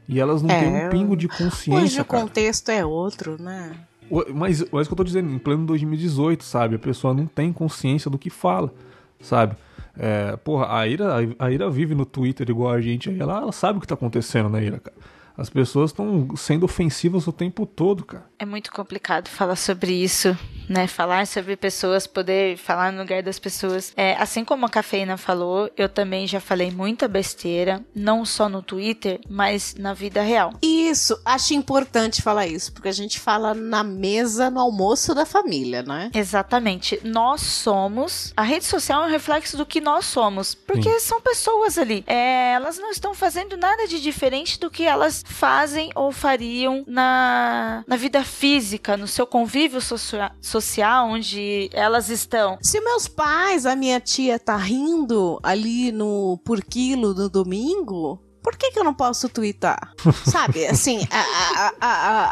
e 0.08 0.20
elas 0.20 0.42
não 0.42 0.50
É. 0.50 0.60
têm 0.60 0.88
um 0.88 0.90
pingo 0.90 1.16
de 1.18 1.28
Hoje 1.28 1.38
consciência, 1.38 2.02
o 2.02 2.06
cara. 2.06 2.24
contexto 2.24 2.70
é 2.70 2.86
outro, 2.86 3.42
né? 3.42 3.72
O- 4.10 4.26
Mas, 4.34 4.60
mas 4.62 4.62
é 4.62 4.82
isso 4.82 4.90
que 4.90 4.94
eu 4.94 4.98
tô 4.98 5.04
dizendo, 5.04 5.32
em 5.32 5.38
pleno 5.38 5.66
2018, 5.66 6.44
sabe? 6.44 6.76
A 6.76 6.80
pessoa 6.80 7.14
não 7.14 7.28
tem 7.28 7.54
consciência 7.54 8.10
do 8.10 8.18
que 8.18 8.30
fala, 8.30 8.74
sabe? 9.22 9.56
É, 9.98 10.36
porra, 10.38 10.74
a 10.80 10.88
Ira, 10.88 11.16
a 11.38 11.52
Ira 11.52 11.70
vive 11.70 11.94
no 11.94 12.06
Twitter 12.06 12.50
igual 12.50 12.72
a 12.74 12.80
gente 12.82 13.10
aí, 13.10 13.20
ela, 13.20 13.38
ela 13.42 13.52
sabe 13.52 13.78
o 13.78 13.82
que 13.82 13.88
tá 13.88 13.94
acontecendo, 13.96 14.50
né, 14.50 14.64
Ira, 14.64 14.80
cara? 14.80 14.98
As 15.38 15.50
pessoas 15.50 15.92
estão 15.92 16.36
sendo 16.36 16.64
ofensivas 16.66 17.26
o 17.28 17.32
tempo 17.32 17.66
todo, 17.66 18.04
cara. 18.04 18.26
É 18.40 18.46
muito 18.46 18.72
complicado 18.72 19.28
falar 19.30 19.56
sobre 19.56 19.92
isso, 19.94 20.36
né? 20.70 20.88
Falar 20.88 21.26
sobre 21.28 21.58
pessoas, 21.58 22.06
poder 22.08 22.56
falar 22.58 22.92
no 22.94 23.00
lugar 23.00 23.24
das 23.24 23.40
pessoas. 23.40 23.92
É, 23.98 24.14
assim 24.18 24.46
como 24.46 24.66
a 24.66 24.70
Cafeína 24.70 25.18
falou, 25.18 25.70
eu 25.76 25.90
também 25.90 26.28
já 26.28 26.40
falei 26.40 26.72
muita 26.72 27.08
besteira, 27.08 27.84
não 27.94 28.24
só 28.24 28.48
no 28.48 28.62
Twitter, 28.62 29.20
mas 29.28 29.76
na 29.76 29.94
vida 29.94 30.22
real. 30.22 30.54
Isso, 30.62 31.20
acho 31.26 31.54
importante 31.54 32.22
falar 32.22 32.46
isso, 32.48 32.72
porque 32.72 32.88
a 32.88 32.94
gente 32.94 33.20
fala 33.20 33.54
na 33.54 33.84
mesa, 33.84 34.50
no 34.50 34.60
almoço 34.60 35.14
da 35.16 35.26
família, 35.26 35.82
né? 35.84 36.12
Exatamente. 36.14 37.00
Nós 37.04 37.42
somos. 37.42 38.32
A 38.38 38.44
rede 38.44 38.66
social 38.66 39.04
é 39.04 39.08
um 39.08 39.10
reflexo 39.10 39.58
do 39.58 39.66
que 39.66 39.82
nós 39.82 40.06
somos. 40.06 40.54
Porque 40.54 41.00
são 41.00 41.20
pessoas 41.22 41.78
ali. 41.78 42.04
É, 42.06 42.54
elas 42.54 42.78
não 42.78 42.92
estão 42.92 43.14
fazendo 43.14 43.58
nada 43.58 43.88
de 43.88 44.00
diferente 44.00 44.60
do 44.60 44.70
que 44.70 44.84
elas 44.84 45.24
fazem 45.26 45.90
ou 45.96 46.12
fariam 46.12 46.84
na, 46.88 47.84
na 47.88 47.96
vida 47.96 48.24
física, 48.24 48.96
no 48.98 49.08
seu 49.08 49.26
convívio 49.26 49.82
socia- 49.82 50.32
social, 50.60 51.10
onde 51.10 51.70
elas 51.74 52.10
estão. 52.10 52.58
Se 52.62 52.80
meus 52.82 53.08
pais, 53.08 53.66
a 53.66 53.76
minha 53.76 54.00
tia 54.00 54.38
tá 54.38 54.58
rindo 54.58 55.40
ali 55.42 55.92
no 55.92 56.40
por 56.44 56.64
quilo 56.64 57.14
no 57.14 57.30
domingo, 57.30 58.22
por 58.42 58.58
que, 58.58 58.72
que 58.72 58.80
eu 58.80 58.84
não 58.84 58.94
posso 58.94 59.28
twittar? 59.30 59.94
Sabe, 60.26 60.66
assim, 60.66 61.08
a, 61.12 61.20
a, 61.20 61.74
a, 61.80 61.90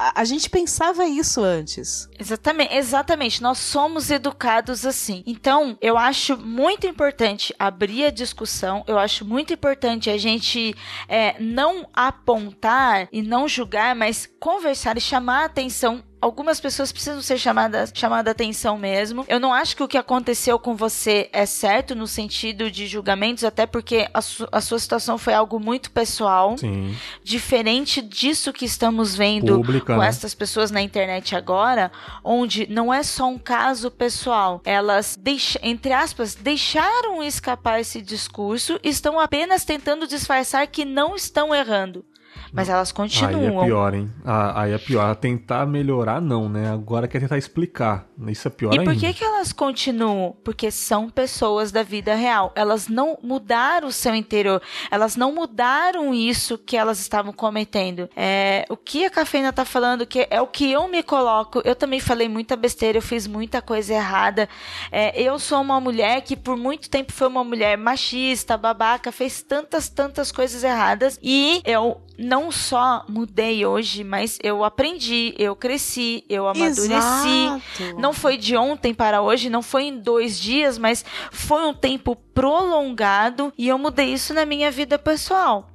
a, 0.07 0.11
a 0.15 0.25
gente 0.25 0.49
pensava 0.49 1.05
isso 1.05 1.43
antes. 1.43 2.09
Exatamente, 2.17 2.73
exatamente. 2.73 3.43
Nós 3.43 3.57
somos 3.57 4.09
educados 4.09 4.85
assim. 4.85 5.23
Então, 5.25 5.77
eu 5.81 5.97
acho 5.97 6.37
muito 6.37 6.87
importante 6.87 7.53
abrir 7.59 8.05
a 8.05 8.09
discussão. 8.09 8.83
Eu 8.87 8.97
acho 8.97 9.25
muito 9.25 9.53
importante 9.53 10.09
a 10.09 10.17
gente 10.17 10.73
é, 11.07 11.35
não 11.39 11.87
apontar 11.93 13.07
e 13.11 13.21
não 13.21 13.47
julgar, 13.47 13.95
mas 13.95 14.27
conversar 14.39 14.97
e 14.97 15.01
chamar 15.01 15.41
a 15.41 15.45
atenção. 15.45 16.03
Algumas 16.19 16.59
pessoas 16.59 16.91
precisam 16.91 17.21
ser 17.21 17.37
chamadas 17.37 17.91
chamada 17.93 18.29
a 18.29 18.33
atenção 18.33 18.77
mesmo. 18.77 19.23
Eu 19.27 19.39
não 19.39 19.53
acho 19.53 19.75
que 19.75 19.83
o 19.83 19.87
que 19.87 19.97
aconteceu 19.97 20.57
com 20.57 20.75
você 20.75 21.29
é 21.31 21.45
certo 21.45 21.93
no 21.93 22.07
sentido 22.07 22.71
de 22.71 22.87
julgamentos, 22.87 23.43
até 23.43 23.67
porque 23.67 24.07
a, 24.13 24.21
su- 24.21 24.47
a 24.51 24.59
sua 24.59 24.79
situação 24.79 25.17
foi 25.19 25.33
algo 25.35 25.59
muito 25.59 25.91
pessoal, 25.91 26.57
Sim. 26.57 26.95
diferente 27.23 28.01
disso 28.01 28.51
que 28.51 28.65
estamos 28.65 29.15
vendo 29.15 29.57
Pública, 29.57 29.93
com 29.93 29.99
né? 30.01 30.07
essas 30.07 30.33
pessoas 30.33 30.71
na 30.71 30.81
internet 30.81 31.35
agora, 31.35 31.91
onde 32.23 32.65
não 32.67 32.91
é 32.91 33.03
só 33.03 33.27
um 33.27 33.37
caso 33.37 33.91
pessoal, 33.91 34.59
elas, 34.65 35.15
deixa, 35.21 35.59
entre 35.61 35.93
aspas, 35.93 36.33
deixaram 36.33 37.21
escapar 37.21 37.79
esse 37.79 38.01
discurso 38.01 38.79
e 38.83 38.89
estão 38.89 39.19
apenas 39.19 39.63
tentando 39.63 40.07
disfarçar 40.07 40.65
que 40.67 40.83
não 40.83 41.15
estão 41.15 41.53
errando. 41.53 42.03
Mas 42.51 42.69
elas 42.69 42.89
Aí 42.89 42.93
é 42.93 42.95
continuam. 42.95 43.65
pior, 43.65 43.93
hein? 43.93 44.11
Aí 44.25 44.71
é 44.73 44.77
pior. 44.77 45.15
Tentar 45.15 45.65
melhorar, 45.65 46.21
não, 46.21 46.47
né? 46.49 46.71
Agora 46.71 47.07
quer 47.07 47.19
tentar 47.19 47.37
explicar. 47.37 48.05
Isso 48.27 48.47
é 48.47 48.51
pior 48.51 48.73
E 48.73 48.79
ainda. 48.79 48.91
por 48.91 48.99
que, 48.99 49.13
que 49.13 49.23
elas 49.23 49.51
continuam? 49.53 50.35
Porque 50.43 50.71
são 50.71 51.09
pessoas 51.09 51.71
da 51.71 51.83
vida 51.83 52.15
real. 52.15 52.51
Elas 52.55 52.87
não 52.87 53.17
mudaram 53.21 53.87
o 53.87 53.91
seu 53.91 54.13
interior. 54.15 54.61
Elas 54.91 55.15
não 55.15 55.33
mudaram 55.33 56.13
isso 56.13 56.57
que 56.57 56.75
elas 56.75 56.99
estavam 56.99 57.31
cometendo. 57.33 58.09
É, 58.15 58.65
o 58.69 58.77
que 58.77 59.05
a 59.05 59.09
cafeína 59.09 59.53
tá 59.53 59.65
falando 59.65 60.05
que 60.05 60.27
é 60.29 60.41
o 60.41 60.47
que 60.47 60.71
eu 60.71 60.87
me 60.87 61.03
coloco. 61.03 61.61
Eu 61.63 61.75
também 61.75 61.99
falei 61.99 62.27
muita 62.27 62.55
besteira, 62.55 62.97
eu 62.97 63.01
fiz 63.01 63.27
muita 63.27 63.61
coisa 63.61 63.93
errada. 63.93 64.47
É, 64.91 65.19
eu 65.21 65.37
sou 65.39 65.61
uma 65.61 65.79
mulher 65.79 66.21
que 66.21 66.35
por 66.35 66.57
muito 66.57 66.89
tempo 66.89 67.11
foi 67.13 67.27
uma 67.27 67.43
mulher 67.43 67.77
machista, 67.77 68.57
babaca, 68.57 69.11
fez 69.11 69.41
tantas, 69.41 69.89
tantas 69.89 70.31
coisas 70.31 70.63
erradas. 70.63 71.19
E 71.21 71.61
eu 71.65 72.01
não 72.17 72.36
só 72.51 73.03
mudei 73.07 73.65
hoje, 73.65 74.03
mas 74.03 74.37
eu 74.43 74.63
aprendi, 74.63 75.33
eu 75.37 75.55
cresci, 75.55 76.23
eu 76.29 76.47
amadureci. 76.47 76.91
Exato. 76.91 77.99
Não 77.99 78.13
foi 78.13 78.37
de 78.37 78.55
ontem 78.55 78.93
para 78.93 79.21
hoje, 79.21 79.49
não 79.49 79.61
foi 79.61 79.83
em 79.83 79.97
dois 79.99 80.39
dias, 80.39 80.77
mas 80.77 81.03
foi 81.31 81.65
um 81.65 81.73
tempo 81.73 82.15
prolongado 82.15 83.51
e 83.57 83.67
eu 83.67 83.77
mudei 83.77 84.13
isso 84.13 84.33
na 84.33 84.45
minha 84.45 84.69
vida 84.71 84.97
pessoal. 84.99 85.69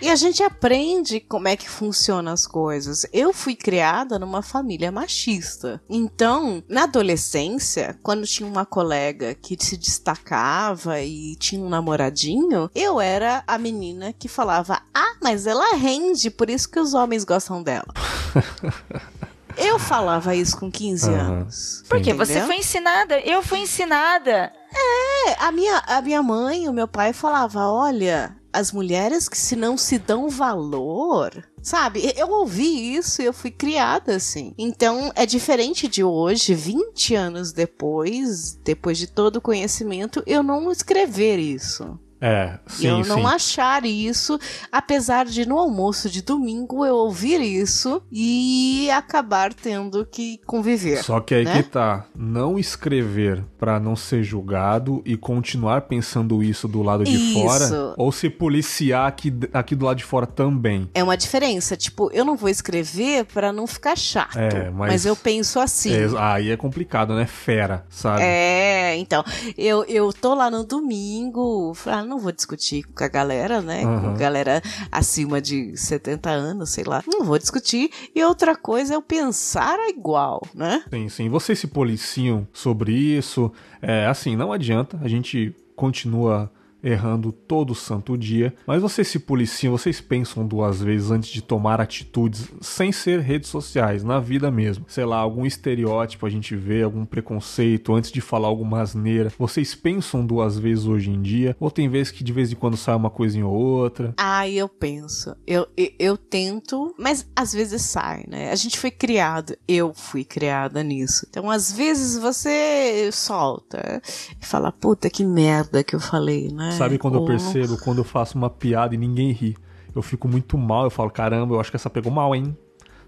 E 0.00 0.08
a 0.08 0.16
gente 0.16 0.42
aprende 0.42 1.20
como 1.20 1.48
é 1.48 1.56
que 1.56 1.68
funcionam 1.68 2.32
as 2.32 2.46
coisas. 2.46 3.06
Eu 3.12 3.32
fui 3.32 3.54
criada 3.54 4.18
numa 4.18 4.42
família 4.42 4.92
machista. 4.92 5.80
Então, 5.88 6.62
na 6.68 6.84
adolescência, 6.84 7.98
quando 8.02 8.26
tinha 8.26 8.48
uma 8.48 8.66
colega 8.66 9.34
que 9.34 9.56
se 9.58 9.76
destacava 9.76 11.00
e 11.00 11.36
tinha 11.36 11.62
um 11.62 11.68
namoradinho, 11.68 12.70
eu 12.74 13.00
era 13.00 13.42
a 13.46 13.58
menina 13.58 14.12
que 14.12 14.28
falava: 14.28 14.82
Ah, 14.94 15.16
mas 15.22 15.46
ela 15.46 15.74
rende, 15.74 16.30
por 16.30 16.48
isso 16.50 16.68
que 16.70 16.80
os 16.80 16.94
homens 16.94 17.24
gostam 17.24 17.62
dela. 17.62 17.88
Eu 19.58 19.76
falava 19.76 20.36
isso 20.36 20.56
com 20.56 20.70
15 20.70 21.10
uhum. 21.10 21.14
anos. 21.16 21.84
Porque 21.88 22.10
entendeu? 22.10 22.26
você 22.26 22.40
foi 22.42 22.58
ensinada. 22.58 23.18
Eu 23.18 23.42
fui 23.42 23.58
ensinada. 23.58 24.52
É, 24.72 25.44
a 25.44 25.50
minha, 25.50 25.78
a 25.78 26.00
minha 26.00 26.22
mãe, 26.22 26.68
o 26.68 26.72
meu 26.72 26.86
pai 26.86 27.12
falava: 27.12 27.66
olha, 27.68 28.36
as 28.52 28.72
mulheres 28.72 29.28
que 29.28 29.38
se 29.38 29.54
não 29.56 29.76
se 29.76 29.98
dão 29.98 30.28
valor. 30.28 31.44
Sabe, 31.62 32.12
eu 32.16 32.30
ouvi 32.30 32.94
isso 32.94 33.20
e 33.20 33.24
eu 33.24 33.32
fui 33.32 33.50
criada 33.50 34.16
assim. 34.16 34.54
Então 34.56 35.12
é 35.14 35.26
diferente 35.26 35.88
de 35.88 36.02
hoje, 36.02 36.54
20 36.54 37.14
anos 37.14 37.52
depois, 37.52 38.54
depois 38.64 38.96
de 38.96 39.06
todo 39.06 39.36
o 39.36 39.40
conhecimento, 39.40 40.22
eu 40.26 40.42
não 40.42 40.70
escrever 40.70 41.38
isso. 41.38 41.98
É, 42.20 42.58
sim, 42.66 42.88
eu 42.88 43.04
não 43.04 43.18
sim. 43.18 43.26
achar 43.26 43.84
isso, 43.84 44.38
apesar 44.72 45.24
de 45.24 45.46
no 45.46 45.56
almoço 45.56 46.10
de 46.10 46.20
domingo 46.20 46.84
eu 46.84 46.96
ouvir 46.96 47.40
isso 47.40 48.02
e 48.10 48.90
acabar 48.90 49.54
tendo 49.54 50.04
que 50.04 50.40
conviver. 50.44 51.02
Só 51.04 51.20
que 51.20 51.34
aí 51.34 51.44
né? 51.44 51.62
que 51.62 51.68
tá, 51.68 52.06
não 52.16 52.58
escrever 52.58 53.44
para 53.58 53.78
não 53.78 53.94
ser 53.96 54.22
julgado 54.22 55.02
e 55.04 55.16
continuar 55.16 55.82
pensando 55.82 56.42
isso 56.42 56.66
do 56.68 56.82
lado 56.82 57.04
de 57.04 57.14
isso. 57.14 57.34
fora, 57.34 57.94
ou 57.96 58.10
se 58.10 58.28
policiar 58.28 59.06
aqui, 59.06 59.32
aqui 59.52 59.74
do 59.74 59.86
lado 59.86 59.96
de 59.98 60.04
fora 60.04 60.26
também. 60.26 60.88
É 60.94 61.02
uma 61.02 61.16
diferença, 61.16 61.76
tipo, 61.76 62.10
eu 62.12 62.24
não 62.24 62.36
vou 62.36 62.48
escrever 62.48 63.24
para 63.26 63.52
não 63.52 63.66
ficar 63.66 63.96
chato, 63.96 64.38
é, 64.38 64.70
mas, 64.70 64.92
mas, 64.92 65.06
eu 65.06 65.14
penso 65.14 65.60
assim. 65.60 65.92
É, 65.92 66.08
aí 66.18 66.50
é 66.50 66.56
complicado, 66.56 67.14
né? 67.14 67.26
Fera, 67.26 67.84
sabe? 67.88 68.22
É, 68.22 68.96
então, 68.96 69.24
eu, 69.56 69.84
eu 69.84 70.12
tô 70.12 70.34
lá 70.34 70.50
no 70.50 70.64
domingo, 70.64 71.72
falando 71.74 72.08
não 72.08 72.18
vou 72.18 72.32
discutir 72.32 72.84
com 72.84 73.04
a 73.04 73.08
galera, 73.08 73.60
né? 73.60 73.84
Uhum. 73.84 74.00
Com 74.00 74.06
a 74.08 74.14
galera 74.14 74.62
acima 74.90 75.40
de 75.40 75.76
70 75.76 76.30
anos, 76.30 76.70
sei 76.70 76.84
lá. 76.84 77.02
Não 77.06 77.24
vou 77.24 77.38
discutir. 77.38 77.90
E 78.14 78.24
outra 78.24 78.56
coisa 78.56 78.94
é 78.94 78.96
eu 78.96 79.02
pensar 79.02 79.78
igual, 79.88 80.42
né? 80.54 80.82
Sim, 80.90 81.08
sim. 81.08 81.28
Vocês 81.28 81.58
se 81.58 81.66
policiam 81.66 82.48
sobre 82.52 82.92
isso. 82.92 83.47
É, 83.80 84.06
assim, 84.06 84.36
não 84.36 84.52
adianta. 84.52 84.98
A 85.02 85.08
gente 85.08 85.54
continua 85.76 86.50
errando 86.82 87.32
todo 87.32 87.74
santo 87.74 88.16
dia, 88.16 88.54
mas 88.66 88.80
vocês 88.80 89.08
se 89.08 89.18
policiam, 89.18 89.76
vocês 89.76 90.00
pensam 90.00 90.46
duas 90.46 90.80
vezes 90.80 91.10
antes 91.10 91.30
de 91.30 91.42
tomar 91.42 91.80
atitudes 91.80 92.48
sem 92.60 92.92
ser 92.92 93.20
redes 93.20 93.48
sociais, 93.48 94.04
na 94.04 94.20
vida 94.20 94.50
mesmo. 94.50 94.84
Sei 94.88 95.04
lá, 95.04 95.16
algum 95.16 95.44
estereótipo 95.44 96.26
a 96.26 96.30
gente 96.30 96.54
vê, 96.54 96.82
algum 96.82 97.04
preconceito 97.04 97.94
antes 97.94 98.12
de 98.12 98.20
falar 98.20 98.48
alguma 98.48 98.80
asneira. 98.80 99.32
Vocês 99.38 99.74
pensam 99.74 100.24
duas 100.24 100.58
vezes 100.58 100.86
hoje 100.86 101.10
em 101.10 101.20
dia, 101.20 101.56
ou 101.58 101.70
tem 101.70 101.88
vezes 101.88 102.12
que 102.12 102.24
de 102.24 102.32
vez 102.32 102.52
em 102.52 102.56
quando 102.56 102.76
sai 102.76 102.94
uma 102.94 103.10
coisinha 103.10 103.46
ou 103.46 103.54
outra? 103.54 104.14
Ah, 104.16 104.48
eu 104.48 104.68
penso. 104.68 105.34
Eu, 105.46 105.66
eu, 105.76 105.90
eu 105.98 106.16
tento, 106.16 106.94
mas 106.98 107.26
às 107.34 107.52
vezes 107.52 107.82
sai, 107.82 108.24
né? 108.28 108.50
A 108.50 108.56
gente 108.56 108.78
foi 108.78 108.90
criado, 108.90 109.56
eu 109.66 109.92
fui 109.94 110.24
criada 110.24 110.82
nisso. 110.82 111.26
Então, 111.28 111.50
às 111.50 111.72
vezes 111.72 112.18
você 112.18 113.10
solta 113.12 114.02
e 114.40 114.46
fala, 114.46 114.70
puta 114.70 115.10
que 115.10 115.24
merda 115.24 115.82
que 115.82 115.94
eu 115.94 116.00
falei, 116.00 116.48
né? 116.52 116.67
Sabe 116.72 116.98
quando 116.98 117.18
eu 117.18 117.24
percebo, 117.24 117.78
quando 117.78 117.98
eu 117.98 118.04
faço 118.04 118.36
uma 118.36 118.50
piada 118.50 118.94
e 118.94 118.98
ninguém 118.98 119.32
ri? 119.32 119.56
Eu 119.94 120.02
fico 120.02 120.28
muito 120.28 120.56
mal, 120.56 120.84
eu 120.84 120.90
falo, 120.90 121.10
caramba, 121.10 121.54
eu 121.54 121.60
acho 121.60 121.70
que 121.70 121.76
essa 121.76 121.90
pegou 121.90 122.12
mal, 122.12 122.34
hein? 122.34 122.56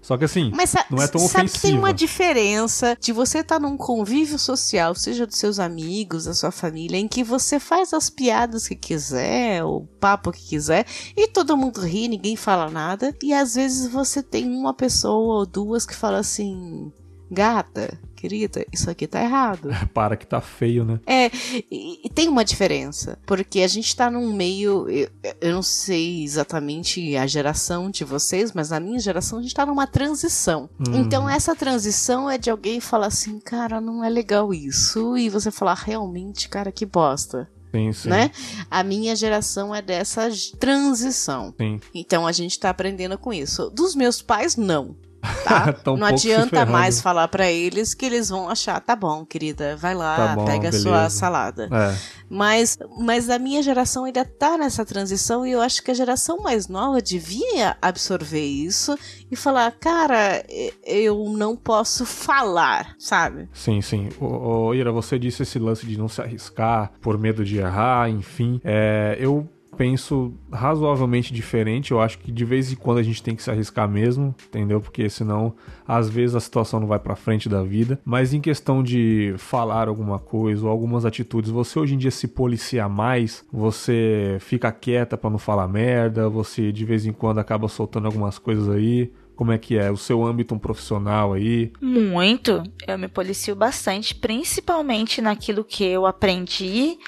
Só 0.01 0.17
que 0.17 0.25
assim, 0.25 0.51
Mas, 0.55 0.73
não 0.89 1.01
é 1.01 1.07
tão 1.07 1.21
sabe 1.21 1.45
ofensiva. 1.45 1.61
tem 1.61 1.77
uma 1.77 1.93
diferença 1.93 2.97
de 2.99 3.13
você 3.13 3.39
estar 3.39 3.59
tá 3.59 3.61
num 3.61 3.77
convívio 3.77 4.39
social, 4.39 4.95
seja 4.95 5.27
dos 5.27 5.37
seus 5.37 5.59
amigos, 5.59 6.25
da 6.25 6.33
sua 6.33 6.49
família, 6.49 6.97
em 6.97 7.07
que 7.07 7.23
você 7.23 7.59
faz 7.59 7.93
as 7.93 8.09
piadas 8.09 8.67
que 8.67 8.75
quiser, 8.75 9.63
o 9.63 9.81
papo 9.99 10.31
que 10.31 10.41
quiser, 10.41 10.87
e 11.15 11.27
todo 11.27 11.55
mundo 11.55 11.81
ri, 11.81 12.07
ninguém 12.07 12.35
fala 12.35 12.69
nada. 12.69 13.15
E 13.21 13.31
às 13.31 13.53
vezes 13.53 13.91
você 13.91 14.23
tem 14.23 14.49
uma 14.49 14.73
pessoa 14.73 15.41
ou 15.41 15.45
duas 15.45 15.85
que 15.85 15.95
fala 15.95 16.17
assim: 16.17 16.91
gata, 17.29 17.99
querida, 18.21 18.63
isso 18.71 18.87
aqui 18.87 19.07
tá 19.07 19.19
errado. 19.19 19.69
Para 19.93 20.15
que 20.15 20.27
tá 20.27 20.39
feio, 20.39 20.85
né? 20.85 20.99
É, 21.07 21.31
e, 21.71 22.01
e, 22.05 22.09
tem 22.09 22.29
uma 22.29 22.45
diferença, 22.45 23.17
porque 23.25 23.61
a 23.61 23.67
gente 23.67 23.95
tá 23.95 24.11
num 24.11 24.31
meio, 24.31 24.87
eu, 24.87 25.09
eu, 25.41 25.53
não 25.53 25.63
sei 25.63 26.23
exatamente 26.23 27.17
a 27.17 27.25
geração 27.25 27.89
de 27.89 28.03
vocês, 28.03 28.51
mas 28.53 28.69
na 28.69 28.79
minha 28.79 28.99
geração 28.99 29.39
a 29.39 29.41
gente 29.41 29.55
tá 29.55 29.65
numa 29.65 29.87
transição. 29.87 30.69
Hum. 30.79 31.01
Então 31.01 31.27
essa 31.27 31.55
transição 31.55 32.29
é 32.29 32.37
de 32.37 32.51
alguém 32.51 32.79
falar 32.79 33.07
assim, 33.07 33.39
cara, 33.39 33.81
não 33.81 34.03
é 34.03 34.09
legal 34.09 34.53
isso, 34.53 35.17
e 35.17 35.27
você 35.27 35.49
falar 35.49 35.73
realmente, 35.73 36.47
cara, 36.47 36.71
que 36.71 36.85
bosta. 36.85 37.49
Sim, 37.71 37.91
sim. 37.93 38.09
Né? 38.09 38.31
A 38.69 38.83
minha 38.83 39.15
geração 39.15 39.73
é 39.73 39.81
dessa 39.81 40.29
transição. 40.59 41.53
Sim. 41.57 41.79
Então 41.93 42.27
a 42.27 42.31
gente 42.31 42.59
tá 42.59 42.69
aprendendo 42.69 43.17
com 43.17 43.31
isso. 43.31 43.69
Dos 43.69 43.95
meus 43.95 44.21
pais, 44.21 44.57
não. 44.57 44.95
Tá? 45.43 45.75
não 45.97 46.05
adianta 46.05 46.65
mais 46.65 47.01
falar 47.01 47.27
para 47.27 47.51
eles 47.51 47.93
que 47.93 48.05
eles 48.05 48.29
vão 48.29 48.49
achar, 48.49 48.79
tá 48.79 48.95
bom, 48.95 49.25
querida, 49.25 49.75
vai 49.75 49.93
lá, 49.93 50.15
tá 50.15 50.35
bom, 50.35 50.45
pega 50.45 50.71
beleza. 50.71 50.77
a 50.77 50.81
sua 50.81 51.09
salada. 51.09 51.69
É. 51.71 52.21
Mas, 52.29 52.77
mas 52.97 53.29
a 53.29 53.37
minha 53.37 53.61
geração 53.61 54.05
ainda 54.05 54.23
tá 54.23 54.57
nessa 54.57 54.85
transição 54.85 55.45
e 55.45 55.51
eu 55.51 55.61
acho 55.61 55.83
que 55.83 55.91
a 55.91 55.93
geração 55.93 56.39
mais 56.39 56.67
nova 56.67 57.01
devia 57.01 57.75
absorver 57.81 58.45
isso 58.45 58.97
e 59.29 59.35
falar, 59.35 59.71
cara, 59.71 60.43
eu 60.85 61.29
não 61.29 61.55
posso 61.55 62.05
falar, 62.05 62.95
sabe? 62.97 63.49
Sim, 63.53 63.81
sim. 63.81 64.09
O, 64.19 64.67
o 64.69 64.73
Ira, 64.73 64.91
você 64.91 65.19
disse 65.19 65.43
esse 65.43 65.59
lance 65.59 65.85
de 65.85 65.97
não 65.97 66.07
se 66.07 66.21
arriscar 66.21 66.91
por 67.01 67.17
medo 67.17 67.43
de 67.43 67.57
errar, 67.57 68.09
enfim. 68.09 68.61
É, 68.63 69.17
eu 69.19 69.47
penso 69.81 70.31
razoavelmente 70.51 71.33
diferente. 71.33 71.89
Eu 71.89 71.99
acho 71.99 72.19
que 72.19 72.31
de 72.31 72.45
vez 72.45 72.71
em 72.71 72.75
quando 72.75 72.99
a 72.99 73.03
gente 73.03 73.23
tem 73.23 73.35
que 73.35 73.41
se 73.41 73.49
arriscar 73.49 73.89
mesmo, 73.89 74.35
entendeu? 74.47 74.79
Porque 74.79 75.09
senão 75.09 75.55
às 75.87 76.07
vezes 76.07 76.35
a 76.35 76.39
situação 76.39 76.79
não 76.79 76.85
vai 76.85 76.99
para 76.99 77.15
frente 77.15 77.49
da 77.49 77.63
vida. 77.63 77.99
Mas 78.05 78.31
em 78.31 78.39
questão 78.39 78.83
de 78.83 79.33
falar 79.39 79.87
alguma 79.87 80.19
coisa 80.19 80.65
ou 80.65 80.69
algumas 80.69 81.03
atitudes, 81.03 81.49
você 81.49 81.79
hoje 81.79 81.95
em 81.95 81.97
dia 81.97 82.11
se 82.11 82.27
policia 82.27 82.87
mais, 82.87 83.43
você 83.51 84.37
fica 84.39 84.71
quieta 84.71 85.17
para 85.17 85.31
não 85.31 85.39
falar 85.39 85.67
merda, 85.67 86.29
você 86.29 86.71
de 86.71 86.85
vez 86.85 87.07
em 87.07 87.11
quando 87.11 87.39
acaba 87.39 87.67
soltando 87.67 88.05
algumas 88.05 88.37
coisas 88.37 88.69
aí. 88.69 89.11
Como 89.41 89.51
é 89.51 89.57
que 89.57 89.75
é? 89.75 89.89
O 89.89 89.97
seu 89.97 90.23
âmbito 90.23 90.55
profissional 90.59 91.33
aí? 91.33 91.73
Muito. 91.81 92.61
Eu 92.85 92.95
me 92.95 93.07
policio 93.07 93.55
bastante, 93.55 94.13
principalmente 94.13 95.19
naquilo 95.19 95.63
que 95.63 95.83
eu 95.83 96.05
aprendi, 96.05 96.99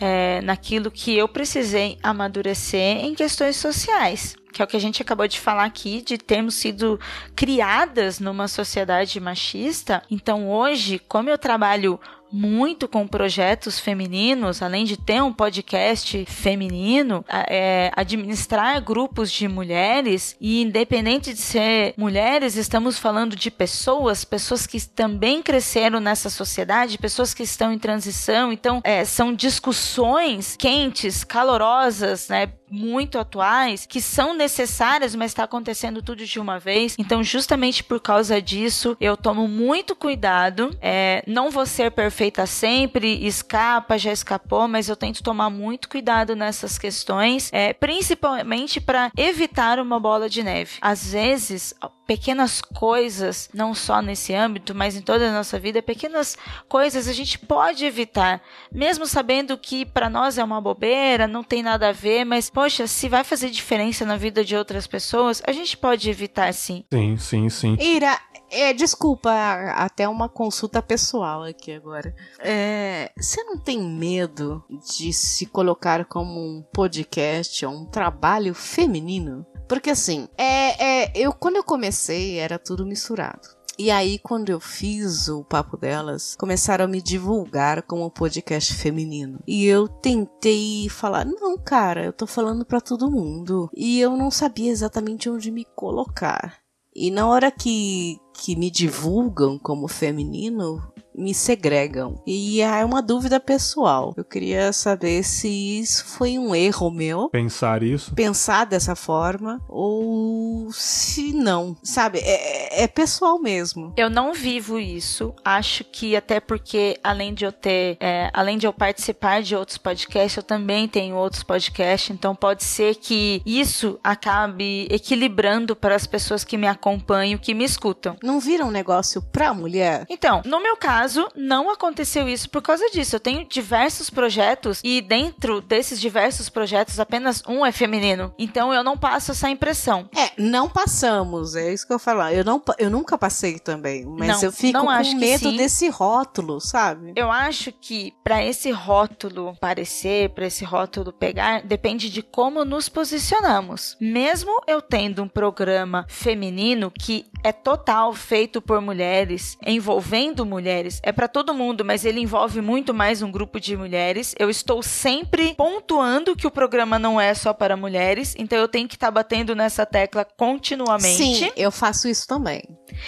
é, 0.00 0.40
naquilo 0.40 0.90
que 0.90 1.16
eu 1.16 1.28
precisei 1.28 1.96
amadurecer 2.02 3.04
em 3.04 3.14
questões 3.14 3.54
sociais 3.54 4.34
que 4.50 4.62
é 4.62 4.64
o 4.64 4.66
que 4.66 4.76
a 4.76 4.80
gente 4.80 5.00
acabou 5.00 5.28
de 5.28 5.38
falar 5.38 5.64
aqui, 5.64 6.02
de 6.02 6.18
termos 6.18 6.54
sido 6.54 6.98
criadas 7.36 8.18
numa 8.18 8.48
sociedade 8.48 9.20
machista. 9.20 10.02
Então, 10.10 10.50
hoje, 10.50 10.98
como 11.06 11.30
eu 11.30 11.38
trabalho 11.38 12.00
muito 12.30 12.86
com 12.86 13.06
projetos 13.06 13.78
femininos, 13.78 14.62
além 14.62 14.84
de 14.84 14.96
ter 14.96 15.22
um 15.22 15.32
podcast 15.32 16.24
feminino, 16.26 17.24
é, 17.28 17.90
administrar 17.94 18.82
grupos 18.82 19.32
de 19.32 19.48
mulheres 19.48 20.36
e 20.40 20.62
independente 20.62 21.32
de 21.32 21.40
ser 21.40 21.94
mulheres, 21.96 22.56
estamos 22.56 22.98
falando 22.98 23.34
de 23.34 23.50
pessoas, 23.50 24.24
pessoas 24.24 24.66
que 24.66 24.80
também 24.86 25.42
cresceram 25.42 26.00
nessa 26.00 26.28
sociedade, 26.28 26.98
pessoas 26.98 27.32
que 27.32 27.42
estão 27.42 27.72
em 27.72 27.78
transição. 27.78 28.52
Então, 28.52 28.80
é, 28.84 29.04
são 29.04 29.32
discussões 29.32 30.56
quentes, 30.56 31.24
calorosas, 31.24 32.28
né? 32.28 32.52
muito 32.70 33.18
atuais 33.18 33.86
que 33.86 33.98
são 33.98 34.34
necessárias, 34.34 35.14
mas 35.14 35.30
está 35.30 35.44
acontecendo 35.44 36.02
tudo 36.02 36.26
de 36.26 36.38
uma 36.38 36.58
vez. 36.58 36.94
Então, 36.98 37.24
justamente 37.24 37.82
por 37.82 37.98
causa 37.98 38.42
disso, 38.42 38.94
eu 39.00 39.16
tomo 39.16 39.48
muito 39.48 39.96
cuidado. 39.96 40.76
É, 40.82 41.24
não 41.26 41.50
vou 41.50 41.64
ser 41.64 41.90
perfeita 41.90 42.17
sempre, 42.46 43.26
escapa, 43.26 43.98
já 43.98 44.12
escapou, 44.12 44.66
mas 44.68 44.88
eu 44.88 44.96
tento 44.96 45.22
tomar 45.22 45.50
muito 45.50 45.88
cuidado 45.88 46.34
nessas 46.34 46.78
questões, 46.78 47.50
é, 47.52 47.72
principalmente 47.72 48.80
para 48.80 49.10
evitar 49.16 49.78
uma 49.78 50.00
bola 50.00 50.28
de 50.28 50.42
neve. 50.42 50.78
Às 50.80 51.12
vezes, 51.12 51.74
pequenas 52.08 52.62
coisas, 52.62 53.50
não 53.52 53.74
só 53.74 54.00
nesse 54.00 54.34
âmbito, 54.34 54.74
mas 54.74 54.96
em 54.96 55.02
toda 55.02 55.28
a 55.28 55.32
nossa 55.32 55.58
vida, 55.58 55.82
pequenas 55.82 56.38
coisas 56.66 57.06
a 57.06 57.12
gente 57.12 57.38
pode 57.38 57.84
evitar, 57.84 58.40
mesmo 58.72 59.06
sabendo 59.06 59.58
que 59.58 59.84
para 59.84 60.08
nós 60.08 60.38
é 60.38 60.42
uma 60.42 60.58
bobeira, 60.58 61.28
não 61.28 61.44
tem 61.44 61.62
nada 61.62 61.90
a 61.90 61.92
ver, 61.92 62.24
mas 62.24 62.48
poxa, 62.48 62.86
se 62.86 63.10
vai 63.10 63.22
fazer 63.22 63.50
diferença 63.50 64.06
na 64.06 64.16
vida 64.16 64.42
de 64.42 64.56
outras 64.56 64.86
pessoas, 64.86 65.42
a 65.46 65.52
gente 65.52 65.76
pode 65.76 66.08
evitar 66.08 66.54
sim. 66.54 66.82
Sim, 66.90 67.18
sim, 67.18 67.50
sim. 67.50 67.76
Ira, 67.78 68.18
é, 68.50 68.72
desculpa, 68.72 69.30
até 69.76 70.08
uma 70.08 70.30
consulta 70.30 70.80
pessoal 70.80 71.42
aqui 71.42 71.72
agora. 71.72 72.14
É, 72.38 73.12
você 73.18 73.44
não 73.44 73.58
tem 73.58 73.78
medo 73.82 74.64
de 74.96 75.12
se 75.12 75.44
colocar 75.44 76.06
como 76.06 76.40
um 76.40 76.62
podcast 76.72 77.66
ou 77.66 77.74
um 77.74 77.84
trabalho 77.84 78.54
feminino? 78.54 79.44
Porque 79.68 79.90
assim, 79.90 80.28
é, 80.38 81.02
é, 81.02 81.12
eu 81.14 81.30
quando 81.30 81.56
eu 81.56 81.62
comecei 81.62 81.97
era 82.38 82.58
tudo 82.58 82.86
misturado. 82.86 83.58
E 83.78 83.92
aí, 83.92 84.18
quando 84.18 84.50
eu 84.50 84.58
fiz 84.58 85.28
o 85.28 85.44
papo 85.44 85.76
delas, 85.76 86.34
começaram 86.34 86.84
a 86.84 86.88
me 86.88 87.00
divulgar 87.00 87.82
como 87.82 88.10
podcast 88.10 88.74
feminino. 88.74 89.38
E 89.46 89.66
eu 89.66 89.86
tentei 89.86 90.88
falar: 90.88 91.24
não, 91.24 91.56
cara, 91.56 92.04
eu 92.04 92.12
tô 92.12 92.26
falando 92.26 92.64
para 92.64 92.80
todo 92.80 93.10
mundo. 93.10 93.70
E 93.76 94.00
eu 94.00 94.16
não 94.16 94.32
sabia 94.32 94.72
exatamente 94.72 95.30
onde 95.30 95.52
me 95.52 95.64
colocar. 95.76 96.58
E 96.92 97.08
na 97.08 97.28
hora 97.28 97.52
que, 97.52 98.18
que 98.34 98.56
me 98.56 98.68
divulgam 98.68 99.56
como 99.56 99.86
feminino, 99.86 100.82
me 101.18 101.34
segregam. 101.34 102.22
E 102.26 102.60
é 102.60 102.84
uma 102.84 103.02
dúvida 103.02 103.40
pessoal. 103.40 104.14
Eu 104.16 104.24
queria 104.24 104.72
saber 104.72 105.22
se 105.24 105.48
isso 105.48 106.04
foi 106.04 106.38
um 106.38 106.54
erro 106.54 106.90
meu. 106.90 107.28
Pensar 107.28 107.82
isso. 107.82 108.14
Pensar 108.14 108.64
dessa 108.64 108.94
forma. 108.94 109.60
Ou 109.68 110.70
se 110.72 111.32
não. 111.32 111.76
Sabe? 111.82 112.20
É, 112.20 112.84
é 112.84 112.86
pessoal 112.86 113.38
mesmo. 113.40 113.92
Eu 113.96 114.08
não 114.08 114.32
vivo 114.32 114.78
isso. 114.78 115.34
Acho 115.44 115.84
que 115.84 116.14
até 116.14 116.40
porque, 116.40 116.98
além 117.02 117.34
de 117.34 117.44
eu 117.44 117.52
ter. 117.52 117.96
É, 118.00 118.30
além 118.32 118.56
de 118.56 118.66
eu 118.66 118.72
participar 118.72 119.42
de 119.42 119.56
outros 119.56 119.78
podcasts, 119.78 120.36
eu 120.36 120.42
também 120.42 120.86
tenho 120.86 121.16
outros 121.16 121.42
podcasts. 121.42 122.10
Então 122.10 122.34
pode 122.34 122.62
ser 122.62 122.94
que 122.94 123.42
isso 123.44 123.98
acabe 124.04 124.86
equilibrando 124.90 125.74
para 125.74 125.94
as 125.94 126.06
pessoas 126.06 126.44
que 126.44 126.56
me 126.56 126.66
acompanham, 126.66 127.38
que 127.38 127.54
me 127.54 127.64
escutam. 127.64 128.16
Não 128.22 128.38
vira 128.38 128.64
um 128.64 128.70
negócio 128.70 129.20
pra 129.20 129.52
mulher? 129.52 130.06
Então, 130.08 130.42
no 130.44 130.62
meu 130.62 130.76
caso, 130.76 131.07
caso, 131.08 131.28
não 131.34 131.70
aconteceu 131.70 132.28
isso 132.28 132.50
por 132.50 132.60
causa 132.60 132.88
disso. 132.90 133.16
Eu 133.16 133.20
tenho 133.20 133.46
diversos 133.48 134.10
projetos 134.10 134.80
e 134.84 135.00
dentro 135.00 135.62
desses 135.62 135.98
diversos 135.98 136.50
projetos, 136.50 137.00
apenas 137.00 137.42
um 137.48 137.64
é 137.64 137.72
feminino. 137.72 138.34
Então 138.38 138.72
eu 138.74 138.84
não 138.84 138.96
passo 138.96 139.30
essa 139.30 139.48
impressão. 139.48 140.08
É, 140.14 140.30
não 140.36 140.68
passamos, 140.68 141.56
é 141.56 141.72
isso 141.72 141.86
que 141.86 141.92
eu 141.92 141.98
falar. 141.98 142.34
Eu, 142.34 142.44
não, 142.44 142.62
eu 142.78 142.90
nunca 142.90 143.16
passei 143.16 143.58
também, 143.58 144.04
mas 144.04 144.28
não, 144.28 144.42
eu 144.42 144.52
fico 144.52 144.78
com 144.78 145.14
medo 145.16 145.56
desse 145.56 145.88
rótulo, 145.88 146.60
sabe? 146.60 147.14
Eu 147.16 147.30
acho 147.30 147.72
que 147.72 148.12
para 148.22 148.44
esse 148.44 148.70
rótulo 148.70 149.56
parecer, 149.58 150.30
para 150.30 150.46
esse 150.46 150.64
rótulo 150.64 151.12
pegar, 151.12 151.62
depende 151.62 152.10
de 152.10 152.22
como 152.22 152.64
nos 152.64 152.88
posicionamos. 152.88 153.96
Mesmo 153.98 154.60
eu 154.66 154.82
tendo 154.82 155.22
um 155.22 155.28
programa 155.28 156.04
feminino 156.08 156.90
que 156.90 157.26
é 157.42 157.52
total 157.52 158.12
feito 158.12 158.60
por 158.60 158.80
mulheres, 158.80 159.56
envolvendo 159.64 160.44
mulheres, 160.44 160.97
é 161.02 161.12
para 161.12 161.28
todo 161.28 161.54
mundo, 161.54 161.84
mas 161.84 162.04
ele 162.04 162.20
envolve 162.20 162.60
muito 162.60 162.92
mais 162.92 163.22
um 163.22 163.30
grupo 163.30 163.60
de 163.60 163.76
mulheres. 163.76 164.34
Eu 164.38 164.50
estou 164.50 164.82
sempre 164.82 165.54
pontuando 165.54 166.34
que 166.36 166.46
o 166.46 166.50
programa 166.50 166.98
não 166.98 167.20
é 167.20 167.34
só 167.34 167.52
para 167.52 167.76
mulheres, 167.76 168.34
então 168.38 168.58
eu 168.58 168.68
tenho 168.68 168.88
que 168.88 168.96
estar 168.96 169.08
tá 169.08 169.10
batendo 169.10 169.54
nessa 169.54 169.86
tecla 169.86 170.24
continuamente. 170.24 171.16
Sim, 171.16 171.52
eu 171.56 171.70
faço 171.70 172.08
isso 172.08 172.26
também. 172.26 172.62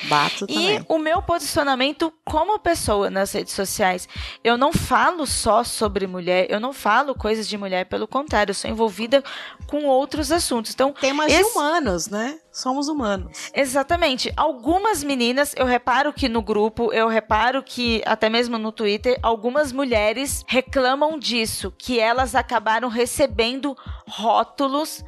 Bato 0.08 0.44
e 0.48 0.54
também. 0.54 0.76
E 0.76 0.84
o 0.88 0.98
meu 0.98 1.22
posicionamento 1.22 2.12
como 2.24 2.58
pessoa 2.58 3.10
nas 3.10 3.32
redes 3.32 3.54
sociais, 3.54 4.08
eu 4.44 4.56
não 4.56 4.72
falo 4.72 5.26
só 5.26 5.64
sobre 5.64 6.06
mulher, 6.06 6.46
eu 6.48 6.60
não 6.60 6.72
falo 6.72 7.14
coisas 7.14 7.48
de 7.48 7.56
mulher, 7.56 7.86
pelo 7.86 8.06
contrário, 8.06 8.50
eu 8.50 8.54
sou 8.54 8.70
envolvida 8.70 9.22
com 9.66 9.84
outros 9.84 10.30
assuntos. 10.30 10.72
Então, 10.72 10.92
temas 10.92 11.32
esse... 11.32 11.42
humanos, 11.50 12.08
né? 12.08 12.38
Somos 12.52 12.88
humanos. 12.88 13.50
Exatamente. 13.54 14.32
Algumas 14.36 15.04
meninas, 15.04 15.54
eu 15.56 15.64
reparo 15.64 16.12
que 16.12 16.28
no 16.28 16.42
grupo, 16.42 16.92
eu 16.92 17.06
reparo 17.06 17.62
que 17.62 17.79
até 18.06 18.28
mesmo 18.28 18.58
no 18.58 18.72
Twitter, 18.72 19.18
algumas 19.22 19.72
mulheres 19.72 20.44
reclamam 20.46 21.18
disso, 21.18 21.72
que 21.76 21.98
elas 21.98 22.34
acabaram 22.34 22.88
recebendo 22.88 23.76
rótulos 24.06 25.04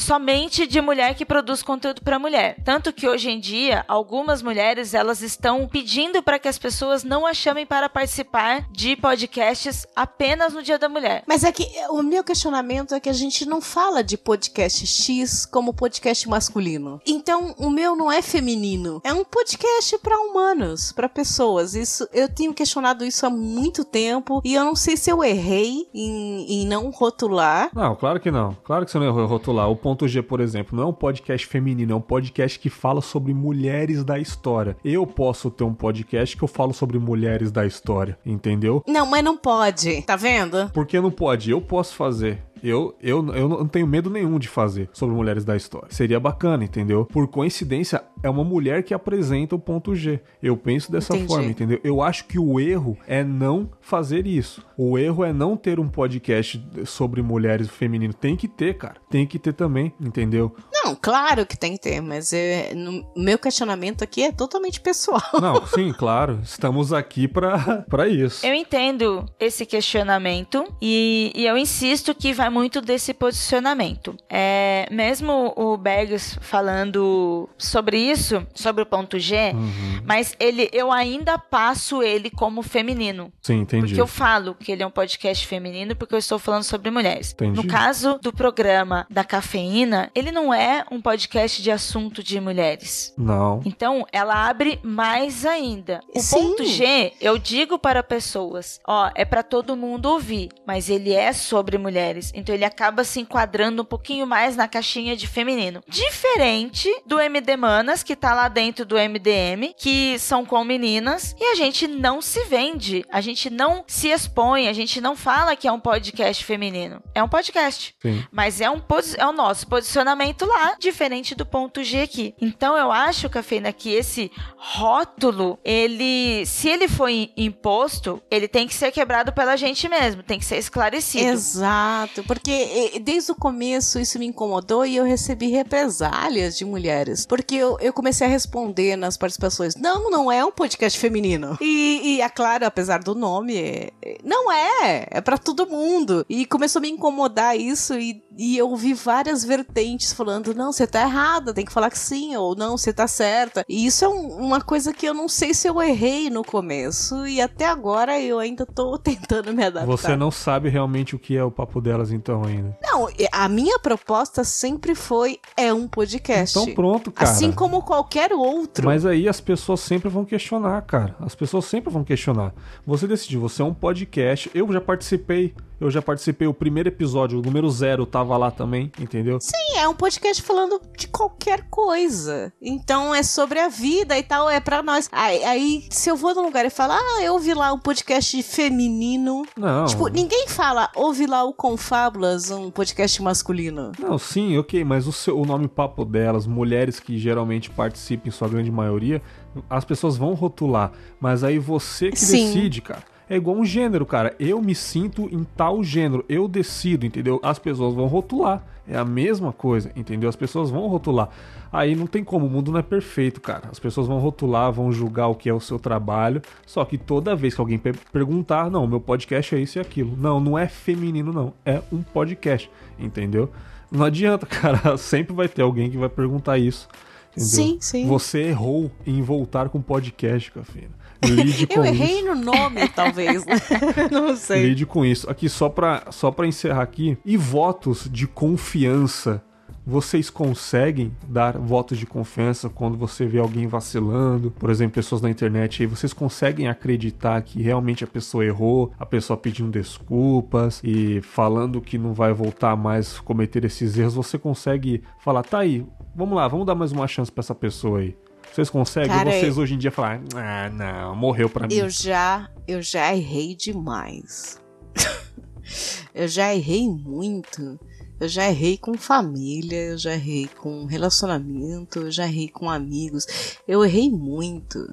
somente 0.00 0.66
de 0.66 0.80
mulher 0.80 1.14
que 1.14 1.24
produz 1.24 1.62
conteúdo 1.62 2.02
para 2.02 2.18
mulher. 2.18 2.56
Tanto 2.64 2.92
que 2.92 3.08
hoje 3.08 3.30
em 3.30 3.38
dia, 3.38 3.84
algumas 3.86 4.42
mulheres 4.42 4.94
elas 4.94 5.22
estão 5.22 5.68
pedindo 5.68 6.22
para 6.22 6.38
que 6.38 6.48
as 6.48 6.58
pessoas 6.58 7.04
não 7.04 7.26
a 7.26 7.34
chamem 7.34 7.66
para 7.66 7.88
participar 7.88 8.66
de 8.70 8.96
podcasts 8.96 9.86
apenas 9.94 10.52
no 10.52 10.62
Dia 10.62 10.78
da 10.78 10.88
Mulher. 10.88 11.22
Mas 11.26 11.44
é 11.44 11.52
que 11.52 11.66
o 11.90 12.02
meu 12.02 12.24
questionamento 12.24 12.94
é 12.94 13.00
que 13.00 13.08
a 13.08 13.14
gente 13.14 13.46
não 13.46 13.60
fala 13.60 14.02
de 14.02 14.16
podcast 14.16 14.86
X 14.86 15.44
como 15.46 15.74
podcast 15.74 16.28
masculino. 16.28 17.00
Então, 17.06 17.54
o 17.58 17.70
meu 17.70 17.94
não 17.94 18.10
é 18.10 18.22
feminino, 18.22 19.00
é 19.04 19.12
um 19.12 19.24
podcast 19.24 19.98
para 19.98 20.18
humanos, 20.18 20.92
para 20.92 21.08
pessoas. 21.08 21.74
Isso 21.74 22.08
eu 22.12 22.28
tenho 22.28 22.54
questionado 22.54 23.04
isso 23.04 23.26
há 23.26 23.30
muito 23.30 23.84
tempo 23.84 24.40
e 24.44 24.54
eu 24.54 24.64
não 24.64 24.74
sei 24.74 24.96
se 24.96 25.10
eu 25.10 25.22
errei 25.22 25.88
em, 25.92 26.62
em 26.62 26.66
não 26.66 26.90
rotular. 26.90 27.70
Não, 27.74 27.94
claro 27.96 28.20
que 28.20 28.30
não. 28.30 28.56
Claro 28.64 28.84
que 28.84 28.90
você 28.90 28.98
não 28.98 29.06
errou 29.06 29.26
rotular. 29.26 29.70
O 29.70 29.76
ponto 29.76 29.89
G, 30.08 30.22
por 30.22 30.40
exemplo, 30.40 30.76
não 30.76 30.84
é 30.84 30.86
um 30.86 30.92
podcast 30.92 31.46
feminino, 31.46 31.92
é 31.92 31.96
um 31.96 32.00
podcast 32.00 32.58
que 32.58 32.70
fala 32.70 33.00
sobre 33.00 33.32
mulheres 33.32 34.04
da 34.04 34.18
história. 34.18 34.76
Eu 34.84 35.06
posso 35.06 35.50
ter 35.50 35.64
um 35.64 35.74
podcast 35.74 36.36
que 36.36 36.42
eu 36.42 36.48
falo 36.48 36.72
sobre 36.72 36.98
mulheres 36.98 37.50
da 37.50 37.66
história, 37.66 38.18
entendeu? 38.24 38.82
Não, 38.86 39.06
mas 39.06 39.24
não 39.24 39.36
pode, 39.36 40.02
tá 40.02 40.16
vendo? 40.16 40.70
Por 40.72 40.86
que 40.86 41.00
não 41.00 41.10
pode? 41.10 41.50
Eu 41.50 41.60
posso 41.60 41.94
fazer. 41.94 42.42
Eu, 42.62 42.96
eu, 43.02 43.26
eu 43.34 43.48
não 43.48 43.66
tenho 43.66 43.86
medo 43.86 44.10
nenhum 44.10 44.38
de 44.38 44.48
fazer 44.48 44.88
sobre 44.92 45.14
mulheres 45.14 45.44
da 45.44 45.56
história. 45.56 45.88
Seria 45.90 46.20
bacana, 46.20 46.64
entendeu? 46.64 47.04
Por 47.04 47.28
coincidência, 47.28 48.02
é 48.22 48.28
uma 48.28 48.44
mulher 48.44 48.82
que 48.82 48.92
apresenta 48.92 49.54
o 49.54 49.58
ponto 49.58 49.94
G. 49.94 50.20
Eu 50.42 50.56
penso 50.56 50.92
dessa 50.92 51.14
Entendi. 51.14 51.28
forma, 51.28 51.50
entendeu? 51.50 51.80
Eu 51.82 52.02
acho 52.02 52.24
que 52.26 52.38
o 52.38 52.60
erro 52.60 52.96
é 53.06 53.24
não 53.24 53.70
fazer 53.80 54.26
isso. 54.26 54.64
O 54.76 54.98
erro 54.98 55.24
é 55.24 55.32
não 55.32 55.56
ter 55.56 55.80
um 55.80 55.88
podcast 55.88 56.62
sobre 56.84 57.22
mulheres 57.22 57.68
feminino. 57.68 58.12
Tem 58.12 58.36
que 58.36 58.48
ter, 58.48 58.76
cara. 58.76 58.96
Tem 59.08 59.26
que 59.26 59.38
ter 59.38 59.52
também, 59.52 59.92
entendeu? 60.00 60.54
Não, 60.72 60.94
claro 60.94 61.46
que 61.46 61.56
tem 61.56 61.72
que 61.72 61.80
ter, 61.80 62.00
mas 62.00 62.32
é, 62.32 62.74
no, 62.74 63.04
meu 63.16 63.38
questionamento 63.38 64.02
aqui 64.02 64.22
é 64.22 64.32
totalmente 64.32 64.80
pessoal. 64.80 65.22
Não, 65.40 65.66
sim, 65.66 65.92
claro. 65.92 66.40
Estamos 66.42 66.92
aqui 66.92 67.28
para 67.28 68.08
isso. 68.08 68.44
Eu 68.46 68.54
entendo 68.54 69.24
esse 69.38 69.64
questionamento 69.64 70.64
e, 70.80 71.32
e 71.34 71.46
eu 71.46 71.56
insisto 71.56 72.14
que 72.14 72.32
vai 72.32 72.49
muito 72.50 72.80
desse 72.80 73.14
posicionamento. 73.14 74.16
É, 74.28 74.86
mesmo 74.90 75.52
o 75.56 75.76
Bergs 75.76 76.38
falando 76.40 77.48
sobre 77.56 77.98
isso, 77.98 78.46
sobre 78.54 78.82
o 78.82 78.86
ponto 78.86 79.18
G, 79.18 79.52
uhum. 79.52 80.02
mas 80.04 80.34
ele, 80.38 80.68
eu 80.72 80.92
ainda 80.92 81.38
passo 81.38 82.02
ele 82.02 82.30
como 82.30 82.62
feminino. 82.62 83.32
Sim, 83.40 83.60
entendi. 83.60 83.86
Porque 83.86 84.00
eu 84.00 84.06
falo 84.06 84.54
que 84.54 84.72
ele 84.72 84.82
é 84.82 84.86
um 84.86 84.90
podcast 84.90 85.46
feminino 85.46 85.94
porque 85.94 86.14
eu 86.14 86.18
estou 86.18 86.38
falando 86.38 86.64
sobre 86.64 86.90
mulheres. 86.90 87.32
Entendi. 87.32 87.56
No 87.56 87.66
caso 87.66 88.18
do 88.22 88.32
programa 88.32 89.06
da 89.10 89.24
cafeína, 89.24 90.10
ele 90.14 90.32
não 90.32 90.52
é 90.52 90.84
um 90.90 91.00
podcast 91.00 91.62
de 91.62 91.70
assunto 91.70 92.22
de 92.22 92.40
mulheres. 92.40 93.14
Não. 93.16 93.60
Então, 93.64 94.06
ela 94.12 94.48
abre 94.48 94.78
mais 94.82 95.44
ainda. 95.44 96.00
O 96.14 96.20
Sim. 96.20 96.36
ponto 96.36 96.64
G, 96.64 97.12
eu 97.20 97.38
digo 97.38 97.78
para 97.78 98.02
pessoas, 98.02 98.80
ó, 98.86 99.10
é 99.14 99.24
para 99.24 99.42
todo 99.42 99.76
mundo 99.76 100.06
ouvir, 100.06 100.50
mas 100.66 100.88
ele 100.88 101.12
é 101.12 101.32
sobre 101.32 101.78
mulheres. 101.78 102.32
Então 102.40 102.54
ele 102.54 102.64
acaba 102.64 103.04
se 103.04 103.20
enquadrando 103.20 103.82
um 103.82 103.84
pouquinho 103.84 104.26
mais 104.26 104.56
na 104.56 104.66
caixinha 104.66 105.16
de 105.16 105.26
feminino. 105.26 105.82
Diferente 105.86 106.88
do 107.06 107.20
MD 107.20 107.56
Manas, 107.56 108.02
que 108.02 108.16
tá 108.16 108.34
lá 108.34 108.48
dentro 108.48 108.84
do 108.84 108.96
MDM, 108.96 109.74
que 109.76 110.18
são 110.18 110.44
com 110.44 110.64
meninas, 110.64 111.34
e 111.38 111.44
a 111.52 111.54
gente 111.54 111.86
não 111.86 112.20
se 112.20 112.44
vende, 112.44 113.04
a 113.10 113.20
gente 113.20 113.50
não 113.50 113.84
se 113.86 114.08
expõe, 114.08 114.68
a 114.68 114.72
gente 114.72 115.00
não 115.00 115.14
fala 115.14 115.54
que 115.56 115.68
é 115.68 115.72
um 115.72 115.80
podcast 115.80 116.44
feminino. 116.44 117.02
É 117.14 117.22
um 117.22 117.28
podcast. 117.28 117.94
Sim. 118.00 118.24
Mas 118.30 118.60
é, 118.60 118.70
um, 118.70 118.82
é 119.16 119.26
o 119.26 119.32
nosso 119.32 119.66
posicionamento 119.66 120.46
lá, 120.46 120.76
diferente 120.78 121.34
do 121.34 121.44
ponto 121.44 121.84
G 121.84 122.02
aqui. 122.02 122.34
Então 122.40 122.76
eu 122.76 122.90
acho, 122.90 123.28
Cafeína, 123.28 123.72
que 123.72 123.90
esse 123.90 124.30
rótulo, 124.56 125.58
ele, 125.64 126.44
se 126.46 126.68
ele 126.68 126.88
foi 126.88 127.30
imposto, 127.36 128.22
ele 128.30 128.48
tem 128.48 128.66
que 128.66 128.74
ser 128.74 128.90
quebrado 128.90 129.32
pela 129.32 129.56
gente 129.56 129.88
mesmo, 129.88 130.22
tem 130.22 130.38
que 130.38 130.44
ser 130.44 130.58
esclarecido. 130.58 131.26
Exato, 131.26 132.22
porque 132.30 133.02
desde 133.02 133.32
o 133.32 133.34
começo 133.34 133.98
isso 133.98 134.16
me 134.16 134.24
incomodou 134.24 134.86
e 134.86 134.94
eu 134.94 135.04
recebi 135.04 135.48
represálias 135.48 136.56
de 136.56 136.64
mulheres. 136.64 137.26
Porque 137.26 137.56
eu, 137.56 137.76
eu 137.80 137.92
comecei 137.92 138.24
a 138.24 138.30
responder 138.30 138.94
nas 138.94 139.16
participações: 139.16 139.74
não, 139.74 140.08
não 140.08 140.30
é 140.30 140.44
um 140.44 140.52
podcast 140.52 140.96
feminino. 140.96 141.58
E, 141.60 142.18
e 142.18 142.22
a 142.22 142.30
Clara, 142.30 142.68
apesar 142.68 143.02
do 143.02 143.16
nome, 143.16 143.56
é, 143.58 143.92
não 144.22 144.52
é. 144.52 145.08
É 145.10 145.20
para 145.20 145.36
todo 145.38 145.66
mundo. 145.66 146.24
E 146.28 146.46
começou 146.46 146.78
a 146.78 146.82
me 146.82 146.90
incomodar 146.90 147.58
isso 147.58 147.98
e 147.98 148.22
E 148.38 148.56
eu 148.56 148.70
ouvi 148.70 148.94
várias 148.94 149.44
vertentes 149.44 150.12
falando: 150.12 150.54
não, 150.54 150.72
você 150.72 150.86
tá 150.86 151.02
errada, 151.02 151.52
tem 151.52 151.64
que 151.64 151.72
falar 151.72 151.90
que 151.90 151.98
sim, 151.98 152.36
ou 152.36 152.54
não, 152.54 152.78
você 152.78 152.92
tá 152.92 153.06
certa. 153.06 153.64
E 153.68 153.84
isso 153.84 154.04
é 154.04 154.08
um, 154.08 154.28
uma 154.36 154.60
coisa 154.60 154.92
que 154.92 155.04
eu 155.04 155.12
não 155.12 155.28
sei 155.28 155.52
se 155.52 155.68
eu 155.68 155.82
errei 155.82 156.30
no 156.30 156.44
começo, 156.44 157.26
e 157.26 157.40
até 157.40 157.66
agora 157.66 158.20
eu 158.20 158.38
ainda 158.38 158.64
tô 158.64 158.96
tentando 159.02 159.52
me 159.52 159.64
adaptar. 159.64 159.86
Você 159.86 160.16
não 160.16 160.30
sabe 160.30 160.68
realmente 160.68 161.14
o 161.14 161.18
que 161.18 161.36
é 161.36 161.42
o 161.44 161.50
papo 161.50 161.80
delas, 161.80 162.12
então, 162.12 162.19
ainda. 162.44 162.76
Não, 162.82 163.08
a 163.32 163.48
minha 163.48 163.78
proposta 163.78 164.44
sempre 164.44 164.94
foi: 164.94 165.38
é 165.56 165.72
um 165.72 165.88
podcast. 165.88 166.58
Então 166.58 166.74
pronto, 166.74 167.10
cara. 167.10 167.30
Assim 167.30 167.52
como 167.52 167.82
qualquer 167.82 168.32
outro. 168.32 168.84
Mas 168.84 169.06
aí 169.06 169.28
as 169.28 169.40
pessoas 169.40 169.80
sempre 169.80 170.08
vão 170.08 170.24
questionar, 170.24 170.82
cara. 170.82 171.14
As 171.20 171.34
pessoas 171.34 171.64
sempre 171.64 171.92
vão 171.92 172.04
questionar. 172.04 172.52
Você 172.86 173.06
decidiu, 173.06 173.40
você 173.40 173.62
é 173.62 173.64
um 173.64 173.74
podcast. 173.74 174.50
Eu 174.54 174.70
já 174.72 174.80
participei 174.80 175.54
eu 175.80 175.90
já 175.90 176.02
participei, 176.02 176.46
o 176.46 176.52
primeiro 176.52 176.90
episódio, 176.90 177.38
o 177.38 177.42
número 177.42 177.68
zero, 177.70 178.04
tava 178.04 178.36
lá 178.36 178.50
também, 178.50 178.92
entendeu? 179.00 179.38
Sim, 179.40 179.78
é 179.78 179.88
um 179.88 179.94
podcast 179.94 180.42
falando 180.42 180.80
de 180.96 181.08
qualquer 181.08 181.66
coisa. 181.70 182.52
Então 182.60 183.14
é 183.14 183.22
sobre 183.22 183.58
a 183.58 183.68
vida 183.68 184.18
e 184.18 184.22
tal, 184.22 184.50
é 184.50 184.60
para 184.60 184.82
nós. 184.82 185.08
Aí, 185.10 185.42
aí, 185.42 185.84
se 185.90 186.10
eu 186.10 186.16
vou 186.16 186.34
num 186.34 186.42
lugar 186.42 186.66
e 186.66 186.70
falar, 186.70 186.98
ah, 186.98 187.22
eu 187.22 187.32
ouvi 187.32 187.54
lá 187.54 187.72
um 187.72 187.78
podcast 187.78 188.42
feminino. 188.42 189.44
Não. 189.56 189.86
Tipo, 189.86 190.08
ninguém 190.08 190.46
fala, 190.48 190.90
ouvi 190.94 191.26
lá 191.26 191.44
o 191.44 191.54
Confábulas, 191.54 192.50
um 192.50 192.70
podcast 192.70 193.22
masculino. 193.22 193.92
Não, 193.98 194.18
sim, 194.18 194.58
ok, 194.58 194.84
mas 194.84 195.06
o, 195.06 195.12
seu, 195.12 195.38
o 195.38 195.46
nome 195.46 195.66
papo 195.66 196.04
delas, 196.04 196.46
mulheres 196.46 197.00
que 197.00 197.18
geralmente 197.18 197.70
participam, 197.70 198.28
em 198.28 198.30
sua 198.30 198.48
grande 198.48 198.70
maioria, 198.70 199.22
as 199.68 199.84
pessoas 199.84 200.16
vão 200.16 200.34
rotular. 200.34 200.92
Mas 201.18 201.42
aí 201.42 201.58
você 201.58 202.10
que 202.10 202.18
sim. 202.18 202.46
decide, 202.46 202.82
cara. 202.82 203.02
É 203.30 203.36
igual 203.36 203.56
um 203.56 203.64
gênero, 203.64 204.04
cara. 204.04 204.34
Eu 204.40 204.60
me 204.60 204.74
sinto 204.74 205.28
em 205.30 205.44
tal 205.56 205.84
gênero. 205.84 206.24
Eu 206.28 206.48
decido, 206.48 207.06
entendeu? 207.06 207.38
As 207.44 207.60
pessoas 207.60 207.94
vão 207.94 208.06
rotular. 208.06 208.60
É 208.88 208.96
a 208.96 209.04
mesma 209.04 209.52
coisa, 209.52 209.92
entendeu? 209.94 210.28
As 210.28 210.34
pessoas 210.34 210.68
vão 210.68 210.88
rotular. 210.88 211.28
Aí 211.72 211.94
não 211.94 212.08
tem 212.08 212.24
como, 212.24 212.46
o 212.46 212.50
mundo 212.50 212.72
não 212.72 212.80
é 212.80 212.82
perfeito, 212.82 213.40
cara. 213.40 213.68
As 213.70 213.78
pessoas 213.78 214.08
vão 214.08 214.18
rotular, 214.18 214.72
vão 214.72 214.90
julgar 214.90 215.28
o 215.28 215.36
que 215.36 215.48
é 215.48 215.54
o 215.54 215.60
seu 215.60 215.78
trabalho. 215.78 216.42
Só 216.66 216.84
que 216.84 216.98
toda 216.98 217.36
vez 217.36 217.54
que 217.54 217.60
alguém 217.60 217.80
perguntar, 218.12 218.68
não, 218.68 218.84
meu 218.84 219.00
podcast 219.00 219.54
é 219.54 219.60
isso 219.60 219.78
e 219.78 219.80
aquilo. 219.80 220.16
Não, 220.16 220.40
não 220.40 220.58
é 220.58 220.66
feminino, 220.66 221.32
não. 221.32 221.52
É 221.64 221.80
um 221.92 222.02
podcast, 222.02 222.68
entendeu? 222.98 223.48
Não 223.92 224.04
adianta, 224.04 224.44
cara. 224.50 224.96
Sempre 224.96 225.32
vai 225.32 225.46
ter 225.46 225.62
alguém 225.62 225.88
que 225.88 225.96
vai 225.96 226.08
perguntar 226.08 226.58
isso. 226.58 226.88
Entendeu? 227.30 227.48
Sim, 227.48 227.78
sim. 227.80 228.08
Você 228.08 228.40
errou 228.40 228.90
em 229.06 229.22
voltar 229.22 229.68
com 229.68 229.80
podcast, 229.80 230.50
Cafina. 230.50 230.98
Lide 231.22 231.66
com 231.66 231.74
Eu 231.74 231.84
errei 231.84 232.22
no 232.22 232.34
nome, 232.34 232.88
talvez. 232.88 233.44
Né? 233.44 233.56
Não 234.10 234.36
sei. 234.36 234.68
Lide 234.68 234.86
com 234.86 235.04
isso. 235.04 235.28
Aqui, 235.30 235.48
só 235.48 235.68
pra, 235.68 236.04
só 236.10 236.30
pra 236.30 236.46
encerrar 236.46 236.82
aqui. 236.82 237.18
E 237.24 237.36
votos 237.36 238.08
de 238.10 238.26
confiança 238.26 239.42
vocês 239.86 240.30
conseguem 240.30 241.12
dar 241.26 241.58
votos 241.58 241.98
de 241.98 242.06
confiança 242.06 242.68
quando 242.68 242.96
você 242.96 243.26
vê 243.26 243.38
alguém 243.38 243.66
vacilando, 243.66 244.50
por 244.50 244.70
exemplo, 244.70 244.94
pessoas 244.94 245.20
na 245.20 245.30
internet 245.30 245.82
aí, 245.82 245.86
vocês 245.86 246.12
conseguem 246.12 246.68
acreditar 246.68 247.40
que 247.42 247.62
realmente 247.62 248.04
a 248.04 248.06
pessoa 248.06 248.44
errou, 248.44 248.92
a 248.98 249.06
pessoa 249.06 249.36
pedindo 249.36 249.70
desculpas 249.70 250.80
e 250.84 251.20
falando 251.22 251.80
que 251.80 251.98
não 251.98 252.12
vai 252.12 252.32
voltar 252.32 252.76
mais 252.76 253.16
a 253.18 253.22
cometer 253.22 253.64
esses 253.64 253.98
erros, 253.98 254.14
você 254.14 254.38
consegue 254.38 255.02
falar, 255.18 255.42
tá 255.42 255.58
aí, 255.58 255.84
vamos 256.14 256.36
lá, 256.36 256.46
vamos 256.46 256.66
dar 256.66 256.74
mais 256.74 256.92
uma 256.92 257.08
chance 257.08 257.32
para 257.32 257.40
essa 257.40 257.54
pessoa 257.54 258.00
aí. 258.00 258.16
Vocês 258.52 258.68
conseguem? 258.68 259.08
Cara, 259.08 259.30
vocês 259.30 259.56
hoje 259.56 259.74
em 259.74 259.78
dia 259.78 259.90
falar, 259.90 260.20
ah, 260.34 260.70
não, 260.70 261.14
morreu 261.14 261.48
pra 261.48 261.66
mim. 261.66 261.74
Eu 261.74 261.88
já, 261.88 262.50
eu 262.66 262.82
já 262.82 263.14
errei 263.14 263.54
demais. 263.54 264.60
eu 266.14 266.26
já 266.26 266.54
errei 266.54 266.88
muito. 266.88 267.78
Eu 268.20 268.28
já 268.28 268.48
errei 268.50 268.76
com 268.76 268.98
família, 268.98 269.92
eu 269.92 269.98
já 269.98 270.12
errei 270.12 270.46
com 270.46 270.84
relacionamento, 270.84 272.00
eu 272.00 272.10
já 272.10 272.26
errei 272.26 272.48
com 272.48 272.68
amigos. 272.68 273.26
Eu 273.66 273.84
errei 273.84 274.10
muito. 274.10 274.92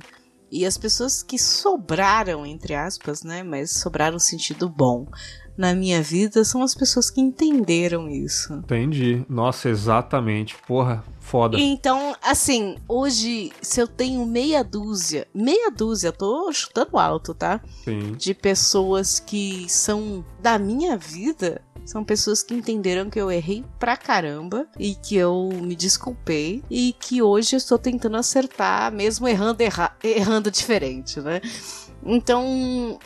E 0.49 0.65
as 0.65 0.77
pessoas 0.77 1.21
que 1.21 1.37
sobraram, 1.37 2.45
entre 2.45 2.73
aspas, 2.73 3.23
né? 3.23 3.43
Mas 3.43 3.71
sobraram 3.71 4.13
no 4.13 4.19
sentido 4.19 4.69
bom 4.69 5.07
na 5.57 5.73
minha 5.73 6.01
vida 6.01 6.43
são 6.43 6.61
as 6.61 6.75
pessoas 6.75 7.09
que 7.09 7.19
entenderam 7.19 8.09
isso. 8.09 8.53
Entendi. 8.53 9.25
Nossa, 9.27 9.69
exatamente. 9.69 10.55
Porra, 10.67 11.03
foda. 11.19 11.57
Então, 11.59 12.15
assim, 12.21 12.77
hoje, 12.87 13.51
se 13.61 13.81
eu 13.81 13.87
tenho 13.87 14.25
meia 14.25 14.63
dúzia, 14.63 15.27
meia 15.33 15.71
dúzia, 15.71 16.11
tô 16.11 16.51
chutando 16.53 16.97
alto, 16.97 17.33
tá? 17.33 17.59
Sim. 17.83 18.13
De 18.13 18.33
pessoas 18.33 19.19
que 19.19 19.65
são 19.67 20.23
da 20.41 20.59
minha 20.59 20.95
vida, 20.95 21.61
são 21.87 22.03
pessoas 22.03 22.43
que 22.43 22.53
entenderam 22.53 23.09
que 23.09 23.19
eu 23.19 23.31
errei 23.31 23.63
pra 23.79 23.95
caramba 23.95 24.67
e 24.77 24.93
que 24.93 25.15
eu 25.15 25.49
me 25.53 25.73
desculpei 25.73 26.61
e 26.69 26.93
que 26.99 27.21
hoje 27.21 27.55
eu 27.55 27.57
estou 27.57 27.79
tentando 27.79 28.17
acertar, 28.17 28.91
mesmo 28.91 29.27
errando, 29.27 29.61
erra 29.61 29.95
errando 30.03 30.51
diferente, 30.51 31.21
né? 31.21 31.39
Então, 32.05 32.99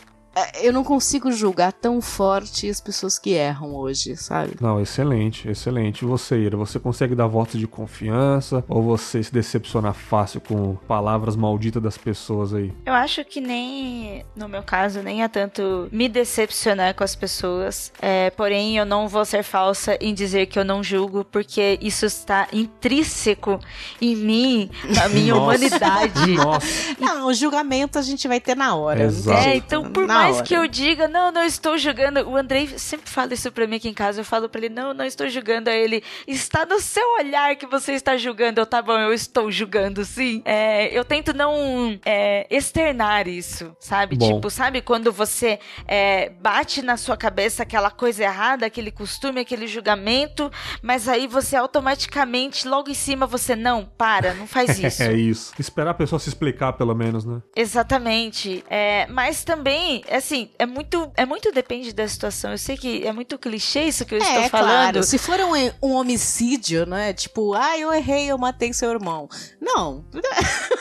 eu 0.62 0.72
não 0.72 0.84
consigo 0.84 1.32
julgar 1.32 1.74
tão 1.74 2.02
forte 2.02 2.70
as 2.70 2.80
pessoas 2.80 3.20
que 3.20 3.32
erram 3.32 3.76
hoje, 3.76 4.16
sabe? 4.16 4.56
Não, 4.62 4.80
excelente, 4.80 5.50
excelente. 5.50 6.04
E 6.04 6.08
você, 6.08 6.38
Ira, 6.38 6.56
você 6.56 6.80
consegue 6.80 7.16
dar 7.16 7.28
votos 7.28 7.60
de 7.60 7.68
confiança 7.68 8.64
ou 8.68 8.82
você 8.82 9.22
se 9.22 9.34
decepciona 9.34 9.94
fácil 9.94 10.40
com 10.40 10.76
palavras 10.88 11.36
malditas 11.36 11.82
das 11.82 11.98
pessoas 11.98 12.54
aí? 12.54 12.72
Eu 12.86 12.94
acho 12.94 13.26
que 13.26 13.42
nem, 13.42 14.26
no 14.36 14.48
meu 14.48 14.64
caso, 14.64 15.02
nem 15.02 15.24
é 15.24 15.28
tanto 15.28 15.90
me 15.92 16.08
decepcionar 16.08 16.96
com 16.96 17.04
as 17.04 17.16
pessoas. 17.16 17.92
É, 18.02 18.30
porém, 18.30 18.78
eu 18.78 18.86
não 18.86 19.08
vou 19.08 19.26
ser 19.26 19.44
falsa 19.44 19.98
em 20.00 20.14
dizer 20.14 20.46
que 20.46 20.58
eu 20.58 20.64
não 20.64 20.84
julgo, 20.84 21.26
porque 21.26 21.78
isso 21.82 22.06
está 22.06 22.48
intrínseco 22.54 23.60
em 24.02 24.16
mim, 24.16 24.70
na 24.96 25.10
minha 25.10 25.34
Nossa. 25.34 25.44
humanidade. 25.44 26.32
Nossa. 26.36 26.96
Não, 27.00 27.28
o 27.28 27.34
julgamento 27.34 28.00
a 28.00 28.02
gente 28.02 28.28
vai 28.28 28.40
ter 28.40 28.56
na 28.56 28.76
hora. 28.76 29.04
Exato. 29.04 29.48
É, 29.48 29.58
então 29.58 29.92
por 29.92 30.08
mais 30.24 30.38
hora. 30.38 30.46
que 30.46 30.54
eu 30.54 30.68
diga, 30.68 31.08
não, 31.08 31.32
não 31.32 31.44
estou 31.44 31.78
julgando. 31.78 32.28
O 32.30 32.36
Andrei 32.36 32.68
sempre 32.78 33.10
fala 33.10 33.34
isso 33.34 33.52
pra 33.52 33.68
mim 33.68 33.78
aqui 33.78 33.90
em 33.90 33.94
casa. 33.94 34.22
Eu 34.22 34.26
falo 34.26 34.50
pra 34.50 34.60
ele, 34.60 34.74
não, 34.74 34.94
não 34.94 35.06
estou 35.06 35.30
julgando. 35.30 35.70
Aí 35.70 35.82
ele, 35.82 36.04
está 36.28 36.66
no 36.66 36.80
seu 36.80 37.06
olhar 37.16 37.56
que 37.56 37.66
você 37.66 37.94
está 37.94 38.18
julgando. 38.18 38.62
Eu, 38.62 38.66
tá 38.66 38.82
bom, 38.82 38.98
eu 38.98 39.14
estou 39.14 39.52
julgando, 39.52 40.04
sim. 40.06 40.42
É, 40.46 40.88
eu 40.98 41.04
tento 41.04 41.34
não 41.34 42.00
é, 42.06 42.48
externar 42.50 43.28
isso, 43.28 43.76
sabe? 43.80 44.16
Bom. 44.16 44.36
Tipo, 44.36 44.50
sabe 44.50 44.82
quando 44.82 45.12
você 45.12 45.60
é, 45.88 46.30
bate 46.30 46.82
na 46.82 46.98
sua 46.98 47.18
cabeça 47.18 47.64
aquela 47.64 47.92
coisa 47.92 48.24
errada, 48.24 48.66
aquele 48.66 48.92
costume, 48.92 49.42
aquele 49.42 49.68
julgamento, 49.68 50.52
mas 50.82 51.08
aí 51.08 51.28
você 51.28 51.56
automaticamente, 51.56 52.68
logo 52.68 52.90
em 52.90 52.94
cima, 52.94 53.26
você, 53.26 53.56
não, 53.56 53.86
para, 53.86 54.34
não 54.34 54.48
faz 54.48 54.78
isso. 54.80 55.04
é 55.04 55.14
isso. 55.14 55.54
Esperar 55.60 55.92
a 55.92 55.96
pessoa 55.96 56.20
se 56.20 56.30
explicar, 56.30 56.74
pelo 56.74 56.96
menos, 56.96 57.26
né? 57.26 57.42
Exatamente. 57.56 58.64
É, 58.70 59.08
mas 59.08 59.44
também 59.44 60.04
assim, 60.16 60.50
é 60.58 60.66
muito, 60.66 61.12
é 61.16 61.26
muito 61.26 61.52
depende 61.52 61.94
da 61.94 62.08
situação. 62.08 62.52
Eu 62.52 62.58
sei 62.58 62.78
que 62.78 63.06
é 63.06 63.12
muito 63.12 63.38
clichê 63.38 63.84
isso 63.84 64.06
que 64.06 64.16
eu 64.16 64.20
é, 64.20 64.22
estou 64.22 64.50
falando. 64.50 64.94
Claro. 64.94 65.04
Se 65.04 65.18
for 65.18 65.40
um, 65.40 65.54
um 65.82 65.94
homicídio, 65.94 66.86
né? 66.86 67.14
Tipo, 67.14 67.54
ah, 67.54 67.78
eu 67.78 67.94
errei, 67.94 68.28
eu 68.28 68.38
matei 68.38 68.74
seu 68.74 68.92
irmão. 68.92 69.30
Não. 69.60 70.06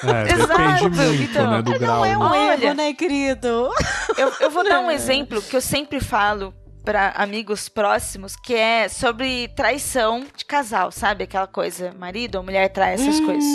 É, 0.03 0.33
Exato. 0.35 0.83
Muito, 0.83 1.22
então, 1.22 1.51
né, 1.51 1.62
do 1.62 1.70
não 1.72 1.78
grau, 1.78 2.05
é 2.05 2.16
um 2.16 2.31
né? 2.31 2.53
erro, 2.53 2.74
né, 2.74 2.93
querido? 2.93 3.70
Eu, 4.16 4.33
eu 4.41 4.51
vou 4.51 4.64
dar 4.64 4.81
um 4.81 4.91
exemplo 4.91 5.41
que 5.43 5.57
eu 5.57 5.61
sempre 5.61 6.01
falo 6.01 6.55
para 6.85 7.11
amigos 7.11 7.68
próximos, 7.68 8.35
que 8.37 8.55
é 8.55 8.89
sobre 8.89 9.49
traição 9.49 10.24
de 10.37 10.45
casal, 10.45 10.91
sabe? 10.91 11.24
Aquela 11.24 11.47
coisa, 11.47 11.93
marido 11.99 12.37
ou 12.37 12.43
mulher 12.43 12.68
trai 12.68 12.95
essas 12.95 13.20
hum, 13.20 13.26
coisas. 13.26 13.51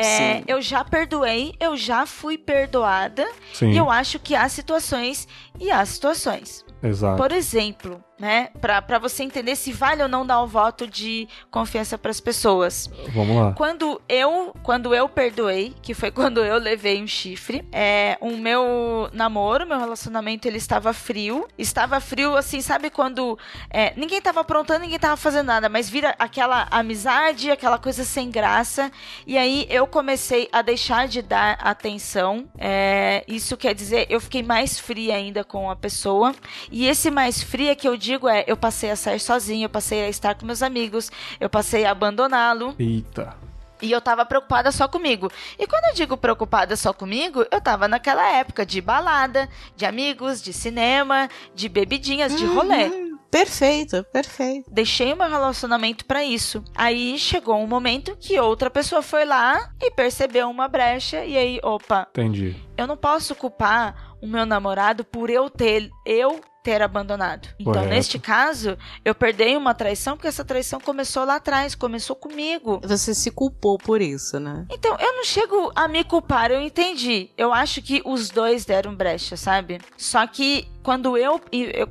É, 0.00 0.44
eu 0.46 0.60
já 0.60 0.84
perdoei, 0.84 1.54
eu 1.60 1.76
já 1.76 2.06
fui 2.06 2.38
perdoada. 2.38 3.26
Sim. 3.52 3.70
E 3.70 3.76
eu 3.76 3.90
acho 3.90 4.18
que 4.18 4.34
há 4.34 4.48
situações 4.48 5.26
e 5.58 5.70
há 5.70 5.84
situações. 5.84 6.64
Exato. 6.82 7.16
Por 7.16 7.32
exemplo, 7.32 8.02
né? 8.18 8.48
Para 8.60 8.98
você 8.98 9.22
entender 9.22 9.56
se 9.56 9.72
vale 9.72 10.02
ou 10.02 10.08
não 10.08 10.26
dar 10.26 10.42
um 10.42 10.46
voto 10.46 10.86
de 10.86 11.28
confiança 11.50 11.96
para 11.96 12.10
as 12.10 12.20
pessoas. 12.20 12.90
Vamos 13.14 13.36
lá. 13.36 13.52
Quando 13.52 14.00
eu, 14.08 14.54
quando 14.62 14.94
eu 14.94 15.08
perdoei, 15.08 15.74
que 15.82 15.94
foi 15.94 16.10
quando 16.12 16.44
eu 16.44 16.58
levei 16.58 17.02
um 17.02 17.06
chifre, 17.06 17.66
é, 17.72 18.18
o 18.20 18.36
meu 18.36 19.08
namoro, 19.12 19.66
meu 19.66 19.78
relacionamento, 19.78 20.48
ele 20.48 20.58
estava 20.58 20.92
frio. 20.92 21.46
Estava 21.56 22.00
frio, 22.00 22.36
assim, 22.36 22.60
sabe 22.60 22.90
quando 22.90 23.38
é, 23.70 23.92
ninguém 23.96 24.18
estava 24.18 24.40
aprontando, 24.40 24.80
ninguém 24.80 24.96
estava 24.96 25.16
fazendo 25.16 25.46
nada, 25.46 25.68
mas 25.68 25.88
vira 25.88 26.14
aquela 26.18 26.66
amizade, 26.70 27.50
aquela 27.50 27.78
coisa 27.78 28.04
sem 28.04 28.30
graça. 28.30 28.90
E 29.26 29.38
aí 29.38 29.66
eu 29.70 29.86
comecei 29.86 30.48
a 30.52 30.62
deixar 30.62 31.06
de 31.06 31.22
dar 31.22 31.58
atenção. 31.60 32.48
É, 32.58 33.24
isso 33.28 33.56
quer 33.56 33.74
dizer, 33.74 34.06
eu 34.10 34.20
fiquei 34.20 34.42
mais 34.42 34.78
fria 34.78 35.14
ainda 35.14 35.44
com 35.44 35.70
a 35.70 35.76
pessoa. 35.76 36.34
E 36.70 36.86
esse 36.86 37.10
mais 37.10 37.42
fria 37.42 37.76
que 37.76 37.86
eu 37.86 37.96
digo 38.08 38.28
é: 38.28 38.44
eu 38.46 38.56
passei 38.56 38.90
a 38.90 38.96
sair 38.96 39.20
sozinho, 39.20 39.66
eu 39.66 39.70
passei 39.70 40.02
a 40.04 40.08
estar 40.08 40.34
com 40.34 40.46
meus 40.46 40.62
amigos, 40.62 41.10
eu 41.38 41.50
passei 41.50 41.84
a 41.84 41.90
abandoná-lo. 41.90 42.74
Eita. 42.78 43.36
E 43.80 43.92
eu 43.92 44.00
tava 44.00 44.24
preocupada 44.24 44.72
só 44.72 44.88
comigo. 44.88 45.30
E 45.56 45.64
quando 45.64 45.84
eu 45.90 45.94
digo 45.94 46.16
preocupada 46.16 46.74
só 46.74 46.92
comigo, 46.92 47.46
eu 47.48 47.60
tava 47.60 47.86
naquela 47.86 48.28
época 48.28 48.66
de 48.66 48.80
balada, 48.80 49.48
de 49.76 49.86
amigos, 49.86 50.42
de 50.42 50.52
cinema, 50.52 51.28
de 51.54 51.68
bebidinhas, 51.68 52.34
de 52.34 52.44
rolê. 52.44 52.86
Uhum. 52.86 53.18
Perfeito, 53.30 54.04
perfeito. 54.12 54.68
Deixei 54.70 55.12
o 55.12 55.16
meu 55.16 55.28
relacionamento 55.28 56.04
para 56.06 56.24
isso. 56.24 56.64
Aí 56.74 57.16
chegou 57.18 57.56
um 57.62 57.66
momento 57.66 58.16
que 58.18 58.40
outra 58.40 58.70
pessoa 58.70 59.02
foi 59.02 59.24
lá 59.24 59.70
e 59.80 59.90
percebeu 59.90 60.48
uma 60.50 60.66
brecha 60.66 61.24
e 61.24 61.36
aí, 61.36 61.60
opa. 61.62 62.08
Entendi. 62.10 62.56
Eu 62.76 62.86
não 62.86 62.96
posso 62.96 63.34
culpar 63.34 64.16
o 64.20 64.26
meu 64.26 64.46
namorado 64.46 65.04
por 65.04 65.30
eu 65.30 65.48
ter 65.50 65.90
eu 66.04 66.40
ter 66.68 66.82
abandonado. 66.82 67.48
Então, 67.58 67.72
Correto. 67.72 67.88
neste 67.94 68.18
caso, 68.18 68.76
eu 69.02 69.14
perdei 69.14 69.56
uma 69.56 69.72
traição 69.72 70.16
porque 70.18 70.28
essa 70.28 70.44
traição 70.44 70.78
começou 70.78 71.24
lá 71.24 71.36
atrás, 71.36 71.74
começou 71.74 72.14
comigo. 72.14 72.78
Você 72.84 73.14
se 73.14 73.30
culpou 73.30 73.78
por 73.78 74.02
isso, 74.02 74.38
né? 74.38 74.66
Então, 74.70 74.94
eu 75.00 75.14
não 75.14 75.24
chego 75.24 75.72
a 75.74 75.88
me 75.88 76.04
culpar, 76.04 76.50
eu 76.50 76.60
entendi. 76.60 77.30
Eu 77.38 77.54
acho 77.54 77.80
que 77.80 78.02
os 78.04 78.28
dois 78.28 78.66
deram 78.66 78.94
brecha, 78.94 79.34
sabe? 79.34 79.80
Só 79.96 80.26
que 80.26 80.68
quando 80.88 81.18
eu, 81.18 81.38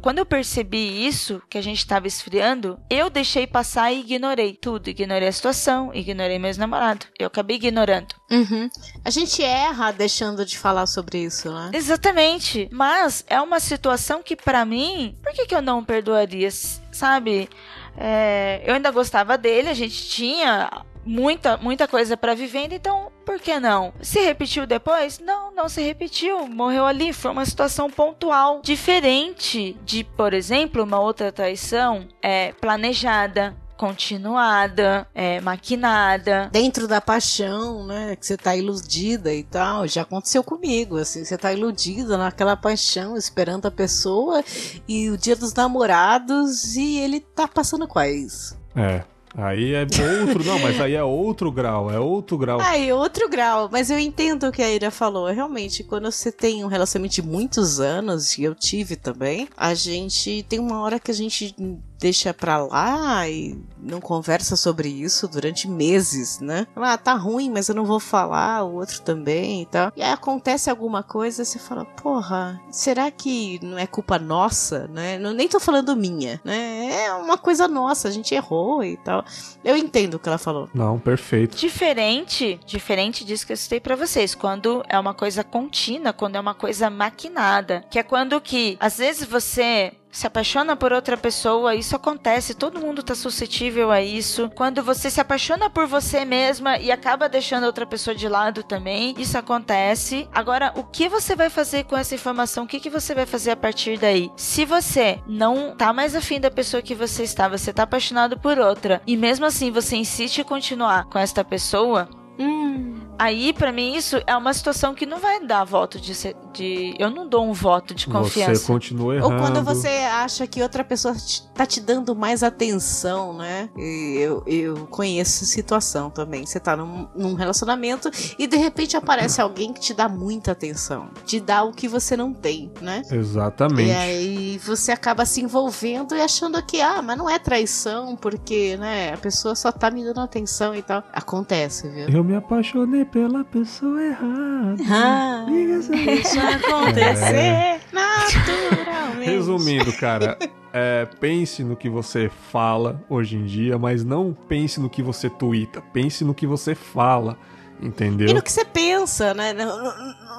quando 0.02 0.18
eu 0.18 0.26
percebi 0.26 1.06
isso, 1.06 1.40
que 1.48 1.56
a 1.60 1.62
gente 1.62 1.86
tava 1.86 2.08
esfriando, 2.08 2.80
eu 2.90 3.12
deixei 3.12 3.46
passar 3.46 3.92
e 3.92 4.00
ignorei 4.00 4.56
tudo. 4.56 4.90
Ignorei 4.90 5.28
a 5.28 5.32
situação, 5.32 5.94
ignorei 5.94 6.40
meu 6.40 6.52
namorado. 6.58 7.06
Eu 7.20 7.28
acabei 7.28 7.58
ignorando. 7.58 8.16
Uhum. 8.32 8.68
A 9.06 9.12
gente 9.12 9.44
erra 9.44 9.92
deixando 9.92 10.44
de 10.44 10.58
falar 10.58 10.88
sobre 10.88 11.20
isso, 11.20 11.48
né? 11.48 11.70
Exatamente. 11.76 12.68
Mas 12.72 13.24
é 13.28 13.40
uma 13.40 13.60
situação 13.60 14.24
que, 14.24 14.36
pra 14.36 14.66
mim, 14.66 15.16
por 15.22 15.32
que, 15.32 15.46
que 15.46 15.54
eu 15.54 15.62
não 15.62 15.86
perdoaria? 15.86 16.50
Sabe? 16.92 17.48
É, 17.96 18.64
eu 18.66 18.74
ainda 18.74 18.90
gostava 18.90 19.38
dele, 19.38 19.70
a 19.70 19.76
gente 19.76 20.08
tinha 20.08 20.72
muita, 21.08 21.58
muita 21.58 21.88
coisa 21.88 22.18
pra 22.18 22.36
vivendo, 22.36 22.74
então 22.74 23.12
por 23.26 23.40
que 23.42 23.60
não? 23.60 23.94
Se 24.02 24.22
repetiu 24.22 24.66
depois? 24.66 25.20
Não, 25.20 25.54
não 25.54 25.68
se 25.68 25.82
repetiu. 25.82 26.48
Morreu 26.48 26.86
ali. 26.86 27.12
Foi 27.12 27.30
uma 27.32 27.46
situação 27.46 27.90
pontual. 27.90 28.62
Diferente 28.64 29.78
de, 29.84 30.04
por 30.04 30.34
exemplo, 30.34 30.84
uma 30.84 31.00
outra 31.00 31.30
traição 31.30 32.08
é, 32.22 32.54
planejada. 32.54 33.54
Continuada, 33.76 35.08
é, 35.14 35.40
maquinada. 35.40 36.50
Dentro 36.52 36.88
da 36.88 37.00
paixão, 37.00 37.86
né? 37.86 38.16
Que 38.16 38.26
você 38.26 38.36
tá 38.36 38.56
iludida 38.56 39.32
e 39.32 39.44
tal. 39.44 39.86
Já 39.88 40.02
aconteceu 40.02 40.44
comigo, 40.44 40.98
assim. 40.98 41.24
Você 41.24 41.38
tá 41.38 41.54
iludida 41.54 42.18
naquela 42.18 42.56
paixão, 42.56 43.16
esperando 43.16 43.68
a 43.68 43.72
pessoa 43.72 44.44
e 44.88 45.12
o 45.12 45.18
dia 45.18 45.36
dos 45.36 45.54
namorados 45.54 46.76
e 46.76 46.98
ele 46.98 47.20
tá 47.20 47.48
passando 47.48 47.88
quais? 47.88 48.58
É. 48.76 49.04
Aí 49.38 49.76
é 49.76 49.82
outro, 49.82 50.44
não, 50.44 50.58
mas 50.58 50.82
aí 50.82 50.96
é 50.96 51.04
outro 51.04 51.52
grau, 51.52 51.92
é 51.92 52.00
outro 52.00 52.40
grau. 52.40 52.60
Aí, 52.60 52.92
outro 52.92 53.30
grau. 53.30 53.70
Mas 53.72 53.92
eu 53.92 54.00
entendo 54.00 54.48
o 54.48 54.52
que 54.52 54.64
a 54.64 54.72
Ira 54.72 54.90
falou. 54.90 55.28
Realmente, 55.28 55.84
quando 55.84 56.12
você 56.12 56.32
tem 56.32 56.66
um 56.66 56.68
relacionamento 56.68 57.14
de 57.14 57.22
muitos 57.22 57.80
anos, 57.80 58.36
e 58.36 58.44
eu 58.44 58.56
tive 58.56 58.96
também, 58.96 59.48
a 59.56 59.76
gente 59.76 60.44
tem 60.50 60.58
uma 60.58 60.82
hora 60.82 61.00
que 61.00 61.12
a 61.12 61.14
gente 61.14 61.56
deixa 62.00 62.34
pra 62.34 62.58
lá 62.58 63.28
e 63.28 63.58
não 63.80 64.00
conversa 64.00 64.56
sobre 64.56 64.90
isso 64.90 65.28
durante 65.28 65.68
meses, 65.68 66.40
né? 66.40 66.68
Ah, 66.76 66.98
tá 66.98 67.14
ruim, 67.14 67.50
mas 67.50 67.70
eu 67.70 67.76
não 67.76 67.86
vou 67.86 68.00
falar, 68.00 68.64
o 68.64 68.76
outro 68.76 69.02
também 69.02 69.62
e 69.62 69.66
tal. 69.66 69.92
E 69.96 70.02
aí 70.02 70.12
acontece 70.12 70.70
alguma 70.70 71.04
coisa, 71.04 71.44
você 71.44 71.60
fala, 71.60 71.86
porra, 71.86 72.60
será 72.72 73.10
que 73.10 73.60
não 73.64 73.78
é 73.78 73.88
culpa 73.88 74.20
nossa, 74.20 74.88
né? 74.88 75.18
Não, 75.18 75.34
nem 75.34 75.48
tô 75.48 75.60
falando 75.60 75.96
minha, 75.96 76.40
né? 76.44 77.06
É 77.06 77.14
uma 77.14 77.38
coisa 77.38 77.68
nossa, 77.68 78.08
a 78.08 78.12
gente 78.12 78.34
errou 78.34 78.84
e 78.84 78.98
tal. 78.98 79.24
Eu 79.64 79.76
entendo 79.76 80.16
o 80.16 80.20
que 80.20 80.28
ela 80.28 80.38
falou. 80.38 80.70
Não, 80.74 81.00
perfeito. 81.00 81.58
Diferente, 81.58 82.60
diferente 82.66 83.24
disso 83.24 83.46
que 83.46 83.54
eu 83.54 83.58
citei 83.58 83.80
pra 83.80 83.96
vocês, 83.96 84.36
quando 84.36 84.84
é 84.88 85.00
uma 85.00 85.14
coisa 85.14 85.44
contínua, 85.44 86.14
quando 86.14 86.36
é 86.36 86.40
uma 86.40 86.54
coisa 86.54 86.90
maquinada, 86.90 87.86
que 87.90 88.00
é 88.00 88.04
quando 88.04 88.40
que 88.42 88.78
às 88.80 88.98
vezes 88.98 89.28
você 89.28 89.94
se 90.18 90.26
apaixona 90.26 90.76
por 90.76 90.92
outra 90.92 91.16
pessoa, 91.16 91.76
isso 91.76 91.96
acontece, 91.96 92.56
todo 92.56 92.80
mundo 92.80 93.04
tá 93.04 93.14
suscetível 93.14 93.92
a 93.92 94.02
isso. 94.02 94.50
Quando 94.56 94.82
você 94.82 95.12
se 95.12 95.22
apaixona 95.22 95.70
por 95.70 95.86
você 95.86 96.26
mesma 96.26 96.80
e 96.80 96.92
acaba 96.92 97.30
deixando 97.30 97.66
outra 97.66 97.86
pessoa 97.86 98.16
de 98.16 98.28
lado 98.28 98.64
também, 98.64 99.14
isso 99.20 99.38
acontece. 99.38 100.28
Agora, 100.34 100.74
o 100.76 100.84
que 100.84 101.08
você 101.08 101.36
vai 101.36 101.52
fazer 101.52 101.84
com 101.84 101.96
essa 101.96 102.16
informação? 102.16 102.64
O 102.64 102.68
que, 102.68 102.80
que 102.80 102.90
você 102.90 103.14
vai 103.14 103.28
fazer 103.28 103.52
a 103.52 103.56
partir 103.56 104.00
daí? 104.00 104.32
Se 104.36 104.66
você 104.66 105.20
não 105.28 105.76
tá 105.76 105.94
mais 105.94 106.16
afim 106.16 106.40
da 106.40 106.50
pessoa 106.50 106.82
que 106.82 106.96
você 106.96 107.22
está, 107.22 107.48
você 107.48 107.72
tá 107.72 107.84
apaixonado 107.84 108.40
por 108.40 108.58
outra, 108.58 109.04
e 109.06 109.16
mesmo 109.16 109.46
assim 109.46 109.70
você 109.70 109.98
insiste 109.98 110.40
em 110.40 110.44
continuar 110.44 111.06
com 111.06 111.20
esta 111.20 111.46
pessoa, 111.46 112.10
Hum. 112.40 113.07
Aí, 113.20 113.52
pra 113.54 113.72
mim, 113.72 113.96
isso 113.96 114.22
é 114.28 114.36
uma 114.36 114.54
situação 114.54 114.94
que 114.94 115.06
não 115.06 115.18
vai 115.20 115.44
dar 115.46 115.64
voto 115.64 116.00
de, 116.00 116.14
ser- 116.14 116.36
de. 116.54 116.96
Eu 117.00 117.10
não 117.10 117.28
dou 117.28 117.46
um 117.50 117.54
voto 117.54 117.96
de 117.96 118.06
Você 118.06 118.12
confiança. 118.12 118.68
continua 118.68 119.14
Ou 119.16 119.32
errando. 119.32 119.38
quando 119.42 119.64
você 119.64 119.88
acha 119.88 120.46
que 120.46 120.62
outra 120.62 120.84
pessoa 120.84 121.16
te- 121.16 121.44
tá 121.54 121.66
te 121.66 121.80
dando 121.82 122.16
mais 122.16 122.44
atenção, 122.44 123.34
né? 123.34 123.70
E 123.78 124.18
Eu, 124.20 124.44
eu 124.46 124.88
conheço 124.88 125.44
essa 125.44 125.46
situação 125.46 126.10
também. 126.10 126.46
Você 126.46 126.60
tá 126.60 126.76
num, 126.78 127.08
num 127.16 127.34
relacionamento 127.34 128.10
e 128.38 128.46
de 128.48 128.58
repente 128.58 128.96
aparece 128.96 129.42
alguém 129.42 129.74
que 129.74 129.80
te 129.80 129.94
dá 129.94 130.08
muita 130.08 130.52
atenção. 130.52 131.10
Te 131.26 131.40
dá 131.40 131.64
o 131.64 131.72
que 131.72 131.88
você 131.88 132.16
não 132.18 132.34
tem, 132.34 132.72
né? 132.82 133.02
Exatamente. 133.12 133.90
E 133.90 133.94
aí 133.94 134.58
você 134.60 134.92
acaba 134.92 135.26
se 135.26 135.42
envolvendo 135.42 136.16
e 136.16 136.22
achando 136.22 136.62
que, 136.64 136.82
ah, 136.82 137.02
mas 137.02 137.18
não 137.18 137.30
é 137.30 137.40
traição, 137.40 138.16
porque, 138.16 138.78
né, 138.78 139.14
a 139.14 139.18
pessoa 139.18 139.56
só 139.56 139.72
tá 139.72 139.90
me 139.90 140.04
dando 140.04 140.20
atenção 140.22 140.76
e 140.76 140.82
tal. 140.82 141.04
Acontece, 141.14 141.88
viu? 141.90 142.10
Eu 142.10 142.24
me 142.24 142.36
apaixonei 142.36 143.06
pela 143.12 143.44
pessoa 143.44 144.02
errada. 144.02 144.84
Ah, 144.90 145.46
deixa 145.48 146.42
acontecer 146.50 147.80
naturalmente. 147.92 149.30
Resumindo, 149.30 149.94
cara, 149.94 150.38
é, 150.74 151.08
pense 151.20 151.64
no 151.64 151.76
que 151.76 151.90
você 151.90 152.30
fala 152.52 153.04
hoje 153.10 153.38
em 153.38 153.46
dia, 153.46 153.78
mas 153.78 154.04
não 154.04 154.36
pense 154.48 154.80
no 154.80 154.90
que 154.90 155.02
você 155.02 155.30
twitta. 155.30 155.82
Pense 155.94 156.24
no 156.24 156.34
que 156.34 156.46
você 156.46 156.76
fala, 156.76 157.38
entendeu? 157.82 158.28
E 158.30 158.34
no 158.34 158.42
que 158.42 158.52
você 158.52 158.66
pensa, 158.66 159.34
né? 159.34 159.54
No, 159.54 159.66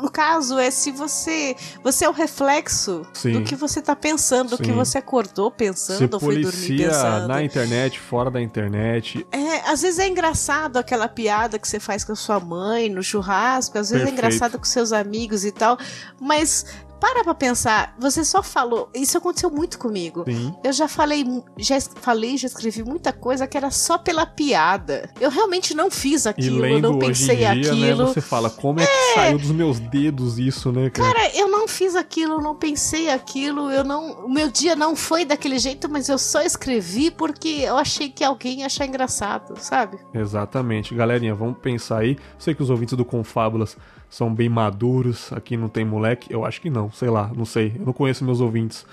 no- 0.03 0.11
caso, 0.11 0.59
é 0.59 0.71
se 0.71 0.91
você. 0.93 1.55
Você 1.83 2.05
é 2.05 2.09
o 2.09 2.13
reflexo 2.13 3.05
Sim. 3.13 3.33
do 3.33 3.43
que 3.43 3.55
você 3.57 3.81
tá 3.83 3.95
pensando, 3.97 4.51
do 4.51 4.59
que 4.59 4.67
Sim. 4.67 4.73
você 4.73 4.99
acordou 4.99 5.51
pensando, 5.51 6.15
ou 6.15 6.21
foi 6.21 6.41
dormir 6.41 6.79
pensando. 6.79 7.29
na 7.29 7.43
internet, 7.43 7.99
fora 7.99 8.31
da 8.31 8.41
internet. 8.41 9.27
É, 9.33 9.71
às 9.71 9.83
vezes 9.83 9.99
é 9.99 10.07
engraçado 10.09 10.77
aquela 10.77 11.09
piada 11.09 11.59
que 11.59 11.67
você 11.67 11.81
faz 11.81 12.05
com 12.05 12.13
a 12.13 12.17
sua 12.17 12.39
mãe 12.41 12.89
no 12.89 13.03
churrasco, 13.03 13.77
às 13.79 13.91
vezes 13.91 14.05
Perfeito. 14.05 14.25
é 14.25 14.29
engraçado 14.29 14.59
com 14.59 14.65
seus 14.65 14.93
amigos 14.93 15.45
e 15.45 15.51
tal, 15.53 15.77
mas 16.21 16.65
para 17.01 17.25
pra 17.25 17.35
pensar, 17.35 17.95
você 17.99 18.25
só 18.25 18.43
falou. 18.43 18.91
Isso 18.95 19.17
aconteceu 19.19 19.51
muito 19.51 19.79
comigo. 19.79 20.25
Sim. 20.25 20.55
Eu 20.63 20.73
já 20.73 20.89
falei, 20.89 21.25
já 21.57 21.81
falei, 21.81 22.37
já 22.37 22.47
escrevi 22.47 22.83
muita 22.83 23.13
coisa 23.13 23.47
que 23.47 23.57
era 23.57 23.71
só 23.71 23.99
pela 23.99 24.27
piada. 24.27 25.11
Eu 25.21 25.31
realmente 25.31 25.75
não 25.75 25.91
fiz 25.91 26.25
E 26.25 26.29
aquilo, 26.29 26.57
eu 26.57 26.75
lendo 26.75 26.83
não 26.83 26.99
hoje 26.99 26.99
em 26.99 27.09
pensei 27.09 27.37
dia, 27.37 27.55
né, 27.55 27.69
aquilo. 27.69 28.07
você 28.09 28.21
fala, 28.21 28.51
como 28.51 28.81
é 28.81 28.87
que 28.87 29.15
saiu 29.15 29.39
dos 29.39 29.51
meus 29.51 29.79
dedos 29.79 30.39
isso, 30.39 30.73
né, 30.73 30.91
cara? 30.91 31.15
Cara, 31.15 31.37
eu 31.37 31.49
não 31.49 31.69
fiz 31.69 31.95
aquilo, 31.95 32.35
eu 32.35 32.41
não 32.41 32.55
pensei 32.55 33.11
aquilo, 33.11 33.71
eu 33.71 33.85
não. 33.85 34.27
O 34.27 34.29
meu 34.29 34.51
dia 34.51 34.75
não 34.75 34.95
foi 34.97 35.25
daquele 35.25 35.59
jeito, 35.59 35.89
mas 35.89 36.09
eu 36.09 36.19
só 36.19 36.43
escrevi 36.43 37.11
porque 37.11 37.49
eu 37.63 37.77
achei 37.77 38.09
que 38.09 38.25
alguém 38.25 38.61
ia 38.61 38.67
achar 38.67 38.87
engraçado, 38.87 39.55
sabe? 39.59 39.99
Exatamente. 40.13 40.95
Galerinha, 40.95 41.35
vamos 41.35 41.59
pensar 41.59 41.99
aí. 41.99 42.17
Sei 42.39 42.55
que 42.55 42.63
os 42.63 42.71
ouvintes 42.71 42.97
do 42.97 43.05
Confábulas 43.05 43.77
são 44.09 44.33
bem 44.35 44.49
maduros. 44.49 45.33
Aqui 45.33 45.57
não 45.57 45.69
tem 45.69 45.85
moleque. 45.85 46.33
Eu 46.33 46.45
acho 46.45 46.61
que 46.61 46.71
não, 46.71 46.91
sei 46.91 47.11
lá, 47.11 47.31
não 47.35 47.45
sei. 47.45 47.75
Eu 47.79 47.87
não 47.87 47.93
conheço 47.93 48.25
meus 48.25 48.41
ouvintes. 48.41 48.85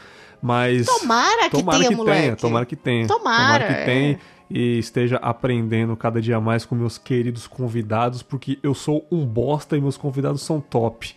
Mas. 0.41 0.85
Tomara 0.85 1.43
que 1.43 1.57
tomara 1.57 1.77
tenha, 1.77 1.89
que 1.89 1.95
moleque. 1.95 2.21
tenha, 2.21 2.35
tomara 2.35 2.65
que 2.65 2.75
tenha. 2.75 3.07
Tomara, 3.07 3.65
que 3.65 3.73
é. 3.73 3.85
tenha 3.85 4.19
e 4.49 4.77
esteja 4.77 5.17
aprendendo 5.17 5.95
cada 5.95 6.21
dia 6.21 6.39
mais 6.39 6.65
com 6.65 6.75
meus 6.75 6.97
queridos 6.97 7.47
convidados, 7.47 8.21
porque 8.21 8.59
eu 8.61 8.73
sou 8.73 9.05
um 9.11 9.25
bosta 9.25 9.75
e 9.75 9.81
meus 9.81 9.97
convidados 9.97 10.41
são 10.41 10.61
top. 10.61 11.15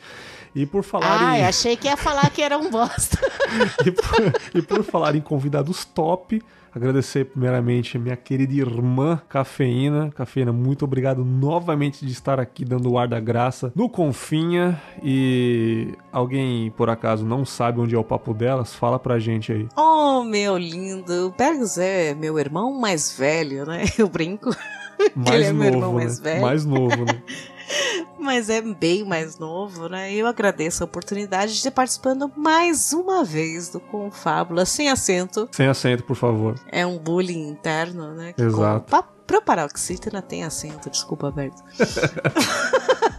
E 0.54 0.64
por 0.64 0.82
falar 0.82 1.22
Ai, 1.22 1.42
em... 1.42 1.44
achei 1.44 1.76
que 1.76 1.86
ia 1.86 1.96
falar 1.96 2.30
que 2.30 2.42
era 2.42 2.56
um 2.58 2.70
bosta. 2.70 3.18
e, 3.84 3.90
por, 3.90 4.32
e 4.54 4.62
por 4.62 4.82
falar 4.82 5.14
em 5.14 5.20
convidados 5.20 5.84
top, 5.84 6.42
agradecer 6.78 7.26
primeiramente 7.26 7.96
a 7.96 8.00
minha 8.00 8.16
querida 8.16 8.54
irmã 8.54 9.20
Cafeína. 9.28 10.10
Cafeína, 10.12 10.52
muito 10.52 10.84
obrigado 10.84 11.24
novamente 11.24 12.06
de 12.06 12.12
estar 12.12 12.40
aqui 12.40 12.64
dando 12.64 12.90
o 12.90 12.98
ar 12.98 13.08
da 13.08 13.20
graça 13.20 13.72
no 13.74 13.88
Confinha. 13.88 14.80
E 15.02 15.94
alguém 16.10 16.70
por 16.70 16.88
acaso 16.88 17.26
não 17.26 17.44
sabe 17.44 17.80
onde 17.80 17.94
é 17.94 17.98
o 17.98 18.04
papo 18.04 18.32
delas? 18.32 18.74
Fala 18.74 18.98
pra 18.98 19.18
gente 19.18 19.52
aí. 19.52 19.68
oh, 19.76 20.22
meu 20.24 20.56
lindo. 20.56 21.34
Bergs 21.36 21.78
é 21.78 22.14
meu 22.14 22.38
irmão 22.38 22.78
mais 22.78 23.16
velho, 23.16 23.66
né? 23.66 23.84
Eu 23.98 24.08
brinco. 24.08 24.50
Mais 25.14 25.34
Ele 25.34 25.44
é 25.44 25.52
novo, 25.52 25.58
meu 25.58 25.72
irmão 25.72 25.92
né? 25.92 25.98
mais 26.04 26.20
velho. 26.20 26.42
Mais 26.42 26.64
novo, 26.64 27.04
né? 27.04 27.22
Mas 28.18 28.48
é 28.48 28.60
bem 28.60 29.04
mais 29.04 29.38
novo, 29.38 29.88
né? 29.88 30.12
E 30.12 30.18
eu 30.18 30.26
agradeço 30.26 30.82
a 30.82 30.86
oportunidade 30.86 31.52
de 31.52 31.58
estar 31.58 31.70
participando 31.70 32.30
mais 32.36 32.92
uma 32.92 33.24
vez 33.24 33.68
do 33.68 33.80
Confábula 33.80 34.64
sem 34.64 34.88
acento. 34.88 35.48
Sem 35.52 35.66
acento, 35.66 36.04
por 36.04 36.16
favor. 36.16 36.54
É 36.70 36.86
um 36.86 36.98
bullying 36.98 37.48
interno, 37.48 38.14
né? 38.14 38.34
Exato. 38.36 38.84
Com, 38.84 38.90
pa, 38.90 39.02
proparoxítona 39.02 40.22
tem 40.22 40.44
acento, 40.44 40.88
desculpa, 40.90 41.30
Berto. 41.30 41.62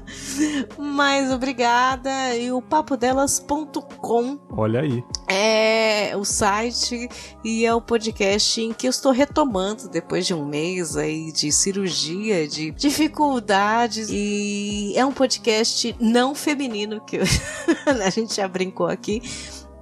Mas 0.78 1.32
obrigada. 1.32 2.36
E 2.36 2.51
o 2.51 2.62
papodelas.com. 2.62 4.39
Olha 4.51 4.82
aí. 4.82 5.03
É 5.28 6.16
o 6.18 6.26
site 6.26 7.07
e 7.43 7.66
é 7.66 7.74
o 7.74 7.82
podcast 7.82 8.62
em 8.62 8.74
que 8.74 8.88
eu 8.88 8.89
estou 8.89 9.12
retomando 9.12 9.88
depois 9.89 10.26
de 10.26 10.34
um 10.34 10.45
mês 10.45 10.97
aí 10.97 11.32
de 11.32 11.51
cirurgia, 11.51 12.47
de 12.47 12.72
dificuldades. 12.72 14.10
E 14.12 14.93
é 14.95 15.05
um 15.05 15.12
podcast 15.12 15.95
não 15.99 16.34
feminino 16.34 17.01
que 17.01 17.18
eu... 17.18 17.24
a 18.05 18.10
gente 18.10 18.36
já 18.36 18.47
brincou 18.47 18.88
aqui 18.88 19.22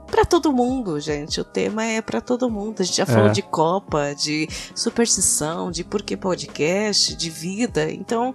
para 0.07 0.23
todo 0.25 0.53
mundo, 0.53 0.99
gente. 0.99 1.39
O 1.39 1.43
tema 1.43 1.83
é 1.85 2.01
para 2.01 2.21
todo 2.21 2.49
mundo. 2.49 2.81
A 2.81 2.83
gente 2.83 2.95
já 2.97 3.05
falou 3.05 3.27
É. 3.27 3.31
de 3.31 3.41
Copa, 3.41 4.13
de 4.13 4.47
superstição, 4.73 5.69
de 5.69 5.83
porquê 5.83 6.15
podcast, 6.15 7.15
de 7.15 7.29
vida. 7.29 7.91
Então, 7.91 8.33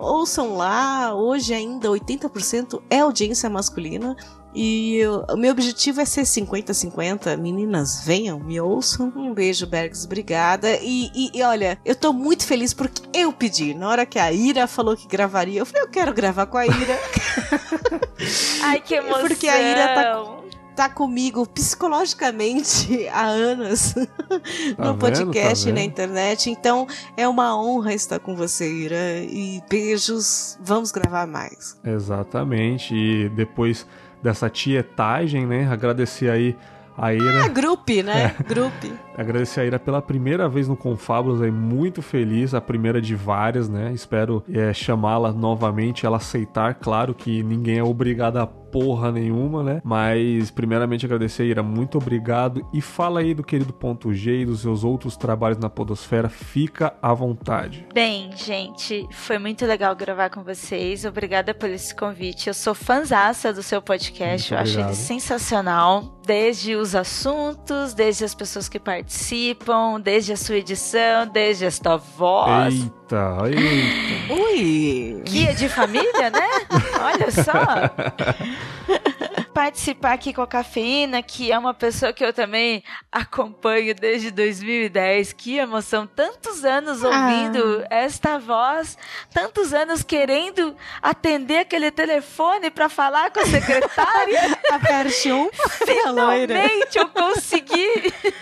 ouçam 0.00 0.56
lá. 0.56 1.14
Hoje 1.14 1.52
ainda 1.54 1.88
80% 1.88 2.82
é 2.90 3.00
audiência 3.00 3.48
masculina. 3.50 4.16
E 4.52 4.96
eu- 4.96 5.24
o 5.30 5.36
meu 5.36 5.52
objetivo 5.52 6.00
é 6.00 6.04
ser 6.04 6.24
50-50. 6.26 7.36
Meninas, 7.36 8.02
venham, 8.04 8.40
me 8.40 8.60
ouçam. 8.60 9.12
Um 9.14 9.32
beijo, 9.32 9.64
Bergs, 9.66 10.04
obrigada. 10.04 10.68
E, 10.82 11.08
e- 11.14 11.30
e 11.38 11.42
olha, 11.42 11.78
eu 11.84 11.94
tô 11.94 12.12
muito 12.12 12.44
feliz 12.44 12.74
porque 12.74 13.00
eu 13.16 13.32
pedi. 13.32 13.74
Na 13.74 13.88
hora 13.88 14.04
que 14.04 14.18
a 14.18 14.32
Ira 14.32 14.66
falou 14.66 14.96
que 14.96 15.06
gravaria, 15.06 15.60
eu 15.60 15.66
falei, 15.66 15.82
eu 15.82 15.88
quero 15.88 16.12
gravar 16.12 16.46
com 16.46 16.58
a 16.58 16.66
Ira. 16.66 16.98
Ai, 18.64 18.80
que 18.80 18.94
emoção. 18.94 19.20
Porque 19.28 19.48
a 19.48 19.60
Ira 19.60 19.88
tá- 19.94 20.26
tá 20.76 20.88
comigo 20.88 21.46
psicologicamente 21.48 23.08
há 23.12 23.24
anos 23.26 23.94
Tá 24.76 24.84
no 24.84 24.92
vendo? 24.92 24.98
podcast 24.98 25.64
Tá 25.64 25.70
e 25.70 25.72
na 25.72 25.82
internet. 25.82 26.50
Então 26.50 26.86
é 27.16 27.26
uma 27.28 27.56
honra 27.60 27.92
estar 27.92 28.18
com 28.18 28.34
você, 28.36 28.70
Ira. 28.70 29.18
E 29.22 29.60
beijos. 29.68 30.58
Vamos 30.62 30.90
gravar 30.92 31.26
mais. 31.26 31.78
Exatamente. 31.84 32.94
E 32.94 33.28
depois 33.30 33.86
dessa 34.22 34.48
tietagem, 34.50 35.46
né? 35.46 35.66
Agradecer 35.70 36.30
aí 36.30 36.56
a 36.96 37.06
Ah, 37.06 37.14
Ira. 37.14 37.48
grupo, 37.48 37.92
né? 38.04 38.34
É. 38.38 38.42
Grupo. 38.42 38.86
Agradecer 39.16 39.60
a 39.60 39.64
Ira 39.64 39.78
pela 39.78 40.00
primeira 40.02 40.48
vez 40.48 40.68
no 40.68 40.76
Confábulos 40.76 41.40
aí, 41.42 41.50
muito 41.50 42.02
feliz, 42.02 42.52
a 42.54 42.60
primeira 42.60 43.00
de 43.00 43.14
várias, 43.14 43.68
né? 43.68 43.92
Espero 43.94 44.42
é, 44.52 44.72
chamá-la 44.72 45.32
novamente, 45.32 46.04
ela 46.06 46.16
aceitar, 46.18 46.74
claro 46.74 47.14
que 47.14 47.42
ninguém 47.42 47.78
é 47.78 47.82
obrigado 47.82 48.36
a 48.38 48.46
porra 48.70 49.10
nenhuma, 49.10 49.62
né? 49.62 49.80
Mas 49.84 50.50
primeiramente 50.50 51.04
agradecer 51.04 51.42
a 51.42 51.46
Ira, 51.46 51.62
muito 51.62 51.98
obrigado 51.98 52.66
e 52.72 52.80
fala 52.80 53.20
aí 53.20 53.34
do 53.34 53.42
querido 53.42 53.72
ponto 53.72 54.12
G 54.12 54.40
e 54.40 54.46
dos 54.46 54.60
seus 54.60 54.84
outros 54.84 55.16
trabalhos 55.16 55.58
na 55.58 55.68
podosfera, 55.68 56.28
fica 56.28 56.94
à 57.02 57.12
vontade. 57.12 57.86
Bem, 57.92 58.30
gente, 58.36 59.06
foi 59.12 59.38
muito 59.38 59.64
legal 59.66 59.94
gravar 59.94 60.30
com 60.30 60.42
vocês. 60.42 61.04
Obrigada 61.04 61.54
por 61.54 61.68
esse 61.68 61.94
convite. 61.94 62.48
Eu 62.48 62.54
sou 62.54 62.74
fãzaça 62.74 63.52
do 63.52 63.62
seu 63.62 63.82
podcast. 63.82 64.52
Eu 64.52 64.58
acho 64.58 64.80
ele 64.80 64.94
sensacional. 64.94 66.20
Desde 66.26 66.76
os 66.76 66.94
assuntos, 66.94 67.92
desde 67.92 68.24
as 68.24 68.34
pessoas 68.34 68.68
que 68.68 68.78
participam, 68.78 70.00
desde 70.00 70.32
a 70.32 70.36
sua 70.36 70.56
edição, 70.56 71.26
desde 71.26 71.64
esta 71.64 71.96
voz. 71.96 72.74
Eita, 72.74 72.99
eita. 73.16 74.32
Ui! 74.32 75.22
Guia 75.24 75.54
de 75.54 75.68
família, 75.68 76.30
né? 76.30 76.48
Olha 77.00 77.30
só. 77.30 77.52
Participar 79.64 80.14
aqui 80.14 80.32
com 80.32 80.40
a 80.40 80.46
Cafeína, 80.46 81.22
que 81.22 81.52
é 81.52 81.58
uma 81.58 81.74
pessoa 81.74 82.14
que 82.14 82.24
eu 82.24 82.32
também 82.32 82.82
acompanho 83.12 83.94
desde 83.94 84.30
2010. 84.30 85.34
Que 85.34 85.58
emoção! 85.58 86.06
Tantos 86.06 86.64
anos 86.64 87.02
ouvindo 87.02 87.84
esta 87.90 88.38
voz, 88.38 88.96
tantos 89.34 89.74
anos 89.74 90.02
querendo 90.02 90.74
atender 91.02 91.58
aquele 91.58 91.90
telefone 91.90 92.70
para 92.70 92.88
falar 92.88 93.30
com 93.30 93.40
a 93.40 93.44
secretária. 93.44 94.40
Aperte 94.72 95.30
um. 95.30 95.50
loira. 96.10 96.54
Finalmente 96.54 96.96
eu 96.98 97.08
consegui! 97.10 98.14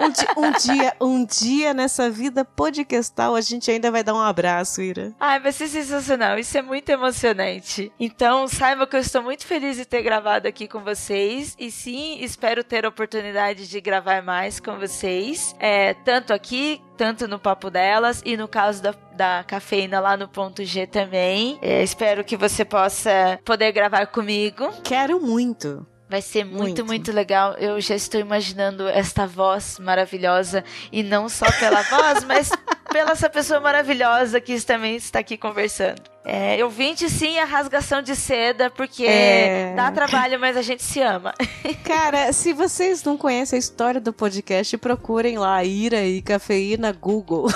Um, 0.00 0.10
di- 0.10 0.26
um 0.36 0.52
dia, 0.52 0.96
um 1.00 1.24
dia 1.24 1.74
nessa 1.74 2.10
vida 2.10 2.44
podcastal 2.44 3.34
a 3.34 3.40
gente 3.40 3.70
ainda 3.70 3.90
vai 3.90 4.02
dar 4.04 4.14
um 4.14 4.20
abraço, 4.20 4.82
Ira. 4.82 5.12
Ai, 5.18 5.40
vai 5.40 5.50
ser 5.52 5.66
sensacional. 5.68 6.38
Isso 6.38 6.56
é 6.56 6.62
muito 6.62 6.88
emocionante. 6.90 7.90
Então, 7.98 8.46
saiba 8.46 8.86
que 8.86 8.94
eu 8.96 9.00
estou 9.00 9.22
muito 9.22 9.44
feliz 9.46 9.76
de 9.76 9.84
ter 9.84 10.02
gravado 10.02 10.46
aqui 10.46 10.55
com 10.64 10.78
vocês. 10.78 11.56
E 11.58 11.72
sim, 11.72 12.18
espero 12.20 12.62
ter 12.62 12.86
a 12.86 12.88
oportunidade 12.88 13.68
de 13.68 13.80
gravar 13.80 14.22
mais 14.22 14.60
com 14.60 14.78
vocês. 14.78 15.56
É, 15.58 15.92
tanto 15.92 16.32
aqui, 16.32 16.80
tanto 16.96 17.26
no 17.26 17.40
Papo 17.40 17.68
Delas 17.68 18.22
e 18.24 18.36
no 18.36 18.46
caso 18.46 18.80
da, 18.80 18.94
da 19.12 19.44
cafeína 19.44 19.98
lá 19.98 20.16
no 20.16 20.28
ponto 20.28 20.64
G 20.64 20.86
também. 20.86 21.58
É, 21.60 21.82
espero 21.82 22.22
que 22.22 22.36
você 22.36 22.64
possa 22.64 23.40
poder 23.44 23.72
gravar 23.72 24.06
comigo. 24.06 24.70
Quero 24.84 25.20
muito. 25.20 25.84
Vai 26.08 26.22
ser 26.22 26.44
muito, 26.44 26.58
Muito. 26.62 26.86
muito, 26.86 27.12
legal. 27.12 27.54
Eu 27.54 27.80
já 27.80 27.94
estou 27.96 28.20
imaginando 28.20 28.86
esta 28.88 29.26
voz 29.26 29.76
maravilhosa. 29.80 30.62
E 30.92 31.02
não 31.02 31.28
só 31.28 31.46
pela 31.58 31.82
voz, 31.82 32.22
mas 32.22 32.50
pela 32.92 33.10
essa 33.10 33.28
pessoa 33.28 33.58
maravilhosa 33.58 34.40
que 34.40 34.60
também 34.60 34.94
está 34.94 35.18
aqui 35.18 35.36
conversando. 35.36 36.00
É, 36.24 36.56
eu 36.56 36.70
vinte 36.70 37.08
sim 37.08 37.38
a 37.38 37.44
rasgação 37.44 38.02
de 38.02 38.14
seda, 38.14 38.70
porque 38.70 39.04
É. 39.04 39.74
dá 39.74 39.90
trabalho, 39.90 40.38
mas 40.38 40.56
a 40.56 40.62
gente 40.62 40.82
se 40.82 41.00
ama. 41.00 41.34
Cara, 41.84 42.32
se 42.32 42.52
vocês 42.52 43.02
não 43.02 43.16
conhecem 43.16 43.56
a 43.56 43.60
história 43.60 44.00
do 44.00 44.12
podcast, 44.12 44.76
procurem 44.78 45.38
lá 45.38 45.62
Ira 45.64 46.04
e 46.04 46.22
Cafeína 46.22 46.92
Google. 46.92 47.48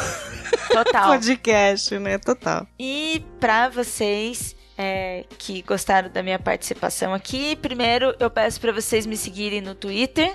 Total. 0.73 1.07
Podcast, 1.11 1.97
né? 1.99 2.19
Total. 2.19 2.67
E 2.79 3.25
para 3.41 3.69
vocês 3.69 4.55
é, 4.83 5.25
que 5.37 5.61
gostaram 5.61 6.09
da 6.09 6.23
minha 6.23 6.39
participação 6.39 7.13
aqui, 7.13 7.55
primeiro 7.55 8.15
eu 8.19 8.31
peço 8.31 8.59
para 8.59 8.73
vocês 8.73 9.05
me 9.05 9.15
seguirem 9.15 9.61
no 9.61 9.75
Twitter, 9.75 10.35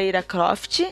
iracroft. 0.00 0.82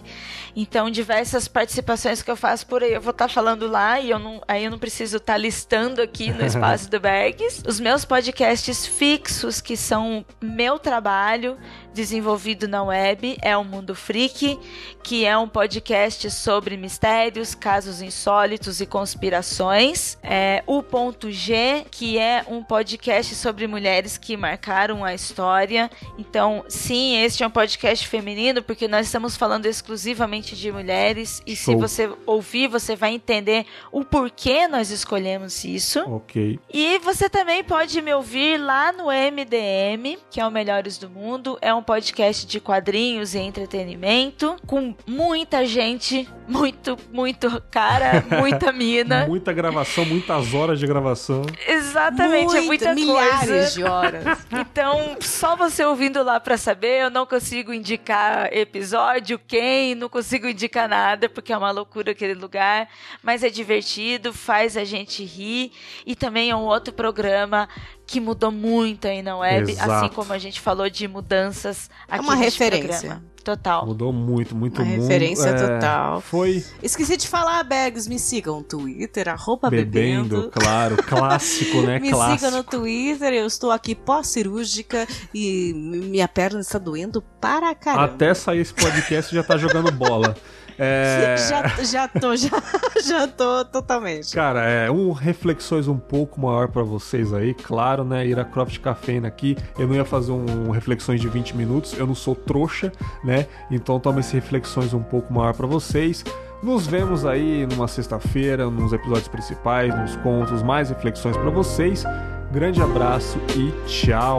Então, 0.56 0.90
diversas 0.90 1.46
participações 1.46 2.22
que 2.22 2.28
eu 2.28 2.34
faço 2.34 2.66
por 2.66 2.82
aí, 2.82 2.92
eu 2.92 3.00
vou 3.00 3.12
estar 3.12 3.28
falando 3.28 3.68
lá 3.68 4.00
e 4.00 4.10
eu 4.10 4.18
não, 4.18 4.42
aí 4.48 4.64
eu 4.64 4.70
não 4.72 4.78
preciso 4.80 5.18
estar 5.18 5.36
listando 5.36 6.02
aqui 6.02 6.32
no 6.32 6.42
espaço 6.44 6.90
do 6.90 6.98
Bergs. 6.98 7.62
Os 7.64 7.78
meus 7.78 8.04
podcasts 8.04 8.84
fixos, 8.84 9.60
que 9.60 9.76
são 9.76 10.26
meu 10.42 10.76
trabalho 10.76 11.56
desenvolvido 11.92 12.68
na 12.68 12.82
web, 12.82 13.36
é 13.42 13.56
o 13.56 13.64
Mundo 13.64 13.94
Freak, 13.94 14.58
que 15.02 15.24
é 15.24 15.36
um 15.36 15.48
podcast 15.48 16.30
sobre 16.30 16.76
mistérios, 16.76 17.54
casos 17.54 18.00
insólitos 18.02 18.80
e 18.80 18.86
conspirações. 18.86 20.18
É 20.22 20.62
o 20.66 20.82
Ponto 20.82 21.30
G, 21.30 21.84
que 21.90 22.18
é 22.18 22.44
um 22.48 22.62
podcast 22.62 23.34
sobre 23.34 23.66
mulheres 23.66 24.18
que 24.18 24.36
marcaram 24.36 25.04
a 25.04 25.14
história. 25.14 25.90
Então, 26.18 26.64
sim, 26.68 27.16
este 27.16 27.42
é 27.42 27.46
um 27.46 27.50
podcast 27.50 28.06
feminino, 28.06 28.62
porque 28.62 28.86
nós 28.86 29.06
estamos 29.06 29.36
falando 29.36 29.66
exclusivamente 29.66 30.54
de 30.54 30.70
mulheres. 30.70 31.42
E 31.46 31.56
se 31.56 31.72
Show. 31.72 31.78
você 31.78 32.10
ouvir, 32.26 32.68
você 32.68 32.94
vai 32.94 33.14
entender 33.14 33.66
o 33.90 34.04
porquê 34.04 34.68
nós 34.68 34.90
escolhemos 34.90 35.64
isso. 35.64 36.00
Ok. 36.10 36.58
E 36.72 36.98
você 36.98 37.28
também 37.28 37.64
pode 37.64 38.00
me 38.02 38.12
ouvir 38.12 38.58
lá 38.58 38.92
no 38.92 39.06
MDM, 39.06 40.18
que 40.30 40.40
é 40.40 40.46
o 40.46 40.50
Melhores 40.50 40.98
do 40.98 41.08
Mundo. 41.08 41.58
É 41.60 41.72
um 41.74 41.77
podcast 41.82 42.46
de 42.46 42.60
quadrinhos 42.60 43.34
e 43.34 43.38
entretenimento, 43.38 44.56
com 44.66 44.94
muita 45.06 45.64
gente, 45.66 46.28
muito, 46.46 46.96
muito 47.12 47.62
cara, 47.70 48.24
muita 48.38 48.72
mina. 48.72 49.26
Muita 49.26 49.52
gravação, 49.52 50.04
muitas 50.04 50.54
horas 50.54 50.78
de 50.78 50.86
gravação. 50.86 51.42
Exatamente, 51.66 52.56
é 52.56 52.60
muita 52.62 52.94
milhares 52.94 53.48
coisa. 53.48 53.70
de 53.70 53.84
horas. 53.84 54.38
Então, 54.58 55.16
só 55.20 55.56
você 55.56 55.84
ouvindo 55.84 56.22
lá 56.22 56.40
pra 56.40 56.56
saber, 56.56 57.02
eu 57.02 57.10
não 57.10 57.26
consigo 57.26 57.72
indicar 57.72 58.48
episódio, 58.52 59.38
quem, 59.38 59.94
não 59.94 60.08
consigo 60.08 60.48
indicar 60.48 60.88
nada, 60.88 61.28
porque 61.28 61.52
é 61.52 61.56
uma 61.56 61.70
loucura 61.70 62.12
aquele 62.12 62.34
lugar, 62.34 62.88
mas 63.22 63.42
é 63.42 63.50
divertido, 63.50 64.32
faz 64.32 64.76
a 64.76 64.84
gente 64.84 65.24
rir 65.24 65.72
e 66.06 66.14
também 66.14 66.50
é 66.50 66.56
um 66.56 66.64
outro 66.64 66.92
programa 66.92 67.68
que 68.08 68.20
mudou 68.20 68.50
muito 68.50 69.06
aí 69.06 69.20
na 69.22 69.36
web, 69.36 69.70
Exato. 69.70 69.92
assim 69.92 70.08
como 70.14 70.32
a 70.32 70.38
gente 70.38 70.60
falou 70.62 70.88
de 70.88 71.06
mudanças 71.06 71.90
aqui 72.08 72.24
uma 72.24 72.34
neste 72.34 72.58
referência. 72.58 72.98
programa. 73.00 73.24
Total. 73.44 73.86
Mudou 73.86 74.12
muito, 74.12 74.54
muito, 74.54 74.82
Uma 74.82 74.88
muito. 74.90 75.02
referência 75.02 75.48
É, 75.48 75.54
total. 75.74 76.20
Foi 76.20 76.62
Esqueci 76.82 77.16
de 77.16 77.26
falar, 77.28 77.62
Bergs, 77.64 78.06
me 78.08 78.18
sigam 78.18 78.56
no 78.58 78.62
Twitter, 78.62 79.28
arroba 79.28 79.70
bebendo, 79.70 80.36
bebendo. 80.36 80.50
claro, 80.50 80.96
clássico, 81.04 81.80
né? 81.82 81.98
Me 81.98 82.10
clássico. 82.10 82.38
siga 82.40 82.50
no 82.50 82.64
Twitter, 82.64 83.32
eu 83.32 83.46
estou 83.46 83.70
aqui 83.70 83.94
pós-cirúrgica 83.94 85.06
e 85.34 85.72
minha 85.74 86.28
perna 86.28 86.60
está 86.60 86.78
doendo 86.78 87.22
para 87.40 87.74
caramba. 87.74 88.04
Até 88.06 88.34
sair 88.34 88.60
esse 88.60 88.74
podcast 88.74 89.34
já 89.34 89.42
tá 89.42 89.56
jogando 89.56 89.90
bola. 89.92 90.34
É... 90.78 91.36
Já, 91.36 91.68
já 91.82 92.08
tô, 92.08 92.36
já, 92.36 92.50
já 93.04 93.26
tô 93.26 93.64
totalmente. 93.64 94.34
Cara, 94.34 94.64
é 94.64 94.90
um 94.90 95.12
reflexões 95.12 95.88
um 95.88 95.98
pouco 95.98 96.40
maior 96.40 96.68
pra 96.68 96.82
vocês 96.82 97.34
aí, 97.34 97.52
claro, 97.52 98.04
né? 98.04 98.26
Ira 98.26 98.44
Croft 98.44 98.78
Cafeína 98.78 99.28
aqui. 99.28 99.56
Eu 99.78 99.88
não 99.88 99.94
ia 99.94 100.04
fazer 100.04 100.32
um 100.32 100.70
reflexões 100.70 101.20
de 101.20 101.28
20 101.28 101.56
minutos, 101.56 101.98
eu 101.98 102.06
não 102.06 102.14
sou 102.14 102.34
trouxa, 102.34 102.92
né? 103.24 103.46
Então 103.70 103.98
toma 103.98 104.20
esse 104.20 104.34
reflexões 104.34 104.94
um 104.94 105.02
pouco 105.02 105.32
maior 105.32 105.54
pra 105.54 105.66
vocês. 105.66 106.24
Nos 106.62 106.86
vemos 106.86 107.24
aí 107.24 107.66
numa 107.66 107.86
sexta-feira, 107.86 108.68
nos 108.68 108.92
episódios 108.92 109.28
principais, 109.28 109.96
nos 109.96 110.16
contos, 110.16 110.62
mais 110.62 110.90
reflexões 110.90 111.36
pra 111.36 111.50
vocês. 111.50 112.04
Grande 112.52 112.82
abraço 112.82 113.38
e 113.56 113.70
tchau! 113.86 114.38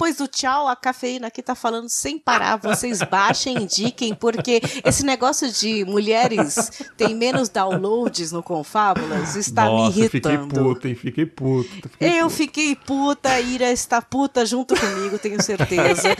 Depois 0.00 0.16
do 0.16 0.26
tchau, 0.26 0.66
a 0.66 0.74
cafeína 0.74 1.26
aqui 1.26 1.42
tá 1.42 1.54
falando 1.54 1.86
sem 1.90 2.18
parar. 2.18 2.56
Vocês 2.56 3.02
baixem, 3.02 3.64
indiquem, 3.64 4.14
porque 4.14 4.62
esse 4.82 5.04
negócio 5.04 5.52
de 5.52 5.84
mulheres 5.84 6.70
tem 6.96 7.14
menos 7.14 7.50
downloads 7.50 8.32
no 8.32 8.42
Confábulas 8.42 9.36
está 9.36 9.66
Nossa, 9.66 9.98
me 9.98 10.08
fiquei 10.08 10.32
irritando. 10.32 10.54
puto, 10.64 10.88
hein? 10.88 10.94
Fiquei 10.94 11.26
puto. 11.26 11.68
Fiquei 11.68 12.18
Eu 12.18 12.24
puto. 12.24 12.30
fiquei 12.34 12.74
puta, 12.74 13.28
a 13.28 13.40
Ira 13.42 13.70
está 13.70 14.00
puta 14.00 14.46
junto 14.46 14.74
comigo, 14.74 15.18
tenho 15.18 15.42
certeza. 15.42 16.16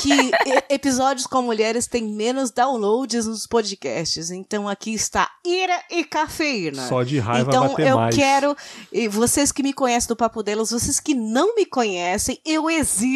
que 0.00 0.32
episódios 0.68 1.24
com 1.24 1.42
mulheres 1.42 1.86
têm 1.86 2.02
menos 2.02 2.50
downloads 2.50 3.26
nos 3.26 3.46
podcasts. 3.46 4.32
Então 4.32 4.68
aqui 4.68 4.94
está 4.94 5.30
Ira 5.46 5.80
e 5.88 6.02
Cafeína. 6.02 6.88
Só 6.88 7.04
de 7.04 7.20
raiva 7.20 7.48
então 7.48 7.68
bater 7.68 7.86
eu 7.86 7.96
mais. 7.98 8.16
quero, 8.16 8.56
e 8.92 9.06
vocês 9.06 9.52
que 9.52 9.62
me 9.62 9.72
conhecem 9.72 10.08
do 10.08 10.16
Papo 10.16 10.42
Delas, 10.42 10.72
vocês 10.72 10.98
que 10.98 11.14
não 11.14 11.54
me 11.54 11.64
conhecem, 11.64 12.36
eu 12.44 12.68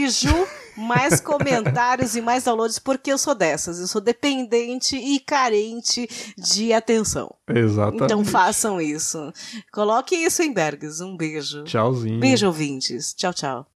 exijo 0.03 0.47
mais 0.77 1.21
comentários 1.23 2.15
e 2.17 2.21
mais 2.21 2.45
downloads, 2.45 2.79
porque 2.79 3.13
eu 3.13 3.19
sou 3.19 3.35
dessas. 3.35 3.81
Eu 3.81 3.87
sou 3.87 4.01
dependente 4.01 4.97
e 4.97 5.19
carente 5.19 6.09
de 6.37 6.73
atenção. 6.73 7.35
Exatamente. 7.49 8.05
Então 8.05 8.25
façam 8.25 8.81
isso. 8.81 9.33
Coloque 9.73 10.15
isso 10.15 10.43
em 10.43 10.53
Bergs. 10.53 11.01
Um 11.01 11.17
beijo. 11.17 11.65
Tchauzinho. 11.65 12.21
Beijo, 12.21 12.47
ouvintes. 12.47 13.15
Tchau, 13.15 13.33
tchau. 13.33 13.67